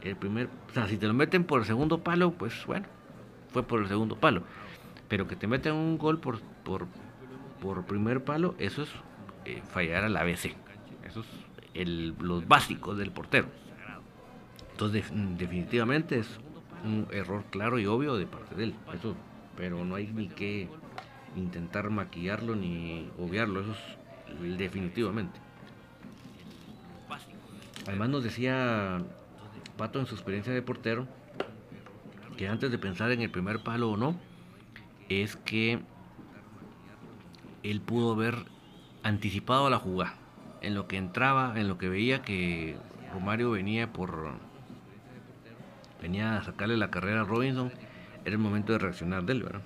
el 0.03 0.17
primer, 0.17 0.49
o 0.71 0.73
sea, 0.73 0.87
si 0.87 0.97
te 0.97 1.09
lo 1.09 1.15
meten 1.15 1.45
por 1.45 1.61
el 1.61 1.67
segundo 1.67 1.99
palo, 1.99 2.31
pues 2.31 2.65
bueno, 2.65 2.87
fue 3.53 3.65
por 3.65 3.81
el 3.81 3.89
segundo 3.89 4.17
palo. 4.17 4.43
Pero 5.09 5.27
que 5.27 5.35
te 5.35 5.49
meten 5.49 5.75
un 5.75 5.99
gol 5.99 6.21
por, 6.21 6.41
por, 6.63 6.87
por 7.61 7.85
primer 7.87 8.23
palo, 8.23 8.55
eso 8.59 8.85
es 8.85 8.89
eh, 9.47 9.63
fallar 9.73 10.05
al 10.05 10.17
ABC. 10.17 10.55
Eso 11.05 11.21
es 11.21 11.27
el, 11.75 12.15
los 12.21 12.47
básicos 12.47 12.97
del 12.99 13.11
portero. 13.11 13.49
Entonces, 14.71 15.11
definitivamente 15.13 16.21
es 16.21 16.39
un 16.85 17.09
error 17.11 17.45
claro 17.51 17.79
y 17.81 17.87
obvio 17.87 18.17
de 18.17 18.27
parte 18.27 18.55
de 18.55 18.65
él. 18.65 18.75
Eso, 18.95 19.17
pero 19.57 19.85
no 19.85 19.97
hay 19.97 20.07
ni 20.07 20.29
que 20.29 20.69
intentar 21.35 21.91
maquillarlo 21.91 22.55
ni 22.55 23.11
obviarlo. 23.19 23.61
Eso 23.61 23.73
es 23.73 24.57
definitivamente. 24.57 25.41
Además 27.87 28.09
nos 28.11 28.23
decía 28.23 29.03
Pato 29.81 29.99
en 29.99 30.05
su 30.05 30.15
experiencia 30.15 30.53
de 30.53 30.61
portero, 30.61 31.07
que 32.37 32.49
antes 32.49 32.71
de 32.71 32.77
pensar 32.77 33.13
en 33.13 33.23
el 33.23 33.31
primer 33.31 33.61
palo 33.61 33.93
o 33.93 33.97
no, 33.97 34.15
es 35.09 35.37
que 35.37 35.81
él 37.63 37.81
pudo 37.81 38.13
haber 38.13 38.35
anticipado 39.03 39.71
la 39.71 39.79
jugada. 39.79 40.17
En 40.61 40.75
lo 40.75 40.87
que 40.87 40.99
entraba, 40.99 41.59
en 41.59 41.67
lo 41.67 41.79
que 41.79 41.89
veía 41.89 42.21
que 42.21 42.77
Romario 43.15 43.53
venía 43.53 43.91
por. 43.91 44.35
venía 46.03 46.37
a 46.37 46.45
sacarle 46.45 46.77
la 46.77 46.91
carrera 46.91 47.23
a 47.23 47.25
Robinson, 47.25 47.73
era 48.27 48.33
el 48.33 48.39
momento 48.39 48.75
de 48.75 48.81
reaccionar 48.81 49.23
de 49.25 49.33
él, 49.33 49.45
¿verdad? 49.45 49.63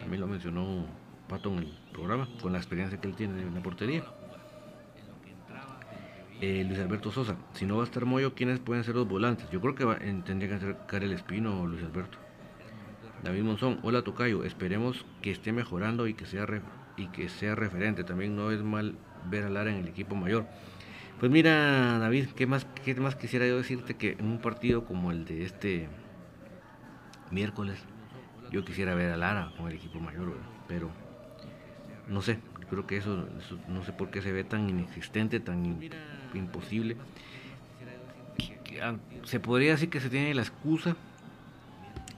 También 0.00 0.20
lo 0.20 0.26
mencionó 0.26 0.84
Pato 1.28 1.52
en 1.52 1.58
el 1.58 1.78
programa, 1.92 2.28
con 2.42 2.50
la 2.50 2.58
experiencia 2.58 3.00
que 3.00 3.06
él 3.06 3.14
tiene 3.14 3.40
en 3.40 3.54
la 3.54 3.62
portería. 3.62 4.02
Eh, 6.46 6.62
Luis 6.62 6.78
Alberto 6.78 7.10
Sosa, 7.10 7.36
si 7.54 7.64
no 7.64 7.78
va 7.78 7.84
a 7.84 7.86
estar 7.86 8.04
Moyo, 8.04 8.34
¿quiénes 8.34 8.58
pueden 8.58 8.84
ser 8.84 8.94
los 8.96 9.08
volantes? 9.08 9.48
Yo 9.48 9.62
creo 9.62 9.74
que 9.74 9.86
va, 9.86 9.96
tendría 9.96 10.50
que 10.50 10.58
ser 10.58 10.76
Karel 10.86 11.12
Espino 11.12 11.62
o 11.62 11.66
Luis 11.66 11.82
Alberto. 11.82 12.18
David 13.22 13.44
Monzón, 13.44 13.78
hola 13.82 14.02
Tocayo, 14.02 14.44
esperemos 14.44 15.06
que 15.22 15.30
esté 15.30 15.52
mejorando 15.52 16.06
y 16.06 16.12
que 16.12 16.26
sea 16.26 16.44
y 16.98 17.06
que 17.06 17.30
sea 17.30 17.54
referente. 17.54 18.04
También 18.04 18.36
no 18.36 18.50
es 18.50 18.62
mal 18.62 18.94
ver 19.24 19.44
a 19.44 19.48
Lara 19.48 19.70
en 19.70 19.78
el 19.78 19.88
equipo 19.88 20.16
mayor. 20.16 20.44
Pues 21.18 21.32
mira, 21.32 21.98
David, 21.98 22.26
¿qué 22.36 22.46
más, 22.46 22.66
qué 22.84 22.94
más 22.96 23.16
quisiera 23.16 23.46
yo 23.46 23.56
decirte 23.56 23.96
que 23.96 24.10
en 24.18 24.26
un 24.26 24.38
partido 24.38 24.84
como 24.84 25.12
el 25.12 25.24
de 25.24 25.44
este 25.44 25.88
miércoles, 27.30 27.82
yo 28.50 28.66
quisiera 28.66 28.94
ver 28.94 29.12
a 29.12 29.16
Lara 29.16 29.50
con 29.56 29.68
el 29.68 29.76
equipo 29.76 29.98
mayor, 29.98 30.34
pero 30.68 30.90
no 32.06 32.20
sé, 32.20 32.38
creo 32.68 32.86
que 32.86 32.98
eso, 32.98 33.28
no 33.66 33.82
sé 33.82 33.94
por 33.94 34.10
qué 34.10 34.20
se 34.20 34.30
ve 34.30 34.44
tan 34.44 34.68
inexistente, 34.68 35.40
tan 35.40 35.64
imposible. 36.38 36.96
Se 39.24 39.40
podría 39.40 39.72
decir 39.72 39.88
que 39.88 40.00
se 40.00 40.10
tiene 40.10 40.34
la 40.34 40.42
excusa 40.42 40.96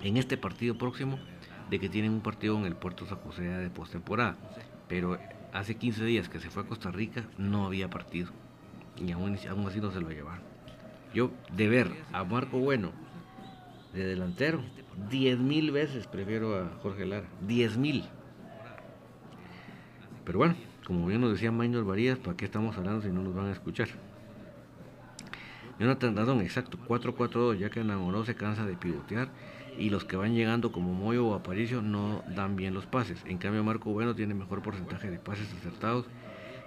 en 0.02 0.16
este 0.16 0.36
partido 0.36 0.76
próximo 0.76 1.18
de 1.70 1.78
que 1.78 1.88
tienen 1.88 2.12
un 2.12 2.20
partido 2.20 2.56
en 2.58 2.64
el 2.64 2.76
Puerto 2.76 3.06
José 3.06 3.42
de 3.42 3.70
postemporada, 3.70 4.36
pero 4.88 5.18
hace 5.52 5.76
15 5.76 6.04
días 6.04 6.28
que 6.28 6.40
se 6.40 6.50
fue 6.50 6.62
a 6.62 6.66
Costa 6.66 6.90
Rica 6.90 7.24
no 7.38 7.66
había 7.66 7.90
partido 7.90 8.30
y 8.96 9.12
aún, 9.12 9.38
aún 9.48 9.66
así 9.66 9.80
no 9.80 9.90
se 9.90 10.00
lo 10.00 10.10
llevaron. 10.10 10.44
Yo 11.14 11.30
de 11.52 11.68
ver 11.68 11.90
a 12.12 12.24
Marco 12.24 12.58
Bueno 12.58 12.92
de 13.92 14.04
delantero, 14.04 14.60
10 15.10 15.38
mil 15.38 15.70
veces 15.70 16.06
prefiero 16.06 16.58
a 16.58 16.70
Jorge 16.82 17.06
Lara, 17.06 17.26
10 17.46 17.76
mil. 17.78 18.04
Pero 20.24 20.38
bueno, 20.38 20.54
como 20.86 21.06
bien 21.06 21.20
nos 21.20 21.32
decía 21.32 21.50
Maynor 21.52 21.84
Varías, 21.84 22.18
¿para 22.18 22.36
qué 22.36 22.44
estamos 22.44 22.76
hablando 22.76 23.02
si 23.02 23.08
no 23.08 23.22
nos 23.22 23.34
van 23.34 23.46
a 23.46 23.52
escuchar? 23.52 23.88
Jonathan 25.78 26.14
Dadón, 26.14 26.40
exacto, 26.40 26.78
4-4-2, 26.88 27.58
ya 27.58 27.70
que 27.70 27.84
Namoró 27.84 28.24
se 28.24 28.34
cansa 28.34 28.64
de 28.64 28.76
pivotear 28.76 29.28
y 29.78 29.90
los 29.90 30.04
que 30.04 30.16
van 30.16 30.34
llegando 30.34 30.72
como 30.72 30.94
Moyo 30.94 31.26
o 31.26 31.34
Aparicio 31.34 31.82
no 31.82 32.22
dan 32.34 32.56
bien 32.56 32.72
los 32.72 32.86
pases. 32.86 33.22
En 33.26 33.38
cambio, 33.38 33.62
Marco 33.62 33.92
Bueno 33.92 34.14
tiene 34.14 34.34
mejor 34.34 34.62
porcentaje 34.62 35.10
de 35.10 35.18
pases 35.18 35.52
acertados 35.52 36.06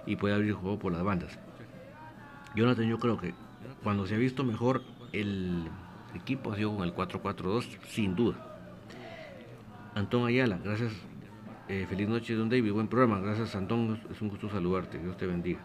y 0.06 0.16
puede 0.16 0.34
abrir 0.34 0.52
juego 0.52 0.78
por 0.78 0.92
las 0.92 1.02
bandas. 1.02 1.38
Jonathan, 2.54 2.88
yo 2.88 2.98
creo 2.98 3.18
que 3.18 3.34
cuando 3.82 4.06
se 4.06 4.14
ha 4.14 4.18
visto 4.18 4.44
mejor 4.44 4.82
el 5.12 5.64
equipo 6.14 6.52
ha 6.52 6.56
sido 6.56 6.76
con 6.76 6.84
el 6.84 6.94
4-4-2, 6.94 7.64
sin 7.88 8.14
duda. 8.14 8.36
Antón 9.94 10.26
Ayala, 10.26 10.58
gracias. 10.62 10.92
Eh, 11.68 11.86
feliz 11.88 12.08
noche, 12.08 12.34
don 12.34 12.48
David. 12.48 12.72
Buen 12.72 12.88
programa. 12.88 13.20
Gracias, 13.20 13.54
Antón. 13.54 14.00
Es 14.10 14.20
un 14.20 14.28
gusto 14.28 14.48
saludarte. 14.48 14.98
Dios 14.98 15.16
te 15.16 15.26
bendiga. 15.26 15.60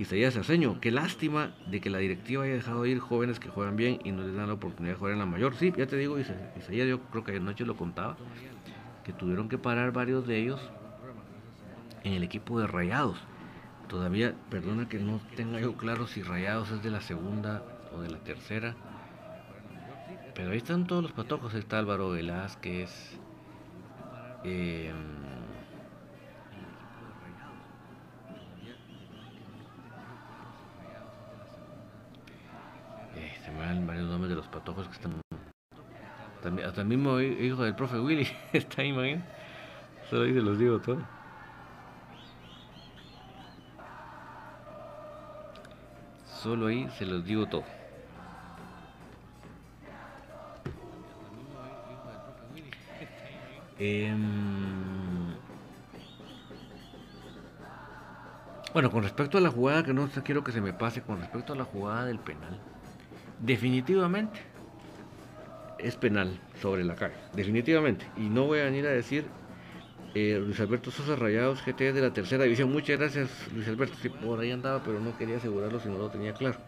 Isaías 0.00 0.34
Aceño, 0.38 0.80
qué 0.80 0.90
lástima 0.90 1.52
de 1.66 1.78
que 1.82 1.90
la 1.90 1.98
directiva 1.98 2.44
haya 2.44 2.54
dejado 2.54 2.86
ir 2.86 3.00
jóvenes 3.00 3.38
que 3.38 3.50
juegan 3.50 3.76
bien 3.76 4.00
y 4.02 4.12
no 4.12 4.22
les 4.22 4.34
dan 4.34 4.46
la 4.46 4.54
oportunidad 4.54 4.94
de 4.94 4.98
jugar 4.98 5.12
en 5.12 5.18
la 5.18 5.26
mayor. 5.26 5.54
Sí, 5.54 5.74
ya 5.76 5.86
te 5.86 5.96
digo, 5.96 6.18
Isaías, 6.18 6.88
yo 6.88 7.00
creo 7.10 7.22
que 7.22 7.36
anoche 7.36 7.66
lo 7.66 7.76
contaba, 7.76 8.16
que 9.04 9.12
tuvieron 9.12 9.50
que 9.50 9.58
parar 9.58 9.92
varios 9.92 10.26
de 10.26 10.38
ellos 10.38 10.58
en 12.02 12.14
el 12.14 12.22
equipo 12.22 12.58
de 12.58 12.66
Rayados. 12.66 13.18
Todavía, 13.88 14.34
perdona 14.48 14.88
que 14.88 14.98
no 14.98 15.20
tenga 15.36 15.60
yo 15.60 15.74
claro 15.74 16.06
si 16.06 16.22
Rayados 16.22 16.70
es 16.70 16.82
de 16.82 16.90
la 16.90 17.02
segunda 17.02 17.62
o 17.94 18.00
de 18.00 18.08
la 18.08 18.20
tercera. 18.20 18.74
Pero 20.34 20.52
ahí 20.52 20.56
están 20.56 20.86
todos 20.86 21.02
los 21.02 21.12
patojos, 21.12 21.52
está 21.52 21.78
Álvaro 21.78 22.08
Velázquez. 22.08 23.18
Eh, 24.44 24.94
varios 33.86 34.08
nombres 34.08 34.30
de 34.30 34.36
los 34.36 34.48
patojos 34.48 34.86
que 34.88 34.94
están. 34.94 35.20
Hasta 36.64 36.80
el 36.80 36.86
mismo 36.86 37.20
hijo 37.20 37.62
del 37.64 37.74
profe 37.74 37.98
Willy 38.00 38.26
está 38.52 38.82
ahí, 38.82 38.88
imagínate. 38.88 39.24
Solo 40.08 40.24
ahí 40.24 40.32
se 40.32 40.40
los 40.40 40.58
digo 40.58 40.78
todo. 40.80 41.02
Solo 46.42 46.66
ahí 46.68 46.88
se 46.98 47.04
los 47.04 47.24
digo 47.24 47.46
todo. 47.46 47.64
Eh, 53.78 54.14
bueno, 58.74 58.90
con 58.90 59.02
respecto 59.02 59.38
a 59.38 59.40
la 59.40 59.50
jugada, 59.50 59.82
que 59.82 59.94
no 59.94 60.08
quiero 60.24 60.44
que 60.44 60.52
se 60.52 60.60
me 60.60 60.72
pase, 60.72 61.02
con 61.02 61.18
respecto 61.20 61.52
a 61.52 61.56
la 61.56 61.64
jugada 61.64 62.04
del 62.04 62.18
penal, 62.18 62.60
definitivamente 63.40 64.40
es 65.78 65.96
penal 65.96 66.38
sobre 66.60 66.84
la 66.84 66.94
calle, 66.94 67.14
definitivamente. 67.34 68.06
Y 68.16 68.28
no 68.28 68.46
voy 68.46 68.60
a 68.60 68.64
venir 68.64 68.86
a 68.86 68.90
decir 68.90 69.24
eh, 70.14 70.40
Luis 70.44 70.60
Alberto 70.60 70.90
Sosa 70.90 71.16
Rayados 71.16 71.64
GT 71.64 71.92
de 71.92 72.00
la 72.00 72.12
tercera 72.12 72.44
división. 72.44 72.70
Muchas 72.72 72.98
gracias, 72.98 73.30
Luis 73.54 73.66
Alberto. 73.68 73.96
Sí, 74.00 74.08
por 74.08 74.40
ahí 74.40 74.50
andaba, 74.50 74.82
pero 74.82 75.00
no 75.00 75.16
quería 75.16 75.36
asegurarlo 75.36 75.80
si 75.80 75.88
no 75.88 75.98
lo 75.98 76.10
tenía 76.10 76.34
claro. 76.34 76.58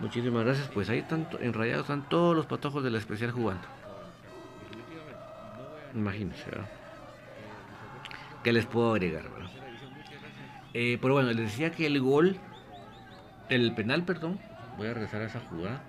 Muchísimas 0.00 0.44
gracias. 0.44 0.68
Pues 0.68 0.88
ahí 0.88 0.98
están, 0.98 1.28
en 1.40 1.52
Rayados 1.52 1.82
están 1.82 2.08
todos 2.08 2.34
los 2.34 2.46
patojos 2.46 2.82
de 2.82 2.90
la 2.90 2.98
especial 2.98 3.30
jugando. 3.30 3.66
Imagínense, 5.94 6.44
¿verdad? 6.50 6.68
¿Qué 8.42 8.52
les 8.52 8.66
puedo 8.66 8.92
agregar? 8.92 9.24
Eh, 10.74 10.98
pero 11.00 11.14
bueno, 11.14 11.28
les 11.32 11.50
decía 11.50 11.70
que 11.72 11.86
el 11.86 12.00
gol, 12.00 12.36
el 13.48 13.74
penal, 13.74 14.04
perdón, 14.04 14.38
voy 14.76 14.88
a 14.88 14.94
regresar 14.94 15.22
a 15.22 15.26
esa 15.26 15.40
jugada. 15.40 15.82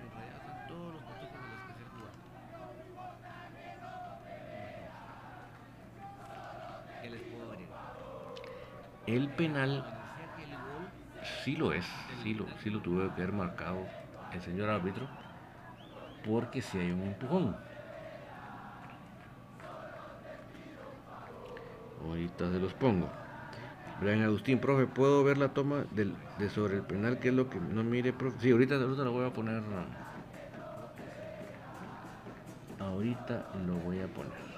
El 9.08 9.30
penal 9.30 9.86
sí 11.46 11.56
lo 11.56 11.72
es, 11.72 11.86
sí 12.24 12.34
lo, 12.34 12.46
sí 12.62 12.70
lo 12.70 12.82
tuve 12.82 13.08
que 13.16 13.22
haber 13.22 13.32
marcado 13.32 13.78
el 14.34 14.42
señor 14.42 14.70
árbitro, 14.70 15.08
porque 16.26 16.62
si 16.62 16.78
hay 16.78 16.92
un 16.92 17.04
empujón. 17.04 17.56
Ahorita 22.06 22.52
se 22.52 22.60
los 22.60 22.74
pongo. 22.74 23.08
Brian 24.02 24.24
Agustín, 24.24 24.60
profe, 24.60 24.88
¿puedo 24.88 25.24
ver 25.24 25.38
la 25.38 25.54
toma 25.54 25.86
del, 25.92 26.14
de 26.38 26.50
sobre 26.50 26.76
el 26.76 26.84
penal? 26.84 27.18
¿Qué 27.20 27.30
es 27.30 27.34
lo 27.34 27.50
que 27.50 27.60
no 27.60 27.86
mire, 27.86 28.12
profe? 28.12 28.38
Sí, 28.42 28.52
ahorita, 28.52 28.76
ahorita 28.76 29.04
lo 29.06 29.14
voy 29.14 29.26
a 29.26 29.32
poner. 29.32 29.64
Ahorita 32.78 33.46
lo 33.66 33.76
voy 33.76 34.02
a 34.02 34.08
poner. 34.08 34.57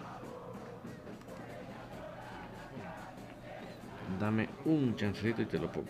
Dame 4.20 4.50
un 4.66 4.96
chancecito 4.98 5.42
y 5.42 5.46
te 5.46 5.58
lo 5.58 5.72
pongo. 5.72 5.88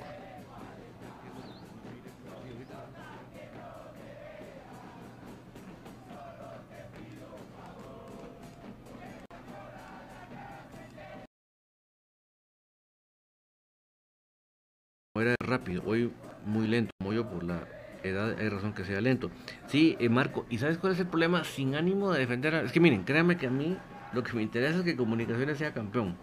Era 15.16 15.36
rápido, 15.40 15.84
hoy 15.86 16.14
muy 16.46 16.68
lento, 16.68 16.92
como 16.98 17.12
yo 17.12 17.30
por 17.30 17.44
la 17.44 17.68
edad 18.04 18.38
hay 18.40 18.48
razón 18.48 18.74
que 18.74 18.86
sea 18.86 19.02
lento. 19.02 19.30
Sí, 19.68 19.98
eh, 20.00 20.08
Marco, 20.08 20.46
¿y 20.50 20.60
sabes 20.60 20.78
cuál 20.78 20.94
es 20.94 21.00
el 21.00 21.08
problema? 21.08 21.44
Sin 21.44 21.76
ánimo 21.76 22.14
de 22.14 22.20
defender, 22.20 22.54
es 22.54 22.72
que 22.72 22.80
miren, 22.80 23.04
créanme 23.04 23.36
que 23.36 23.48
a 23.48 23.50
mí 23.50 23.76
lo 24.14 24.24
que 24.24 24.34
me 24.34 24.42
interesa 24.42 24.78
es 24.78 24.84
que 24.86 24.96
Comunicaciones 24.96 25.58
sea 25.58 25.74
campeón 25.74 26.16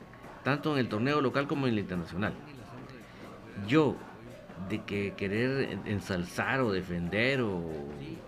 tanto 0.47 0.74
en 0.74 0.78
el 0.78 0.88
torneo 0.88 1.20
local 1.20 1.49
como 1.49 1.66
en 1.66 1.72
el 1.72 1.80
internacional. 1.80 2.32
Yo, 3.66 3.97
de 4.68 4.80
que 4.84 5.12
querer 5.14 5.80
ensalzar 5.86 6.61
o 6.61 6.70
defender 6.70 7.40
o 7.40 7.68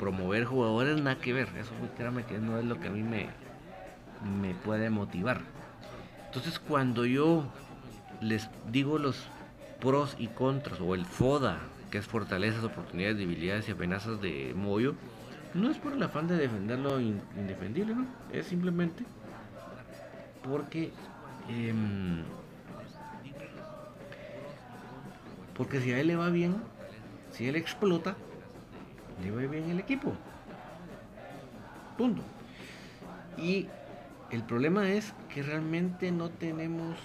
promover 0.00 0.44
jugadores, 0.44 1.00
nada 1.00 1.20
que 1.20 1.32
ver. 1.32 1.46
Eso, 1.56 1.70
créame 1.96 2.24
que 2.24 2.38
no 2.38 2.58
es 2.58 2.64
lo 2.64 2.80
que 2.80 2.88
a 2.88 2.90
mí 2.90 3.04
me, 3.04 3.28
me 4.40 4.52
puede 4.52 4.90
motivar. 4.90 5.42
Entonces, 6.26 6.58
cuando 6.58 7.06
yo 7.06 7.44
les 8.20 8.50
digo 8.68 8.98
los 8.98 9.28
pros 9.80 10.16
y 10.18 10.26
contras, 10.26 10.80
o 10.80 10.96
el 10.96 11.06
FODA, 11.06 11.58
que 11.92 11.98
es 11.98 12.06
fortalezas, 12.08 12.64
oportunidades, 12.64 13.16
debilidades 13.16 13.68
y 13.68 13.70
amenazas 13.70 14.20
de 14.20 14.54
Moyo, 14.56 14.96
no 15.54 15.70
es 15.70 15.78
por 15.78 15.92
el 15.92 16.02
afán 16.02 16.26
de 16.26 16.36
defenderlo 16.36 16.98
indefendible, 16.98 17.94
¿no? 17.94 18.06
Es 18.32 18.46
simplemente 18.46 19.04
porque 20.42 20.90
Em, 21.48 22.22
porque 25.56 25.80
si 25.80 25.92
a 25.92 26.00
él 26.00 26.08
le 26.08 26.16
va 26.16 26.28
bien, 26.28 26.56
si 27.32 27.48
él 27.48 27.56
explota, 27.56 28.16
le 29.22 29.30
va 29.30 29.40
bien 29.50 29.70
el 29.70 29.80
equipo. 29.80 30.12
Punto. 31.96 32.22
Y 33.36 33.66
el 34.30 34.42
problema 34.42 34.90
es 34.90 35.14
que 35.32 35.42
realmente 35.42 36.12
no 36.12 36.30
tenemos 36.30 36.96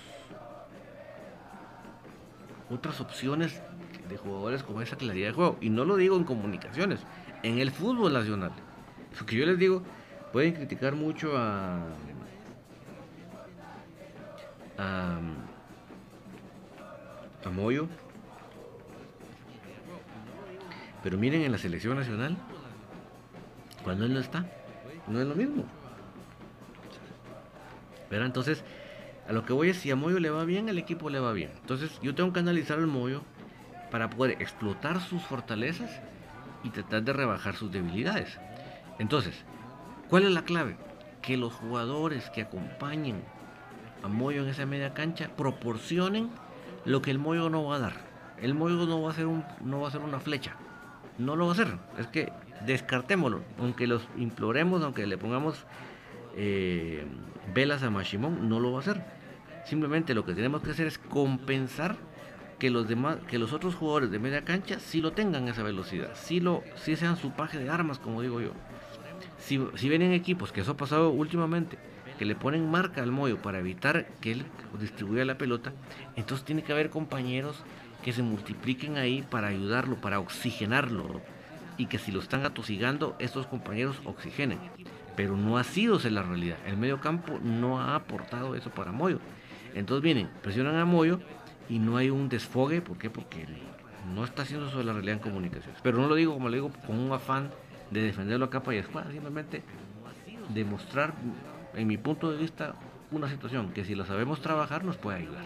otras 2.69 2.99
opciones 3.01 3.61
de 4.09 4.17
jugadores 4.17 4.63
con 4.63 4.81
esa 4.81 4.97
claridad 4.97 5.27
de 5.27 5.33
juego. 5.33 5.57
Y 5.61 5.69
no 5.69 5.85
lo 5.85 5.95
digo 5.95 6.17
en 6.17 6.23
comunicaciones, 6.23 6.99
en 7.43 7.59
el 7.59 7.71
fútbol 7.71 8.13
nacional. 8.13 8.51
Lo 9.19 9.25
que 9.25 9.35
yo 9.35 9.45
les 9.45 9.57
digo, 9.57 9.83
pueden 10.31 10.53
criticar 10.53 10.95
mucho 10.95 11.37
a 11.37 11.85
a, 14.77 15.19
a 17.45 17.49
Moyo. 17.49 17.87
Pero 21.03 21.17
miren 21.17 21.41
en 21.41 21.51
la 21.51 21.57
selección 21.57 21.97
nacional, 21.97 22.37
cuando 23.83 24.05
él 24.05 24.13
no 24.13 24.19
está, 24.19 24.45
no 25.07 25.19
es 25.19 25.27
lo 25.27 25.35
mismo. 25.35 25.65
Pero 28.09 28.25
entonces, 28.25 28.63
a 29.27 29.33
lo 29.33 29.45
que 29.45 29.53
voy 29.53 29.69
es, 29.69 29.77
si 29.77 29.91
a 29.91 29.95
Moyo 29.95 30.19
le 30.19 30.29
va 30.29 30.45
bien, 30.45 30.69
el 30.69 30.77
equipo 30.77 31.09
le 31.09 31.19
va 31.19 31.33
bien. 31.33 31.51
Entonces, 31.61 31.99
yo 32.01 32.15
tengo 32.15 32.31
que 32.31 32.39
analizar 32.39 32.79
al 32.79 32.87
Moyo 32.87 33.21
para 33.91 34.09
poder 34.09 34.41
explotar 34.41 35.01
sus 35.01 35.21
fortalezas 35.23 35.91
y 36.63 36.69
tratar 36.69 37.03
de 37.03 37.13
rebajar 37.13 37.55
sus 37.55 37.71
debilidades. 37.71 38.39
Entonces, 38.99 39.35
¿cuál 40.09 40.23
es 40.23 40.31
la 40.31 40.43
clave? 40.43 40.77
Que 41.21 41.37
los 41.37 41.53
jugadores 41.53 42.29
que 42.29 42.41
acompañen 42.41 43.23
a 44.03 44.07
Moyo 44.07 44.43
en 44.43 44.49
esa 44.49 44.65
media 44.65 44.93
cancha 44.93 45.29
proporcionen 45.35 46.29
lo 46.85 47.01
que 47.01 47.11
el 47.11 47.19
Moyo 47.19 47.49
no 47.49 47.63
va 47.65 47.77
a 47.77 47.79
dar. 47.79 47.93
El 48.41 48.53
Moyo 48.53 48.85
no 48.85 49.01
va 49.01 49.11
a 49.11 49.13
ser 49.13 49.25
un, 49.25 49.43
no 49.61 49.81
va 49.81 49.87
a 49.87 49.91
ser 49.91 50.01
una 50.01 50.19
flecha. 50.19 50.55
No 51.17 51.35
lo 51.35 51.45
va 51.45 51.51
a 51.51 51.53
hacer. 51.53 51.77
Es 51.97 52.07
que 52.07 52.31
descartémoslo. 52.65 53.41
Aunque 53.59 53.87
los 53.87 54.07
imploremos, 54.17 54.83
aunque 54.83 55.07
le 55.07 55.17
pongamos 55.17 55.65
eh, 56.35 57.05
velas 57.53 57.83
a 57.83 57.89
Mashimon, 57.89 58.49
no 58.49 58.59
lo 58.59 58.71
va 58.71 58.79
a 58.79 58.81
hacer. 58.81 59.03
Simplemente 59.65 60.13
lo 60.13 60.25
que 60.25 60.33
tenemos 60.33 60.61
que 60.61 60.71
hacer 60.71 60.87
es 60.87 60.97
compensar 60.97 61.95
que 62.59 62.69
los 62.69 62.87
demás, 62.87 63.17
que 63.27 63.39
los 63.39 63.53
otros 63.53 63.75
jugadores 63.75 64.11
de 64.11 64.19
media 64.19 64.43
cancha 64.43 64.79
sí 64.79 65.01
lo 65.01 65.13
tengan 65.13 65.47
esa 65.47 65.63
velocidad, 65.63 66.11
sí 66.13 66.39
lo, 66.39 66.63
sí 66.75 66.95
sean 66.95 67.17
su 67.17 67.31
paje 67.31 67.59
de 67.59 67.69
armas, 67.69 67.99
como 67.99 68.21
digo 68.21 68.41
yo. 68.41 68.51
Si, 69.37 69.59
si 69.75 69.89
vienen 69.89 70.13
equipos, 70.13 70.51
que 70.51 70.61
eso 70.61 70.71
ha 70.71 70.77
pasado 70.77 71.09
últimamente, 71.09 71.77
que 72.17 72.25
le 72.25 72.35
ponen 72.35 72.69
marca 72.69 73.01
al 73.01 73.11
Moyo 73.11 73.41
para 73.41 73.59
evitar 73.59 74.07
que 74.21 74.31
él 74.31 74.45
distribuya 74.79 75.25
la 75.25 75.37
pelota, 75.37 75.73
entonces 76.15 76.45
tiene 76.45 76.63
que 76.63 76.71
haber 76.71 76.89
compañeros 76.89 77.63
que 78.03 78.13
se 78.13 78.21
multipliquen 78.21 78.97
ahí 78.97 79.21
para 79.21 79.47
ayudarlo, 79.47 79.95
para 79.95 80.19
oxigenarlo, 80.19 81.21
y 81.77 81.87
que 81.87 81.97
si 81.97 82.11
lo 82.11 82.19
están 82.19 82.45
atosigando, 82.45 83.15
estos 83.19 83.47
compañeros 83.47 83.99
oxigenen. 84.05 84.59
Pero 85.15 85.37
no 85.37 85.57
ha 85.57 85.63
sido 85.63 85.97
esa 85.97 86.09
la 86.09 86.23
realidad. 86.23 86.57
El 86.65 86.77
medio 86.77 86.99
campo 86.99 87.39
no 87.41 87.79
ha 87.79 87.95
aportado 87.95 88.55
eso 88.55 88.69
para 88.69 88.91
Moyo. 88.91 89.19
Entonces 89.73 90.03
vienen, 90.03 90.29
presionan 90.41 90.75
a 90.75 90.85
Moyo 90.85 91.19
y 91.69 91.79
no 91.79 91.97
hay 91.97 92.09
un 92.09 92.29
desfogue. 92.29 92.81
¿Por 92.81 92.97
qué? 92.97 93.09
Porque 93.09 93.47
no 94.13 94.23
está 94.23 94.41
haciendo 94.41 94.67
eso 94.67 94.79
de 94.79 94.83
la 94.83 94.93
realidad 94.93 95.15
en 95.15 95.21
comunicaciones. 95.21 95.79
Pero 95.81 95.97
no 95.97 96.07
lo 96.07 96.15
digo, 96.15 96.33
como 96.33 96.49
le 96.49 96.57
digo, 96.57 96.71
con 96.85 96.99
un 96.99 97.11
afán 97.11 97.51
de 97.91 98.01
defenderlo 98.01 98.45
a 98.45 98.49
capa 98.49 98.73
y 98.73 98.81
simplemente 98.81 99.63
demostrar 100.53 101.13
en 101.75 101.87
mi 101.87 101.97
punto 101.97 102.31
de 102.31 102.37
vista, 102.37 102.75
una 103.11 103.29
situación 103.29 103.71
que 103.71 103.85
si 103.85 103.95
la 103.95 104.05
sabemos 104.05 104.41
trabajar 104.41 104.83
nos 104.83 104.97
puede 104.97 105.19
ayudar. 105.19 105.43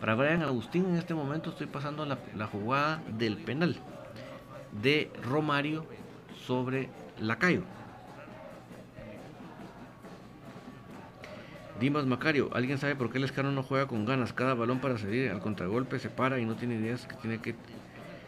Para 0.00 0.14
Brian 0.14 0.42
Agustín 0.42 0.86
en 0.86 0.96
este 0.96 1.14
momento 1.14 1.50
estoy 1.50 1.66
pasando 1.66 2.04
la, 2.04 2.46
jugada 2.46 3.02
del 3.18 3.38
penal 3.38 3.76
de 4.82 5.10
Romario 5.22 5.86
sobre 6.46 6.90
Lacayo. 7.18 7.62
Dimas 11.80 12.06
Macario, 12.06 12.48
¿alguien 12.54 12.78
sabe 12.78 12.96
por 12.96 13.10
qué 13.10 13.18
el 13.18 13.24
escano 13.24 13.52
no 13.52 13.62
juega 13.62 13.86
con 13.86 14.06
ganas? 14.06 14.32
Cada 14.32 14.54
balón 14.54 14.80
para 14.80 14.96
salir 14.96 15.30
al 15.30 15.40
contragolpe 15.40 15.98
se 15.98 16.08
para 16.08 16.38
y 16.38 16.46
no 16.46 16.56
tiene 16.56 16.76
ideas 16.76 17.06
que 17.06 17.16
tiene 17.16 17.38
que 17.38 17.54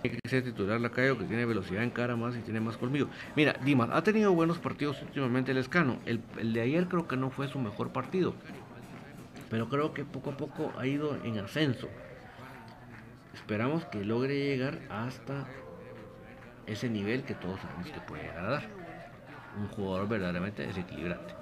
que 0.03 0.29
ser 0.29 0.45
titular 0.45 0.81
Lacayo, 0.81 1.19
que 1.19 1.25
tiene 1.25 1.45
velocidad 1.45 1.83
en 1.83 1.91
cara 1.91 2.17
más 2.17 2.37
y 2.37 2.41
tiene 2.41 2.61
más 2.61 2.77
colmillo. 2.77 3.09
Mira, 3.35 3.55
Dimas, 3.65 3.91
ha 3.93 4.03
tenido 4.03 4.33
buenos 4.33 4.59
partidos 4.59 5.03
últimamente 5.03 5.53
el 5.53 5.59
Escano. 5.59 5.99
El, 6.07 6.23
de 6.53 6.61
ayer 6.61 6.87
creo 6.87 7.09
que 7.09 7.17
no 7.17 7.31
fue 7.31 7.49
su 7.49 7.59
mejor 7.59 7.91
partido. 7.91 8.35
Pero 9.51 9.69
creo 9.69 9.93
que 9.95 10.05
poco 10.05 10.31
a 10.31 10.37
poco 10.37 10.73
ha 10.79 10.87
ido 10.87 11.17
en 11.25 11.39
ascenso. 11.39 11.89
Esperamos 13.35 13.85
que 13.87 14.05
logre 14.05 14.35
llegar 14.35 14.79
hasta 14.91 15.47
ese 16.67 16.89
nivel 16.89 17.25
que 17.25 17.35
todos 17.35 17.61
sabemos 17.61 17.91
que 17.91 18.01
puede 18.01 18.23
llegar 18.25 18.45
a 18.45 18.51
dar. 18.51 18.69
Un 19.59 19.69
jugador 19.69 20.09
verdaderamente 20.09 20.67
desequilibrante. 20.67 21.35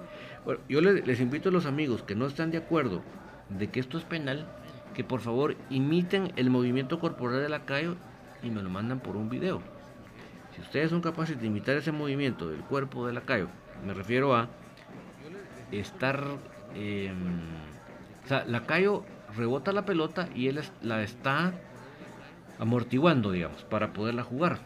Bueno, 0.45 0.61
yo 0.69 0.81
les, 0.81 1.05
les 1.05 1.19
invito 1.19 1.49
a 1.49 1.51
los 1.51 1.65
amigos 1.65 2.01
que 2.03 2.15
no 2.15 2.25
están 2.25 2.51
de 2.51 2.57
acuerdo 2.57 3.03
de 3.49 3.69
que 3.69 3.79
esto 3.79 3.97
es 3.97 4.03
penal, 4.05 4.47
que 4.95 5.03
por 5.03 5.19
favor 5.19 5.55
imiten 5.69 6.31
el 6.37 6.49
movimiento 6.49 6.99
corporal 6.99 7.41
de 7.41 7.49
lacayo 7.49 7.97
y 8.43 8.49
me 8.49 8.61
lo 8.61 8.69
mandan 8.69 8.99
por 8.99 9.15
un 9.15 9.29
video. 9.29 9.61
Si 10.55 10.61
ustedes 10.61 10.89
son 10.89 11.01
capaces 11.01 11.39
de 11.39 11.47
imitar 11.47 11.75
ese 11.77 11.91
movimiento 11.91 12.49
del 12.49 12.61
cuerpo 12.61 13.05
de 13.05 13.13
lacayo, 13.13 13.47
me 13.85 13.93
refiero 13.93 14.35
a 14.35 14.49
estar... 15.71 16.23
Eh, 16.75 17.13
o 18.25 18.27
sea, 18.27 18.43
lacayo 18.45 19.05
rebota 19.35 19.71
la 19.71 19.85
pelota 19.85 20.27
y 20.35 20.47
él 20.47 20.61
la 20.81 21.01
está 21.01 21.53
amortiguando, 22.59 23.31
digamos, 23.31 23.63
para 23.63 23.93
poderla 23.93 24.23
jugar. 24.23 24.59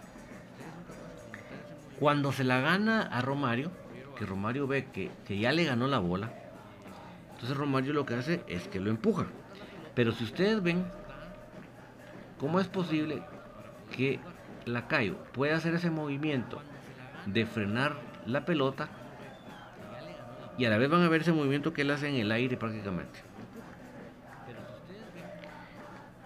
Cuando 1.99 2.31
se 2.31 2.43
la 2.43 2.59
gana 2.59 3.01
a 3.01 3.21
Romario, 3.21 3.71
que 4.17 4.25
Romario 4.25 4.65
ve 4.65 4.85
que, 4.91 5.11
que 5.25 5.37
ya 5.37 5.51
le 5.51 5.65
ganó 5.65 5.87
la 5.87 5.99
bola, 5.99 6.31
entonces 7.33 7.55
Romario 7.55 7.93
lo 7.93 8.05
que 8.05 8.15
hace 8.15 8.43
es 8.47 8.67
que 8.67 8.79
lo 8.79 8.89
empuja. 8.89 9.27
Pero 9.93 10.11
si 10.13 10.23
ustedes 10.23 10.63
ven, 10.63 10.85
¿cómo 12.39 12.59
es 12.59 12.67
posible 12.67 13.21
que 13.95 14.19
Lacayo 14.65 15.17
pueda 15.33 15.55
hacer 15.55 15.75
ese 15.75 15.89
movimiento 15.89 16.61
de 17.25 17.45
frenar 17.45 17.95
la 18.25 18.45
pelota 18.45 18.89
y 20.57 20.65
a 20.65 20.69
la 20.69 20.77
vez 20.77 20.89
van 20.89 21.01
a 21.01 21.09
ver 21.09 21.21
ese 21.21 21.31
movimiento 21.31 21.73
que 21.73 21.81
él 21.81 21.91
hace 21.91 22.09
en 22.09 22.15
el 22.15 22.31
aire 22.31 22.57
prácticamente? 22.57 23.19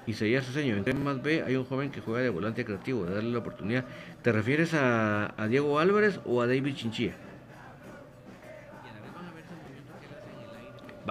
Y 0.08 0.14
seguía 0.14 0.42
su 0.42 0.52
señor. 0.52 0.88
En 0.88 1.04
más 1.04 1.22
B 1.22 1.44
hay 1.46 1.56
un 1.56 1.66
joven 1.66 1.90
que 1.90 2.00
juega 2.00 2.22
de 2.22 2.30
volante 2.30 2.64
creativo, 2.64 3.06
de 3.06 3.16
darle 3.16 3.32
la 3.32 3.40
oportunidad. 3.40 3.86
¿Te 4.22 4.32
refieres 4.32 4.74
a, 4.74 5.34
Diego 5.50 5.80
Álvarez 5.80 6.20
o 6.26 6.42
a 6.42 6.48
David 6.48 6.76
Chinchilla? 6.76 7.16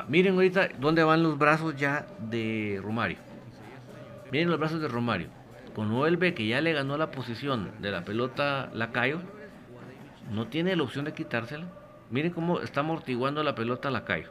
miren 0.08 0.34
ahorita 0.34 0.68
dónde 0.80 1.02
van 1.02 1.22
los 1.22 1.38
brazos 1.38 1.76
ya 1.76 2.06
de 2.18 2.80
Romario. 2.82 3.16
Miren 4.30 4.50
los 4.50 4.58
brazos 4.58 4.80
de 4.80 4.88
Romario. 4.88 5.28
Cuando 5.74 6.06
él 6.06 6.16
ve 6.16 6.34
que 6.34 6.46
ya 6.46 6.60
le 6.60 6.72
ganó 6.72 6.96
la 6.96 7.10
posición 7.10 7.72
de 7.80 7.90
la 7.90 8.04
pelota 8.04 8.70
Lacayo, 8.74 9.20
no 10.30 10.46
tiene 10.46 10.76
la 10.76 10.82
opción 10.82 11.04
de 11.04 11.12
quitársela. 11.12 11.66
Miren 12.10 12.32
cómo 12.32 12.60
está 12.60 12.80
amortiguando 12.80 13.42
la 13.42 13.54
pelota 13.54 13.90
Lacayo. 13.90 14.30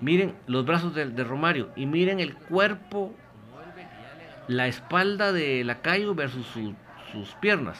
Miren 0.00 0.34
los 0.46 0.64
brazos 0.64 0.94
de, 0.94 1.24
Romario 1.24 1.70
y 1.76 1.86
miren 1.86 2.20
el 2.20 2.34
cuerpo, 2.34 3.14
la 4.48 4.66
espalda 4.66 5.32
de 5.32 5.62
Lacayo 5.64 6.14
versus 6.14 6.46
sus 7.12 7.34
piernas. 7.40 7.78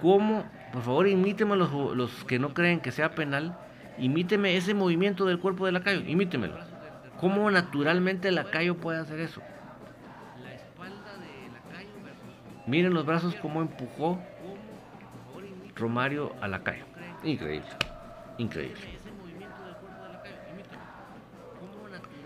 ¿Cómo? 0.00 0.48
Por 0.72 0.82
favor, 0.82 1.08
imítenme 1.08 1.56
los, 1.56 1.72
los 1.96 2.24
que 2.24 2.38
no 2.38 2.54
creen 2.54 2.80
que 2.80 2.92
sea 2.92 3.12
penal 3.12 3.56
Imíteme 3.98 4.56
ese 4.56 4.74
movimiento 4.74 5.26
del 5.26 5.40
cuerpo 5.40 5.66
de 5.66 5.72
lacayo, 5.72 6.00
imítemelo. 6.06 6.54
¿Cómo 7.18 7.50
naturalmente 7.50 8.30
lacayo 8.30 8.76
puede 8.76 9.00
hacer 9.00 9.18
eso? 9.18 9.42
Miren 12.68 12.92
los 12.92 13.06
brazos 13.06 13.34
cómo 13.36 13.62
empujó 13.62 14.18
Romario 15.74 16.34
a 16.42 16.48
lacayo. 16.48 16.84
Increíble, 17.24 17.66
increíble. 18.36 18.82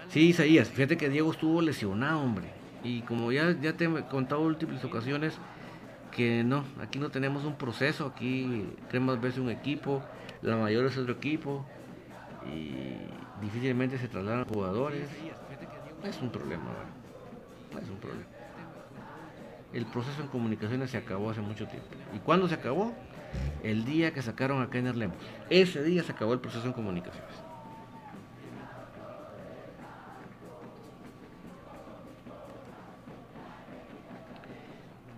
Sí, 0.08 0.30
Isaías, 0.30 0.68
fíjate 0.68 0.96
que 0.96 1.08
Diego 1.08 1.30
estuvo 1.30 1.62
lesionado, 1.62 2.20
hombre. 2.20 2.46
Y 2.82 3.02
como 3.02 3.30
ya, 3.30 3.52
ya 3.60 3.74
te 3.74 3.84
he 3.84 4.02
contado 4.06 4.42
múltiples 4.42 4.84
ocasiones, 4.84 5.38
que 6.10 6.42
no, 6.42 6.64
aquí 6.80 6.98
no 6.98 7.10
tenemos 7.10 7.44
un 7.44 7.54
proceso, 7.54 8.06
aquí 8.06 8.68
tenemos 8.90 9.20
veces 9.20 9.38
un 9.38 9.48
equipo, 9.48 10.02
la 10.42 10.56
mayor 10.56 10.86
es 10.86 10.98
otro 10.98 11.14
equipo 11.14 11.64
y 12.52 12.96
difícilmente 13.40 13.96
se 13.96 14.08
trasladan 14.08 14.44
jugadores. 14.46 15.08
Es 16.02 16.20
un 16.20 16.30
problema, 16.30 16.64
es 17.80 17.88
un 17.88 17.96
problema. 17.98 18.31
El 19.72 19.86
proceso 19.86 20.20
en 20.20 20.28
comunicaciones 20.28 20.90
se 20.90 20.98
acabó 20.98 21.30
hace 21.30 21.40
mucho 21.40 21.66
tiempo. 21.66 21.88
¿Y 22.14 22.18
cuándo 22.18 22.48
se 22.48 22.54
acabó? 22.54 22.94
El 23.62 23.84
día 23.84 24.12
que 24.12 24.20
sacaron 24.20 24.62
a 24.62 24.68
Kenner 24.68 24.96
Lemos. 24.96 25.16
Ese 25.48 25.82
día 25.82 26.02
se 26.02 26.12
acabó 26.12 26.34
el 26.34 26.40
proceso 26.40 26.66
en 26.66 26.72
comunicaciones. 26.74 27.52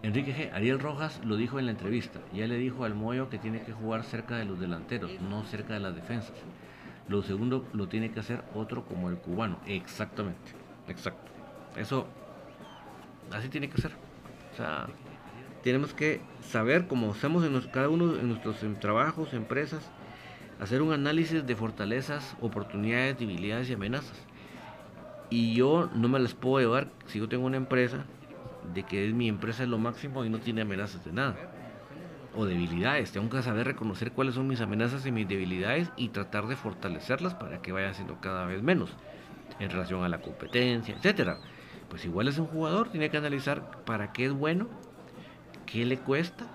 Enrique 0.04 0.34
G. 0.34 0.54
Ariel 0.54 0.80
Rojas 0.80 1.18
lo 1.24 1.36
dijo 1.36 1.58
en 1.58 1.64
la 1.64 1.72
entrevista. 1.72 2.20
Ya 2.32 2.46
le 2.46 2.58
dijo 2.58 2.84
al 2.84 2.94
Moyo 2.94 3.30
que 3.30 3.38
tiene 3.38 3.62
que 3.62 3.72
jugar 3.72 4.04
cerca 4.04 4.36
de 4.36 4.44
los 4.44 4.60
delanteros, 4.60 5.10
no 5.22 5.44
cerca 5.44 5.72
de 5.72 5.80
las 5.80 5.94
defensas. 5.94 6.36
Lo 7.08 7.22
segundo 7.22 7.66
lo 7.72 7.88
tiene 7.88 8.10
que 8.10 8.20
hacer 8.20 8.44
otro 8.54 8.84
como 8.84 9.08
el 9.08 9.16
cubano. 9.16 9.58
Exactamente. 9.66 10.52
Exacto. 10.88 11.32
Eso 11.74 12.06
así 13.32 13.48
tiene 13.48 13.70
que 13.70 13.80
ser. 13.80 14.03
O 14.54 14.56
sea, 14.56 14.86
tenemos 15.64 15.92
que 15.94 16.20
saber, 16.40 16.86
como 16.86 17.10
hacemos 17.10 17.44
en 17.44 17.60
cada 17.72 17.88
uno 17.88 18.12
de 18.12 18.22
nuestros 18.22 18.56
trabajos, 18.78 19.34
empresas, 19.34 19.90
hacer 20.60 20.80
un 20.80 20.92
análisis 20.92 21.44
de 21.44 21.56
fortalezas, 21.56 22.36
oportunidades, 22.40 23.18
debilidades 23.18 23.68
y 23.68 23.72
amenazas. 23.72 24.16
Y 25.28 25.54
yo 25.54 25.90
no 25.92 26.08
me 26.08 26.20
las 26.20 26.34
puedo 26.34 26.60
llevar 26.60 26.88
si 27.06 27.18
yo 27.18 27.28
tengo 27.28 27.46
una 27.46 27.56
empresa 27.56 28.04
de 28.72 28.84
que 28.84 29.12
mi 29.12 29.28
empresa 29.28 29.64
es 29.64 29.68
lo 29.68 29.78
máximo 29.78 30.24
y 30.24 30.30
no 30.30 30.38
tiene 30.38 30.62
amenazas 30.62 31.04
de 31.04 31.12
nada. 31.12 31.34
O 32.36 32.44
debilidades. 32.44 33.10
Tengo 33.10 33.28
que 33.28 33.42
saber 33.42 33.66
reconocer 33.66 34.12
cuáles 34.12 34.36
son 34.36 34.46
mis 34.46 34.60
amenazas 34.60 35.04
y 35.04 35.10
mis 35.10 35.26
debilidades 35.26 35.90
y 35.96 36.10
tratar 36.10 36.46
de 36.46 36.54
fortalecerlas 36.54 37.34
para 37.34 37.60
que 37.60 37.72
vaya 37.72 37.92
siendo 37.92 38.20
cada 38.20 38.46
vez 38.46 38.62
menos 38.62 38.90
en 39.58 39.70
relación 39.70 40.04
a 40.04 40.08
la 40.08 40.20
competencia, 40.20 40.94
etcétera. 40.94 41.38
Pues 41.88 42.04
igual 42.04 42.28
es 42.28 42.38
un 42.38 42.46
jugador, 42.46 42.88
tiene 42.88 43.10
que 43.10 43.16
analizar 43.16 43.62
para 43.84 44.12
qué 44.12 44.26
es 44.26 44.32
bueno, 44.32 44.68
qué 45.66 45.84
le 45.84 45.98
cuesta, 45.98 46.46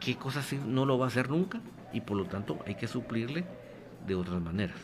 qué 0.00 0.16
cosas 0.16 0.52
no 0.52 0.86
lo 0.86 0.98
va 0.98 1.06
a 1.06 1.08
hacer 1.08 1.30
nunca 1.30 1.60
y 1.92 2.00
por 2.00 2.16
lo 2.16 2.24
tanto 2.24 2.58
hay 2.66 2.74
que 2.74 2.88
suplirle 2.88 3.44
de 4.06 4.14
otras 4.14 4.40
maneras. 4.40 4.78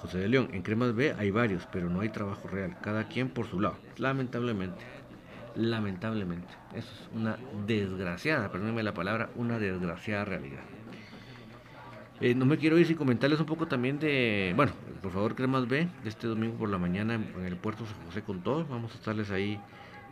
José 0.00 0.18
de 0.18 0.28
León, 0.28 0.50
en 0.52 0.62
Cremas 0.62 0.94
B 0.94 1.14
hay 1.18 1.30
varios, 1.30 1.66
pero 1.72 1.88
no 1.88 2.00
hay 2.00 2.10
trabajo 2.10 2.48
real, 2.48 2.76
cada 2.80 3.08
quien 3.08 3.28
por 3.28 3.46
su 3.46 3.60
lado. 3.60 3.76
Lamentablemente, 3.96 4.84
lamentablemente. 5.56 6.52
Eso 6.74 6.92
es 6.92 7.08
una 7.14 7.38
desgraciada, 7.66 8.50
perdónenme 8.50 8.82
la 8.82 8.94
palabra, 8.94 9.30
una 9.36 9.58
desgraciada 9.58 10.24
realidad. 10.24 10.62
Eh, 12.20 12.34
no 12.34 12.46
me 12.46 12.56
quiero 12.56 12.78
ir 12.78 12.86
sin 12.86 12.96
comentarles 12.96 13.40
un 13.40 13.46
poco 13.46 13.66
también 13.66 13.98
de, 13.98 14.54
bueno, 14.56 14.72
por 15.02 15.12
favor, 15.12 15.34
Cremas 15.34 15.68
B, 15.68 15.86
este 16.04 16.26
domingo 16.26 16.56
por 16.56 16.70
la 16.70 16.78
mañana 16.78 17.14
en, 17.14 17.44
el 17.44 17.56
puerto 17.56 17.84
San 17.84 18.06
José 18.06 18.22
con 18.22 18.42
todos. 18.42 18.66
Vamos 18.68 18.92
a 18.92 18.94
estarles 18.94 19.30
ahí 19.30 19.60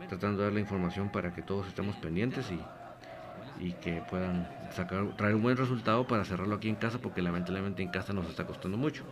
tratando 0.07 0.37
de 0.37 0.43
dar 0.45 0.53
la 0.53 0.59
información 0.59 1.09
para 1.11 1.33
que 1.33 1.41
todos 1.41 1.67
estemos 1.67 1.95
pendientes 1.95 2.51
y, 2.51 3.65
y 3.65 3.73
que 3.73 4.03
puedan 4.07 4.47
sacar, 4.71 5.15
traer 5.17 5.33
un 5.33 5.41
buen 5.41 5.57
resultado 5.57 6.05
para 6.05 6.25
cerrarlo 6.25 6.55
aquí 6.55 6.69
en 6.69 6.75
casa, 6.75 6.99
porque 6.99 7.23
lamentablemente 7.23 7.81
en 7.81 7.89
casa 7.89 8.13
nos 8.13 8.29
está 8.29 8.45
costando 8.45 8.77
mucho. 8.77 9.03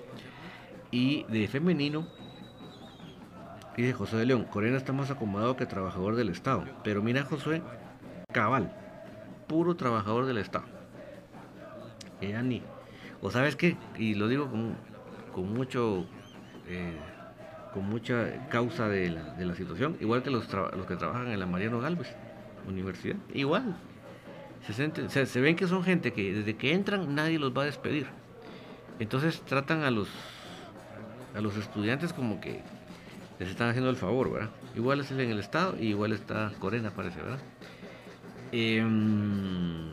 Y 0.92 1.24
de 1.24 1.48
femenino, 1.48 2.06
dice 3.76 3.94
José 3.94 4.18
de 4.18 4.28
León, 4.28 4.44
Corena 4.44 4.78
está 4.78 4.94
más 4.94 5.10
acomodado 5.10 5.58
que 5.58 5.66
trabajador 5.66 6.16
del 6.16 6.30
Estado. 6.30 6.66
Pero 6.84 7.02
mira 7.02 7.24
José, 7.24 7.64
cabal, 8.32 8.72
puro 9.48 9.76
trabajador 9.76 10.28
del 10.28 10.38
Estado. 10.38 10.66
Ella 12.22 12.44
ni. 12.44 12.62
O 13.24 13.32
sabes 13.32 13.56
qué, 13.56 13.78
y 13.98 14.14
lo 14.14 14.28
digo 14.28 14.52
con, 14.52 14.76
con 15.34 15.52
mucho. 15.54 16.06
Eh, 16.68 16.98
con 17.74 17.90
mucha 17.90 18.48
causa 18.50 18.88
de 18.88 19.10
la, 19.10 19.56
situación, 19.56 19.98
igual 20.00 20.22
que 20.22 20.30
los, 20.30 20.48
los, 20.54 20.86
que 20.86 20.96
trabajan 20.96 21.30
en 21.30 21.40
la 21.40 21.48
Mariano 21.48 21.80
Galvez 21.80 22.16
Universidad, 22.68 23.16
igual. 23.34 23.76
Se, 24.62 25.26
se 25.26 25.42
ven 25.42 25.56
que 25.56 25.68
son 25.68 25.84
gente 25.84 26.14
que 26.14 26.34
desde 26.34 26.56
que 26.56 26.74
entran 26.74 27.16
nadie 27.16 27.40
los 27.40 27.52
va 27.52 27.64
a 27.64 27.66
despedir. 27.66 28.06
Entonces 29.00 29.42
tratan 29.42 29.82
a 29.82 29.90
los 29.90 30.08
a 31.36 31.42
los 31.42 31.58
estudiantes 31.58 32.14
como 32.14 32.40
que 32.40 32.62
les 33.40 33.50
están 33.50 33.70
haciendo 33.70 33.90
el 33.90 33.96
favor, 33.96 34.32
¿verdad? 34.32 34.50
Igual 34.76 35.00
es 35.00 35.10
en 35.12 35.20
el 35.20 35.40
Estado 35.40 35.76
y 35.80 35.88
igual 35.88 36.14
está 36.14 36.52
Corena, 36.60 36.92
parece, 36.92 37.20
¿verdad? 37.22 37.40
Em, 38.52 39.90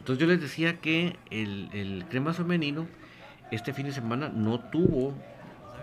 entonces 0.00 0.18
yo 0.18 0.26
les 0.26 0.40
decía 0.40 0.80
que 0.80 1.16
el, 1.30 1.68
el 1.72 2.04
crema 2.08 2.32
femenino 2.32 2.86
este 3.50 3.72
fin 3.72 3.86
de 3.86 3.92
semana 3.92 4.28
no 4.28 4.60
tuvo 4.60 5.14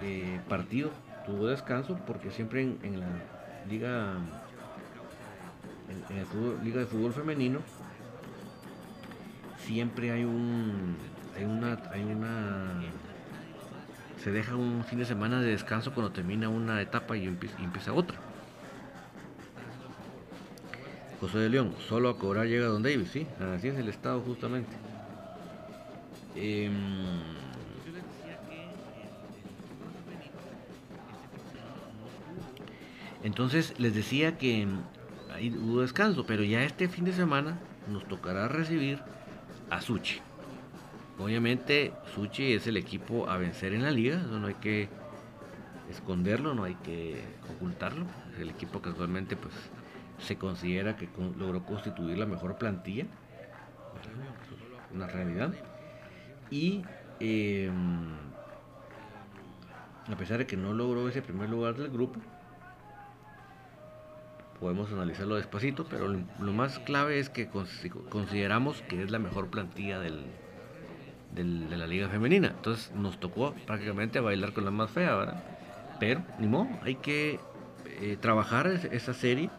eh, 0.01 0.39
partido, 0.47 0.91
tuvo 1.25 1.47
descanso 1.47 1.97
porque 2.05 2.31
siempre 2.31 2.61
en, 2.61 2.99
la 2.99 3.07
liga 3.69 4.13
en, 5.89 6.17
la 6.17 6.63
liga 6.63 6.79
de 6.79 6.85
fútbol 6.85 7.13
femenino 7.13 7.59
siempre 9.65 10.11
hay 10.11 10.23
un 10.23 10.95
hay 11.35 11.45
una 11.45 11.79
hay 11.91 12.03
una 12.03 12.81
se 14.23 14.31
deja 14.31 14.55
un 14.55 14.83
fin 14.83 14.99
de 14.99 15.05
semana 15.05 15.41
de 15.41 15.51
descanso 15.51 15.93
cuando 15.93 16.11
termina 16.11 16.49
una 16.49 16.81
etapa 16.81 17.15
y 17.15 17.25
empieza, 17.25 17.93
otra. 17.93 18.17
José 21.19 21.39
de 21.39 21.49
León, 21.49 21.73
solo 21.87 22.09
a 22.09 22.17
cobrar 22.17 22.45
llega 22.45 22.67
Don 22.67 22.83
David, 22.83 23.07
sí, 23.11 23.25
así 23.55 23.69
es 23.69 23.77
el 23.77 23.89
Estado 23.89 24.21
justamente. 24.21 24.69
Em, 26.35 26.73
entonces 33.23 33.73
les 33.79 33.95
decía 33.95 34.37
que 34.37 34.67
ahí 35.33 35.49
hubo 35.57 35.81
descanso, 35.81 36.25
pero 36.27 36.43
ya 36.43 36.63
este 36.63 36.87
fin 36.87 37.05
de 37.05 37.13
semana 37.13 37.57
nos 37.91 38.07
tocará 38.07 38.47
recibir 38.47 38.99
a 39.71 39.81
Suchi. 39.81 40.19
Obviamente 41.17 41.93
Suchi 42.13 42.53
es 42.53 42.67
el 42.67 42.77
equipo 42.77 43.27
a 43.27 43.37
vencer 43.37 43.73
en 43.73 43.81
la 43.81 43.89
liga, 43.89 44.21
eso 44.21 44.39
no 44.39 44.47
hay 44.47 44.53
que 44.53 44.87
esconderlo, 45.89 46.53
no 46.53 46.63
hay 46.63 46.75
que 46.75 47.23
ocultarlo. 47.55 48.05
Es 48.35 48.39
el 48.41 48.49
equipo 48.49 48.83
que 48.83 48.89
actualmente 48.89 49.35
pues 49.35 49.55
se 50.19 50.37
considera 50.37 50.95
que 50.95 51.09
logró 51.37 51.63
constituir 51.63 52.17
la 52.17 52.25
mejor 52.25 52.57
plantilla, 52.57 53.05
una 54.93 55.07
realidad. 55.07 55.53
Y 56.49 56.83
em, 57.19 58.15
a 60.11 60.15
pesar 60.17 60.39
de 60.39 60.47
que 60.47 60.57
no 60.57 60.73
logró 60.73 61.07
ese 61.07 61.21
primer 61.21 61.49
lugar 61.49 61.75
del 61.75 61.89
grupo, 61.89 62.19
podemos 64.59 64.91
analizarlo 64.91 65.35
despacito, 65.35 65.85
pero 65.85 66.07
lo, 66.07 66.53
más 66.53 66.79
clave 66.79 67.19
es 67.19 67.29
que 67.29 67.47
consideramos 68.09 68.81
que 68.83 69.03
es 69.03 69.11
la 69.11 69.19
mejor 69.19 69.49
plantilla 69.49 69.99
del, 69.99 70.25
de 71.33 71.77
la 71.77 71.85
liga 71.85 72.09
femenina. 72.09 72.47
Entonces 72.47 72.91
nos 72.95 73.19
tocó 73.19 73.53
prácticamente 73.65 74.19
bailar 74.19 74.53
con 74.53 74.65
la 74.65 74.71
más 74.71 74.89
fea, 74.89 75.15
¿verdad? 75.15 75.43
Pero, 75.99 76.23
ni 76.39 76.47
modo, 76.47 76.67
hay 76.83 76.95
que 76.95 77.39
eh, 77.99 78.17
trabajar 78.19 78.67
esa 78.67 79.13
serie 79.13 79.49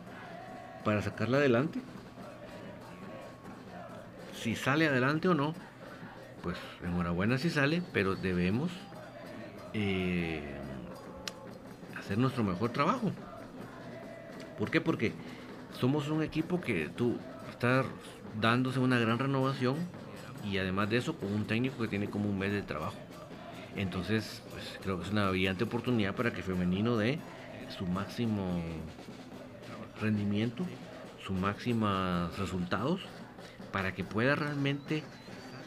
para 0.85 1.03
sacarla 1.03 1.39
adelante. 1.39 1.81
Si 4.35 4.55
sale 4.55 4.87
adelante 4.87 5.29
o 5.29 5.35
no, 5.35 5.55
pues 6.43 6.57
enhorabuena 6.83 7.39
si 7.39 7.51
sale, 7.51 7.83
pero 7.93 8.15
debemos 8.15 8.71
eh, 9.75 10.43
hacer 11.99 12.19
nuestro 12.19 12.45
mejor 12.45 12.71
trabajo. 12.71 13.11
¿Por 14.59 14.71
qué? 14.71 14.81
Porque 14.81 15.13
somos 15.79 16.09
un 16.09 16.23
equipo 16.23 16.61
que 16.61 16.89
tú 16.89 17.19
está 17.51 17.85
dándose 18.41 18.79
una 18.79 18.99
gran 18.99 19.19
renovación 19.19 19.77
y 20.45 20.59
además 20.59 20.89
de 20.91 20.99
eso 20.99 21.17
con 21.17 21.33
un 21.33 21.47
técnico 21.47 21.83
que 21.83 21.89
tiene 21.89 22.09
como 22.09 22.29
un 22.29 22.39
mes 22.39 22.53
de 22.53 22.63
trabajo. 22.63 22.97
Entonces, 23.77 24.43
pues, 24.51 24.79
creo 24.83 24.99
que 24.99 25.05
es 25.05 25.13
una 25.13 25.31
brillante 25.31 25.65
oportunidad 25.65 26.15
para 26.15 26.33
que 26.33 26.43
Femenino 26.43 26.97
dé 26.97 27.19
su 27.77 27.87
máximo 27.87 28.63
rendimiento, 30.01 30.65
sus 31.25 31.37
máximos 31.37 32.37
resultados, 32.39 33.01
para 33.73 33.95
que 33.95 34.05
pueda 34.05 34.35
realmente 34.35 35.03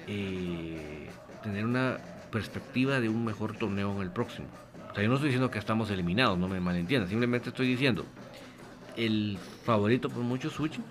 eh, 0.07 1.09
tener 1.43 1.65
una 1.65 1.97
perspectiva 2.31 2.99
de 2.99 3.09
un 3.09 3.25
mejor 3.25 3.57
torneo 3.57 3.93
en 3.95 4.01
el 4.01 4.11
próximo. 4.11 4.47
O 4.91 4.93
sea, 4.93 5.03
yo 5.03 5.09
no 5.09 5.15
estoy 5.15 5.29
diciendo 5.29 5.51
que 5.51 5.59
estamos 5.59 5.89
eliminados, 5.89 6.37
no 6.37 6.47
me 6.47 6.59
malentiendan, 6.59 7.09
simplemente 7.09 7.49
estoy 7.49 7.67
diciendo, 7.67 8.05
el 8.97 9.37
favorito 9.63 10.09
por 10.09 10.23
muchos 10.23 10.53
Suchi, 10.53 10.81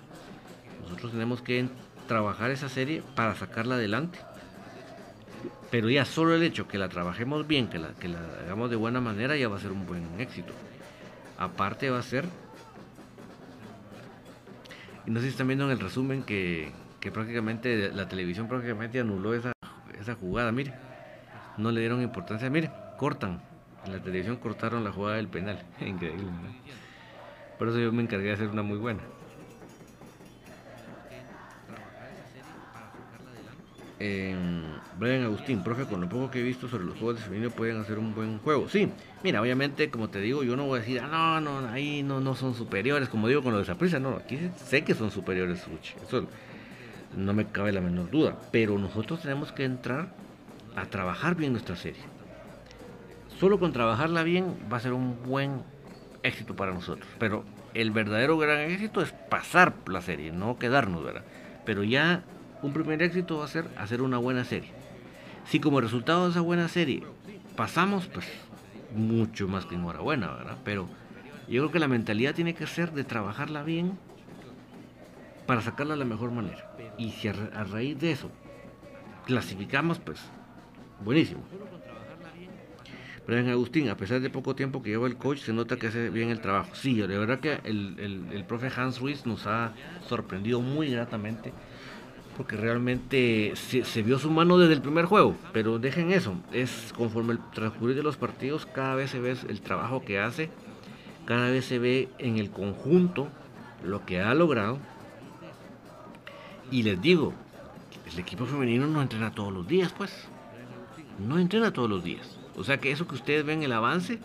nosotros 0.83 1.11
tenemos 1.11 1.41
que 1.41 1.67
trabajar 2.07 2.51
esa 2.51 2.69
serie 2.69 3.03
para 3.15 3.35
sacarla 3.35 3.75
adelante. 3.75 4.19
Pero 5.69 5.89
ya 5.89 6.03
solo 6.03 6.35
el 6.35 6.43
hecho 6.43 6.67
que 6.67 6.77
la 6.77 6.89
trabajemos 6.89 7.47
bien, 7.47 7.69
que 7.69 7.79
la, 7.79 7.93
que 7.93 8.09
la 8.09 8.19
hagamos 8.43 8.69
de 8.69 8.75
buena 8.75 8.99
manera, 8.99 9.37
ya 9.37 9.47
va 9.47 9.55
a 9.55 9.59
ser 9.59 9.71
un 9.71 9.85
buen 9.85 10.19
éxito. 10.19 10.53
Aparte 11.37 11.89
va 11.89 11.99
a 11.99 12.03
ser... 12.03 12.25
No 15.11 15.19
sé 15.19 15.25
si 15.25 15.31
están 15.31 15.47
viendo 15.47 15.65
en 15.65 15.71
el 15.71 15.79
resumen 15.81 16.23
que, 16.23 16.71
que 17.01 17.11
prácticamente 17.11 17.91
la 17.91 18.07
televisión 18.07 18.47
prácticamente 18.47 18.97
anuló 18.97 19.33
esa, 19.33 19.51
esa 19.99 20.15
jugada. 20.15 20.53
Mire, 20.53 20.73
no 21.57 21.69
le 21.69 21.81
dieron 21.81 22.01
importancia. 22.01 22.49
Mire, 22.49 22.71
cortan. 22.97 23.41
En 23.85 23.91
la 23.91 23.99
televisión 24.01 24.37
cortaron 24.37 24.85
la 24.85 24.93
jugada 24.93 25.17
del 25.17 25.27
penal. 25.27 25.61
Increíble. 25.81 26.31
Por 27.59 27.67
eso 27.67 27.79
yo 27.79 27.91
me 27.91 28.03
encargué 28.03 28.27
de 28.27 28.33
hacer 28.35 28.47
una 28.47 28.63
muy 28.63 28.77
buena. 28.77 29.01
Eh, 34.03 34.35
Brian 34.97 35.25
Agustín, 35.25 35.63
profe, 35.63 35.85
con 35.85 36.01
lo 36.01 36.09
poco 36.09 36.31
que 36.31 36.39
he 36.39 36.43
visto 36.43 36.67
sobre 36.67 36.85
los 36.85 36.97
juegos 36.97 37.17
de 37.17 37.21
femenino 37.21 37.51
pueden 37.51 37.77
hacer 37.77 37.99
un 37.99 38.15
buen 38.15 38.39
juego. 38.39 38.67
Sí, 38.67 38.89
mira, 39.23 39.39
obviamente, 39.39 39.91
como 39.91 40.09
te 40.09 40.19
digo, 40.19 40.41
yo 40.43 40.55
no 40.55 40.65
voy 40.65 40.79
a 40.79 40.81
decir, 40.81 40.99
ah, 41.03 41.39
no, 41.39 41.61
no, 41.61 41.69
ahí 41.69 42.01
no, 42.01 42.19
no 42.19 42.33
son 42.33 42.55
superiores, 42.55 43.09
como 43.09 43.27
digo 43.27 43.43
con 43.43 43.53
lo 43.53 43.59
de 43.59 43.65
Saprisa, 43.65 43.99
no, 43.99 44.15
aquí 44.15 44.39
sé 44.55 44.83
que 44.83 44.95
son 44.95 45.11
superiores, 45.11 45.63
eso 46.03 46.27
no 47.15 47.33
me 47.33 47.45
cabe 47.45 47.71
la 47.73 47.81
menor 47.81 48.09
duda, 48.09 48.39
pero 48.51 48.79
nosotros 48.79 49.21
tenemos 49.21 49.51
que 49.51 49.65
entrar 49.65 50.11
a 50.75 50.85
trabajar 50.87 51.35
bien 51.35 51.51
nuestra 51.51 51.75
serie. 51.75 52.01
Solo 53.39 53.59
con 53.59 53.71
trabajarla 53.71 54.23
bien 54.23 54.55
va 54.71 54.77
a 54.77 54.79
ser 54.79 54.93
un 54.93 55.21
buen 55.21 55.61
éxito 56.23 56.55
para 56.55 56.73
nosotros, 56.73 57.07
pero 57.19 57.43
el 57.75 57.91
verdadero 57.91 58.39
gran 58.39 58.61
éxito 58.61 59.03
es 59.03 59.11
pasar 59.11 59.75
la 59.85 60.01
serie, 60.01 60.31
no 60.31 60.57
quedarnos, 60.57 61.03
¿verdad? 61.03 61.23
Pero 61.65 61.83
ya 61.83 62.23
un 62.61 62.73
primer 62.73 63.01
éxito 63.01 63.37
va 63.37 63.45
a 63.45 63.47
ser 63.47 63.67
hacer 63.77 64.01
una 64.01 64.17
buena 64.17 64.43
serie. 64.43 64.69
Si 65.45 65.59
como 65.59 65.81
resultado 65.81 66.25
de 66.25 66.31
esa 66.31 66.41
buena 66.41 66.67
serie 66.67 67.03
pasamos, 67.55 68.07
pues 68.07 68.25
mucho 68.95 69.47
más 69.47 69.65
que 69.65 69.75
enhorabuena, 69.75 70.33
¿verdad? 70.33 70.57
Pero 70.63 70.87
yo 71.47 71.61
creo 71.61 71.71
que 71.71 71.79
la 71.79 71.87
mentalidad 71.87 72.35
tiene 72.35 72.53
que 72.53 72.67
ser 72.67 72.91
de 72.91 73.03
trabajarla 73.03 73.63
bien 73.63 73.97
para 75.45 75.61
sacarla 75.61 75.93
de 75.93 75.99
la 75.99 76.05
mejor 76.05 76.31
manera. 76.31 76.71
Y 76.97 77.11
si 77.11 77.27
a, 77.27 77.33
raíz 77.33 77.99
de 77.99 78.11
eso 78.11 78.29
clasificamos, 79.25 79.99
pues 79.99 80.19
buenísimo. 81.03 81.41
Pero 83.25 83.39
en 83.39 83.49
Agustín, 83.49 83.89
a 83.89 83.97
pesar 83.97 84.19
de 84.19 84.29
poco 84.29 84.55
tiempo 84.55 84.81
que 84.81 84.89
lleva 84.89 85.07
el 85.07 85.15
coach, 85.15 85.39
se 85.39 85.53
nota 85.53 85.77
que 85.77 85.87
hace 85.87 86.09
bien 86.09 86.29
el 86.29 86.41
trabajo. 86.41 86.73
Sí, 86.73 86.95
de 86.95 87.17
verdad 87.17 87.39
que 87.39 87.59
el, 87.63 87.95
el, 87.99 88.25
el 88.33 88.45
profe 88.45 88.69
Hans 88.75 88.99
Ruiz 88.99 89.25
nos 89.25 89.45
ha 89.45 89.73
sorprendido 90.07 90.59
muy 90.59 90.91
gratamente 90.91 91.53
porque 92.41 92.57
realmente 92.57 93.53
se, 93.55 94.01
vio 94.01 94.17
su 94.17 94.31
mano 94.31 94.57
desde 94.57 94.73
el 94.73 94.81
primer 94.81 95.05
juego, 95.05 95.35
pero 95.53 95.77
dejen 95.77 96.11
eso, 96.11 96.33
es 96.51 96.91
conforme 96.97 97.33
el 97.33 97.39
transcurrir 97.53 97.95
de 97.95 98.01
los 98.01 98.17
partidos, 98.17 98.65
cada 98.65 98.95
vez 98.95 99.11
se 99.11 99.19
ve 99.19 99.37
el 99.47 99.61
trabajo 99.61 100.03
que 100.03 100.19
hace, 100.19 100.49
cada 101.25 101.51
vez 101.51 101.65
se 101.65 101.77
ve 101.77 102.09
en 102.17 102.39
el 102.39 102.49
conjunto 102.49 103.27
lo 103.83 104.07
que 104.07 104.21
ha 104.21 104.33
logrado. 104.33 104.79
Y 106.71 106.81
les 106.81 106.99
digo, 106.99 107.31
el 108.11 108.17
equipo 108.17 108.47
femenino 108.47 108.87
no 108.87 109.03
entrena 109.03 109.29
todos 109.29 109.53
los 109.53 109.67
días, 109.67 109.93
pues. 109.95 110.11
No 111.19 111.37
entrena 111.37 111.71
todos 111.71 111.91
los 111.91 112.03
días. 112.03 112.39
O 112.57 112.63
sea 112.63 112.79
que 112.79 112.91
eso 112.91 113.07
que 113.07 113.13
ustedes 113.13 113.45
ven, 113.45 113.61
el 113.61 113.71
avance, 113.71 114.17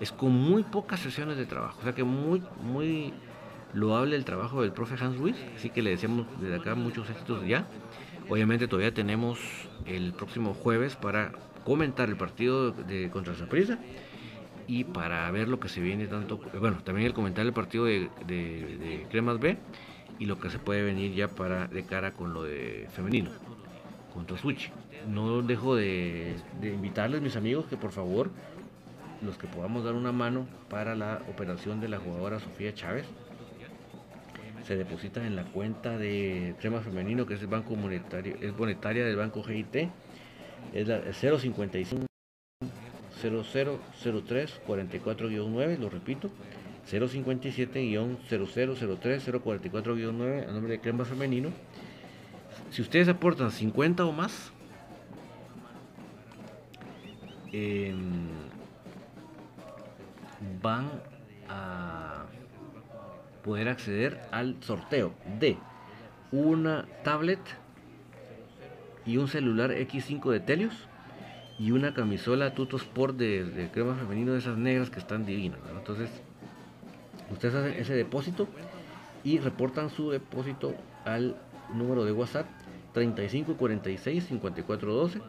es 0.00 0.10
con 0.10 0.32
muy 0.32 0.64
pocas 0.64 0.98
sesiones 0.98 1.36
de 1.36 1.46
trabajo. 1.46 1.78
O 1.78 1.84
sea 1.84 1.94
que 1.94 2.02
muy, 2.02 2.42
muy 2.64 3.14
loable 3.74 4.16
el 4.16 4.24
trabajo 4.24 4.62
del 4.62 4.72
profe 4.72 5.02
Hans 5.02 5.16
Ruiz, 5.16 5.36
así 5.56 5.70
que 5.70 5.82
le 5.82 5.90
deseamos 5.90 6.26
desde 6.40 6.56
acá 6.56 6.74
muchos 6.74 7.08
éxitos 7.10 7.46
ya. 7.46 7.66
Obviamente 8.28 8.68
todavía 8.68 8.94
tenemos 8.94 9.38
el 9.86 10.12
próximo 10.12 10.54
jueves 10.54 10.96
para 10.96 11.32
comentar 11.64 12.08
el 12.08 12.16
partido 12.16 12.70
de 12.72 13.10
contra 13.10 13.34
Zaprisa 13.34 13.78
y 14.66 14.84
para 14.84 15.28
ver 15.30 15.48
lo 15.48 15.58
que 15.58 15.68
se 15.68 15.80
viene 15.80 16.06
tanto, 16.06 16.38
bueno, 16.58 16.78
también 16.84 17.06
el 17.06 17.12
comentar 17.12 17.44
el 17.44 17.52
partido 17.52 17.86
de, 17.86 18.08
de, 18.26 19.06
Cremas 19.10 19.40
B 19.40 19.58
y 20.18 20.26
lo 20.26 20.38
que 20.38 20.48
se 20.48 20.58
puede 20.58 20.82
venir 20.82 21.12
ya 21.12 21.28
para 21.28 21.66
de 21.66 21.84
cara 21.84 22.12
con 22.12 22.32
lo 22.32 22.44
de 22.44 22.86
femenino 22.92 23.30
contra 24.14 24.38
Switch. 24.38 24.70
No 25.08 25.42
dejo 25.42 25.74
de, 25.74 26.36
de 26.60 26.72
invitarles 26.72 27.20
mis 27.20 27.36
amigos 27.36 27.66
que 27.66 27.76
por 27.76 27.90
favor 27.90 28.30
los 29.22 29.36
que 29.38 29.46
podamos 29.46 29.84
dar 29.84 29.94
una 29.94 30.12
mano 30.12 30.46
para 30.68 30.94
la 30.94 31.20
operación 31.28 31.80
de 31.80 31.88
la 31.88 31.98
jugadora 31.98 32.38
Sofía 32.38 32.72
Chávez 32.74 33.06
se 34.70 34.76
depositan 34.76 35.24
en 35.24 35.34
la 35.34 35.42
cuenta 35.42 35.98
de 35.98 36.54
Crema 36.60 36.80
Femenino, 36.80 37.26
que 37.26 37.34
es 37.34 37.40
el 37.40 37.48
Banco 37.48 37.74
Monetario, 37.74 38.36
es 38.40 38.56
monetaria 38.56 39.04
del 39.04 39.16
Banco 39.16 39.42
GIT, 39.42 39.88
es 40.72 40.86
la 40.86 41.12
055 41.12 42.06
0003 43.20 44.60
44-9, 44.68 45.76
lo 45.76 45.90
repito, 45.90 46.30
057-0003 46.88 49.42
044-9 49.42 50.48
a 50.48 50.52
nombre 50.52 50.74
de 50.74 50.80
Crema 50.80 51.04
Femenino. 51.04 51.48
Si 52.70 52.80
ustedes 52.80 53.08
aportan 53.08 53.50
50 53.50 54.04
o 54.04 54.12
más, 54.12 54.52
em, 57.50 58.28
van 60.62 60.88
a 61.48 62.26
poder 63.50 63.68
acceder 63.68 64.20
al 64.30 64.54
sorteo 64.60 65.12
de 65.40 65.58
una 66.30 66.86
tablet 67.02 67.40
y 69.04 69.16
un 69.16 69.26
celular 69.26 69.72
X5 69.72 70.30
de 70.30 70.38
Telios 70.38 70.72
y 71.58 71.72
una 71.72 71.92
camisola 71.92 72.54
Tuto 72.54 72.76
Sport 72.76 73.16
de, 73.16 73.68
crema 73.72 73.96
femenino 73.96 74.34
de 74.34 74.38
esas 74.38 74.56
negras 74.56 74.88
que 74.88 75.00
están 75.00 75.26
divinas. 75.26 75.58
Entonces, 75.76 76.10
ustedes 77.32 77.56
hacen 77.56 77.72
ese 77.72 77.94
depósito 77.94 78.46
y 79.24 79.40
reportan 79.40 79.90
su 79.90 80.12
depósito 80.12 80.72
al 81.04 81.34
número 81.74 82.04
de 82.04 82.12
WhatsApp 82.12 82.46
3546 82.92 84.26
5412 84.26 85.20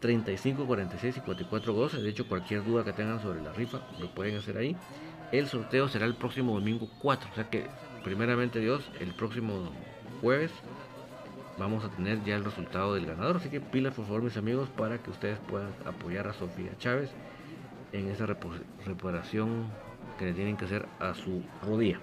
3546 0.00 1.14
5412 1.16 2.00
de 2.00 2.08
hecho 2.08 2.26
cualquier 2.28 2.64
duda 2.64 2.82
que 2.82 2.94
tengan 2.94 3.20
sobre 3.20 3.42
la 3.42 3.52
rifa 3.52 3.82
lo 4.00 4.14
pueden 4.14 4.36
hacer 4.38 4.56
ahí 4.56 4.74
el 5.32 5.46
sorteo 5.46 5.88
será 5.88 6.06
el 6.06 6.14
próximo 6.14 6.54
domingo 6.54 6.88
4 7.00 7.30
o 7.30 7.34
sea 7.34 7.50
que 7.50 7.66
primeramente 8.04 8.60
Dios 8.60 8.90
el 9.00 9.12
próximo 9.14 9.70
jueves 10.20 10.50
vamos 11.58 11.84
a 11.84 11.88
tener 11.90 12.22
ya 12.24 12.36
el 12.36 12.44
resultado 12.44 12.94
del 12.94 13.06
ganador. 13.06 13.36
Así 13.36 13.50
que 13.50 13.60
pilas 13.60 13.94
por 13.94 14.06
favor 14.06 14.22
mis 14.22 14.36
amigos 14.36 14.68
para 14.70 14.98
que 14.98 15.10
ustedes 15.10 15.38
puedan 15.48 15.70
apoyar 15.84 16.28
a 16.28 16.32
Sofía 16.32 16.70
Chávez 16.78 17.10
en 17.92 18.08
esa 18.08 18.26
reparación 18.86 19.66
que 20.18 20.26
le 20.26 20.32
tienen 20.32 20.56
que 20.56 20.64
hacer 20.66 20.86
a 21.00 21.14
su 21.14 21.42
rodilla. 21.62 21.98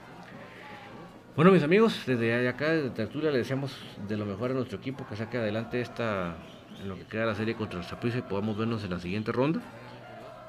Bueno, 1.35 1.51
mis 1.51 1.63
amigos, 1.63 2.03
desde 2.05 2.47
acá, 2.47 2.71
desde 2.71 2.89
Tertulia, 2.91 3.29
le 3.29 3.39
deseamos 3.39 3.75
de 4.07 4.15
lo 4.15 4.25
mejor 4.25 4.51
a 4.51 4.53
nuestro 4.53 4.77
equipo 4.77 5.05
que 5.05 5.17
saque 5.17 5.37
adelante 5.37 5.81
esta, 5.81 6.37
en 6.81 6.87
lo 6.87 6.95
que 6.95 7.03
queda 7.03 7.25
la 7.25 7.35
serie 7.35 7.55
contra 7.55 7.79
el 7.79 7.85
Zaprisa 7.85 8.19
y 8.19 8.21
podamos 8.21 8.57
vernos 8.57 8.83
en 8.85 8.91
la 8.91 8.99
siguiente 8.99 9.33
ronda 9.33 9.59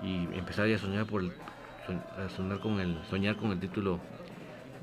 y 0.02 0.28
empezar 0.38 0.68
ya 0.68 0.76
a 0.76 0.78
soñar 0.78 1.06
por 1.06 1.22
el, 1.22 1.32
soñar 2.36 2.60
con 2.60 2.80
el, 2.80 2.98
soñar 3.08 3.36
con 3.36 3.52
el 3.52 3.60
título 3.60 4.00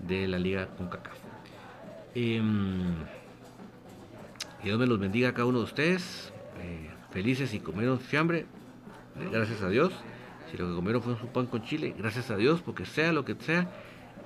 de 0.07 0.27
la 0.27 0.39
Liga 0.39 0.67
con. 0.77 0.89
Eh, 2.15 2.41
Dios 4.63 4.79
me 4.79 4.85
los 4.85 4.99
bendiga 4.99 5.29
a 5.29 5.33
cada 5.33 5.45
uno 5.45 5.59
de 5.59 5.65
ustedes, 5.65 6.31
eh, 6.61 6.89
felices 7.11 7.53
y 7.53 7.59
comieron 7.59 7.99
fiambre, 7.99 8.45
gracias 9.31 9.61
a 9.61 9.69
Dios. 9.69 9.91
Si 10.49 10.57
lo 10.57 10.69
que 10.69 10.75
comieron 10.75 11.01
fue 11.01 11.17
su 11.17 11.27
pan 11.27 11.47
con 11.47 11.63
chile, 11.63 11.93
gracias 11.97 12.29
a 12.31 12.37
Dios, 12.37 12.61
porque 12.61 12.85
sea 12.85 13.11
lo 13.11 13.25
que 13.25 13.35
sea 13.35 13.67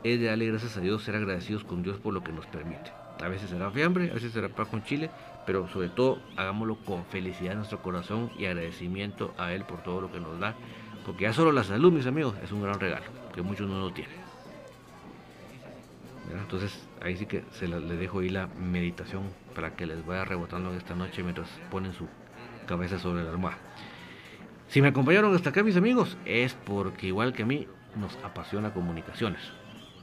es 0.03 0.19
de 0.19 0.28
darle 0.28 0.47
gracias 0.47 0.78
a 0.78 0.82
Dios, 0.82 1.03
ser 1.03 1.15
agradecidos 1.15 1.63
con 1.63 1.84
Dios 1.84 1.97
por 1.97 2.13
lo 2.13 2.23
que 2.23 2.32
nos 2.32 2.45
permite. 2.45 2.91
A 3.19 3.28
veces 3.30 3.49
será 3.49 3.71
fiambre, 3.71 4.11
a 4.11 4.13
veces 4.13 4.32
será 4.32 4.47
pan 4.49 4.67
con 4.67 4.84
chile, 4.84 5.09
pero 5.45 5.67
sobre 5.69 5.89
todo 5.89 6.19
hagámoslo 6.36 6.75
con 6.78 7.03
felicidad 7.05 7.53
en 7.53 7.59
nuestro 7.59 7.82
corazón 7.82 8.30
y 8.38 8.45
agradecimiento 8.45 9.34
a 9.38 9.53
Él 9.53 9.63
por 9.63 9.82
todo 9.82 10.01
lo 10.01 10.11
que 10.11 10.19
nos 10.19 10.39
da. 10.39 10.55
Porque 11.07 11.23
ya 11.23 11.31
solo 11.31 11.53
la 11.53 11.63
salud, 11.63 11.93
mis 11.93 12.05
amigos, 12.05 12.35
es 12.43 12.51
un 12.51 12.61
gran 12.61 12.77
regalo, 12.81 13.05
que 13.33 13.41
muchos 13.41 13.67
no 13.69 13.79
lo 13.79 13.91
tienen. 13.93 14.17
Entonces 16.29 16.85
ahí 17.01 17.15
sí 17.15 17.25
que 17.25 17.45
se 17.53 17.65
les 17.69 17.97
dejo 17.97 18.19
ahí 18.19 18.27
la 18.27 18.47
meditación 18.47 19.23
para 19.55 19.73
que 19.73 19.85
les 19.85 20.05
vaya 20.05 20.25
rebotando 20.25 20.73
esta 20.73 20.95
noche 20.95 21.23
mientras 21.23 21.47
ponen 21.71 21.93
su 21.93 22.09
cabeza 22.67 22.99
sobre 22.99 23.23
la 23.23 23.29
almohada. 23.29 23.57
Si 24.67 24.81
me 24.81 24.89
acompañaron 24.89 25.33
hasta 25.33 25.51
acá 25.51 25.63
mis 25.63 25.77
amigos, 25.77 26.17
es 26.25 26.55
porque 26.65 27.07
igual 27.07 27.31
que 27.31 27.43
a 27.43 27.45
mí 27.45 27.67
nos 27.95 28.17
apasiona 28.25 28.73
comunicaciones. 28.73 29.41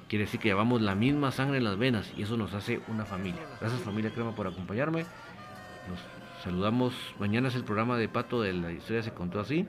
Quiere 0.08 0.24
decir 0.24 0.40
que 0.40 0.48
llevamos 0.48 0.80
la 0.80 0.94
misma 0.94 1.32
sangre 1.32 1.58
en 1.58 1.64
las 1.64 1.76
venas 1.76 2.10
y 2.16 2.22
eso 2.22 2.38
nos 2.38 2.54
hace 2.54 2.80
una 2.88 3.04
familia. 3.04 3.42
Gracias 3.60 3.82
familia 3.82 4.10
Crema 4.10 4.34
por 4.34 4.46
acompañarme. 4.46 5.00
Nos 5.00 6.00
saludamos. 6.42 6.94
Mañana 7.18 7.48
es 7.48 7.56
el 7.56 7.64
programa 7.64 7.98
de 7.98 8.08
Pato 8.08 8.40
de 8.40 8.54
la 8.54 8.72
historia 8.72 9.02
se 9.02 9.12
contó 9.12 9.38
así. 9.38 9.66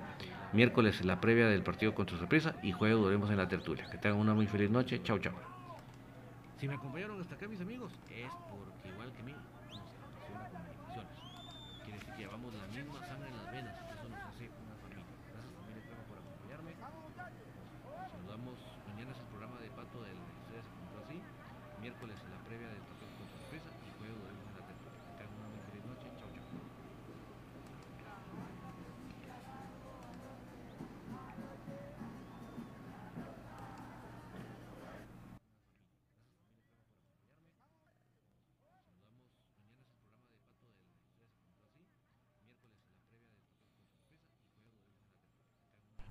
Miércoles 0.56 1.04
la 1.04 1.20
previa 1.20 1.48
del 1.48 1.64
partido 1.64 1.94
contra 1.94 2.18
sorpresa 2.18 2.56
y 2.64 2.72
jueves 2.72 2.98
volvemos 2.98 3.30
en 3.30 3.36
la 3.36 3.48
tertulia. 3.50 3.86
Que 3.92 3.98
tengan 3.98 4.20
una 4.20 4.34
muy 4.34 4.48
feliz 4.48 4.70
noche. 4.70 5.02
Chao, 5.04 5.20
chao. 5.20 5.34
Si 6.58 6.66
me 6.66 6.76
acompañaron 6.76 7.20
hasta 7.20 7.36
acá 7.36 7.50
mis 7.50 7.60
amigos, 7.60 7.92
es 8.10 8.32
porque 8.50 8.75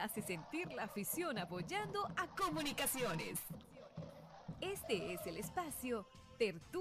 Hace 0.00 0.22
sentir 0.22 0.72
la 0.72 0.84
afición 0.84 1.38
apoyando 1.38 2.06
a 2.16 2.26
comunicaciones. 2.36 3.38
Este 4.60 5.14
es 5.14 5.26
el 5.26 5.36
espacio 5.36 6.06
Tertulia. 6.38 6.74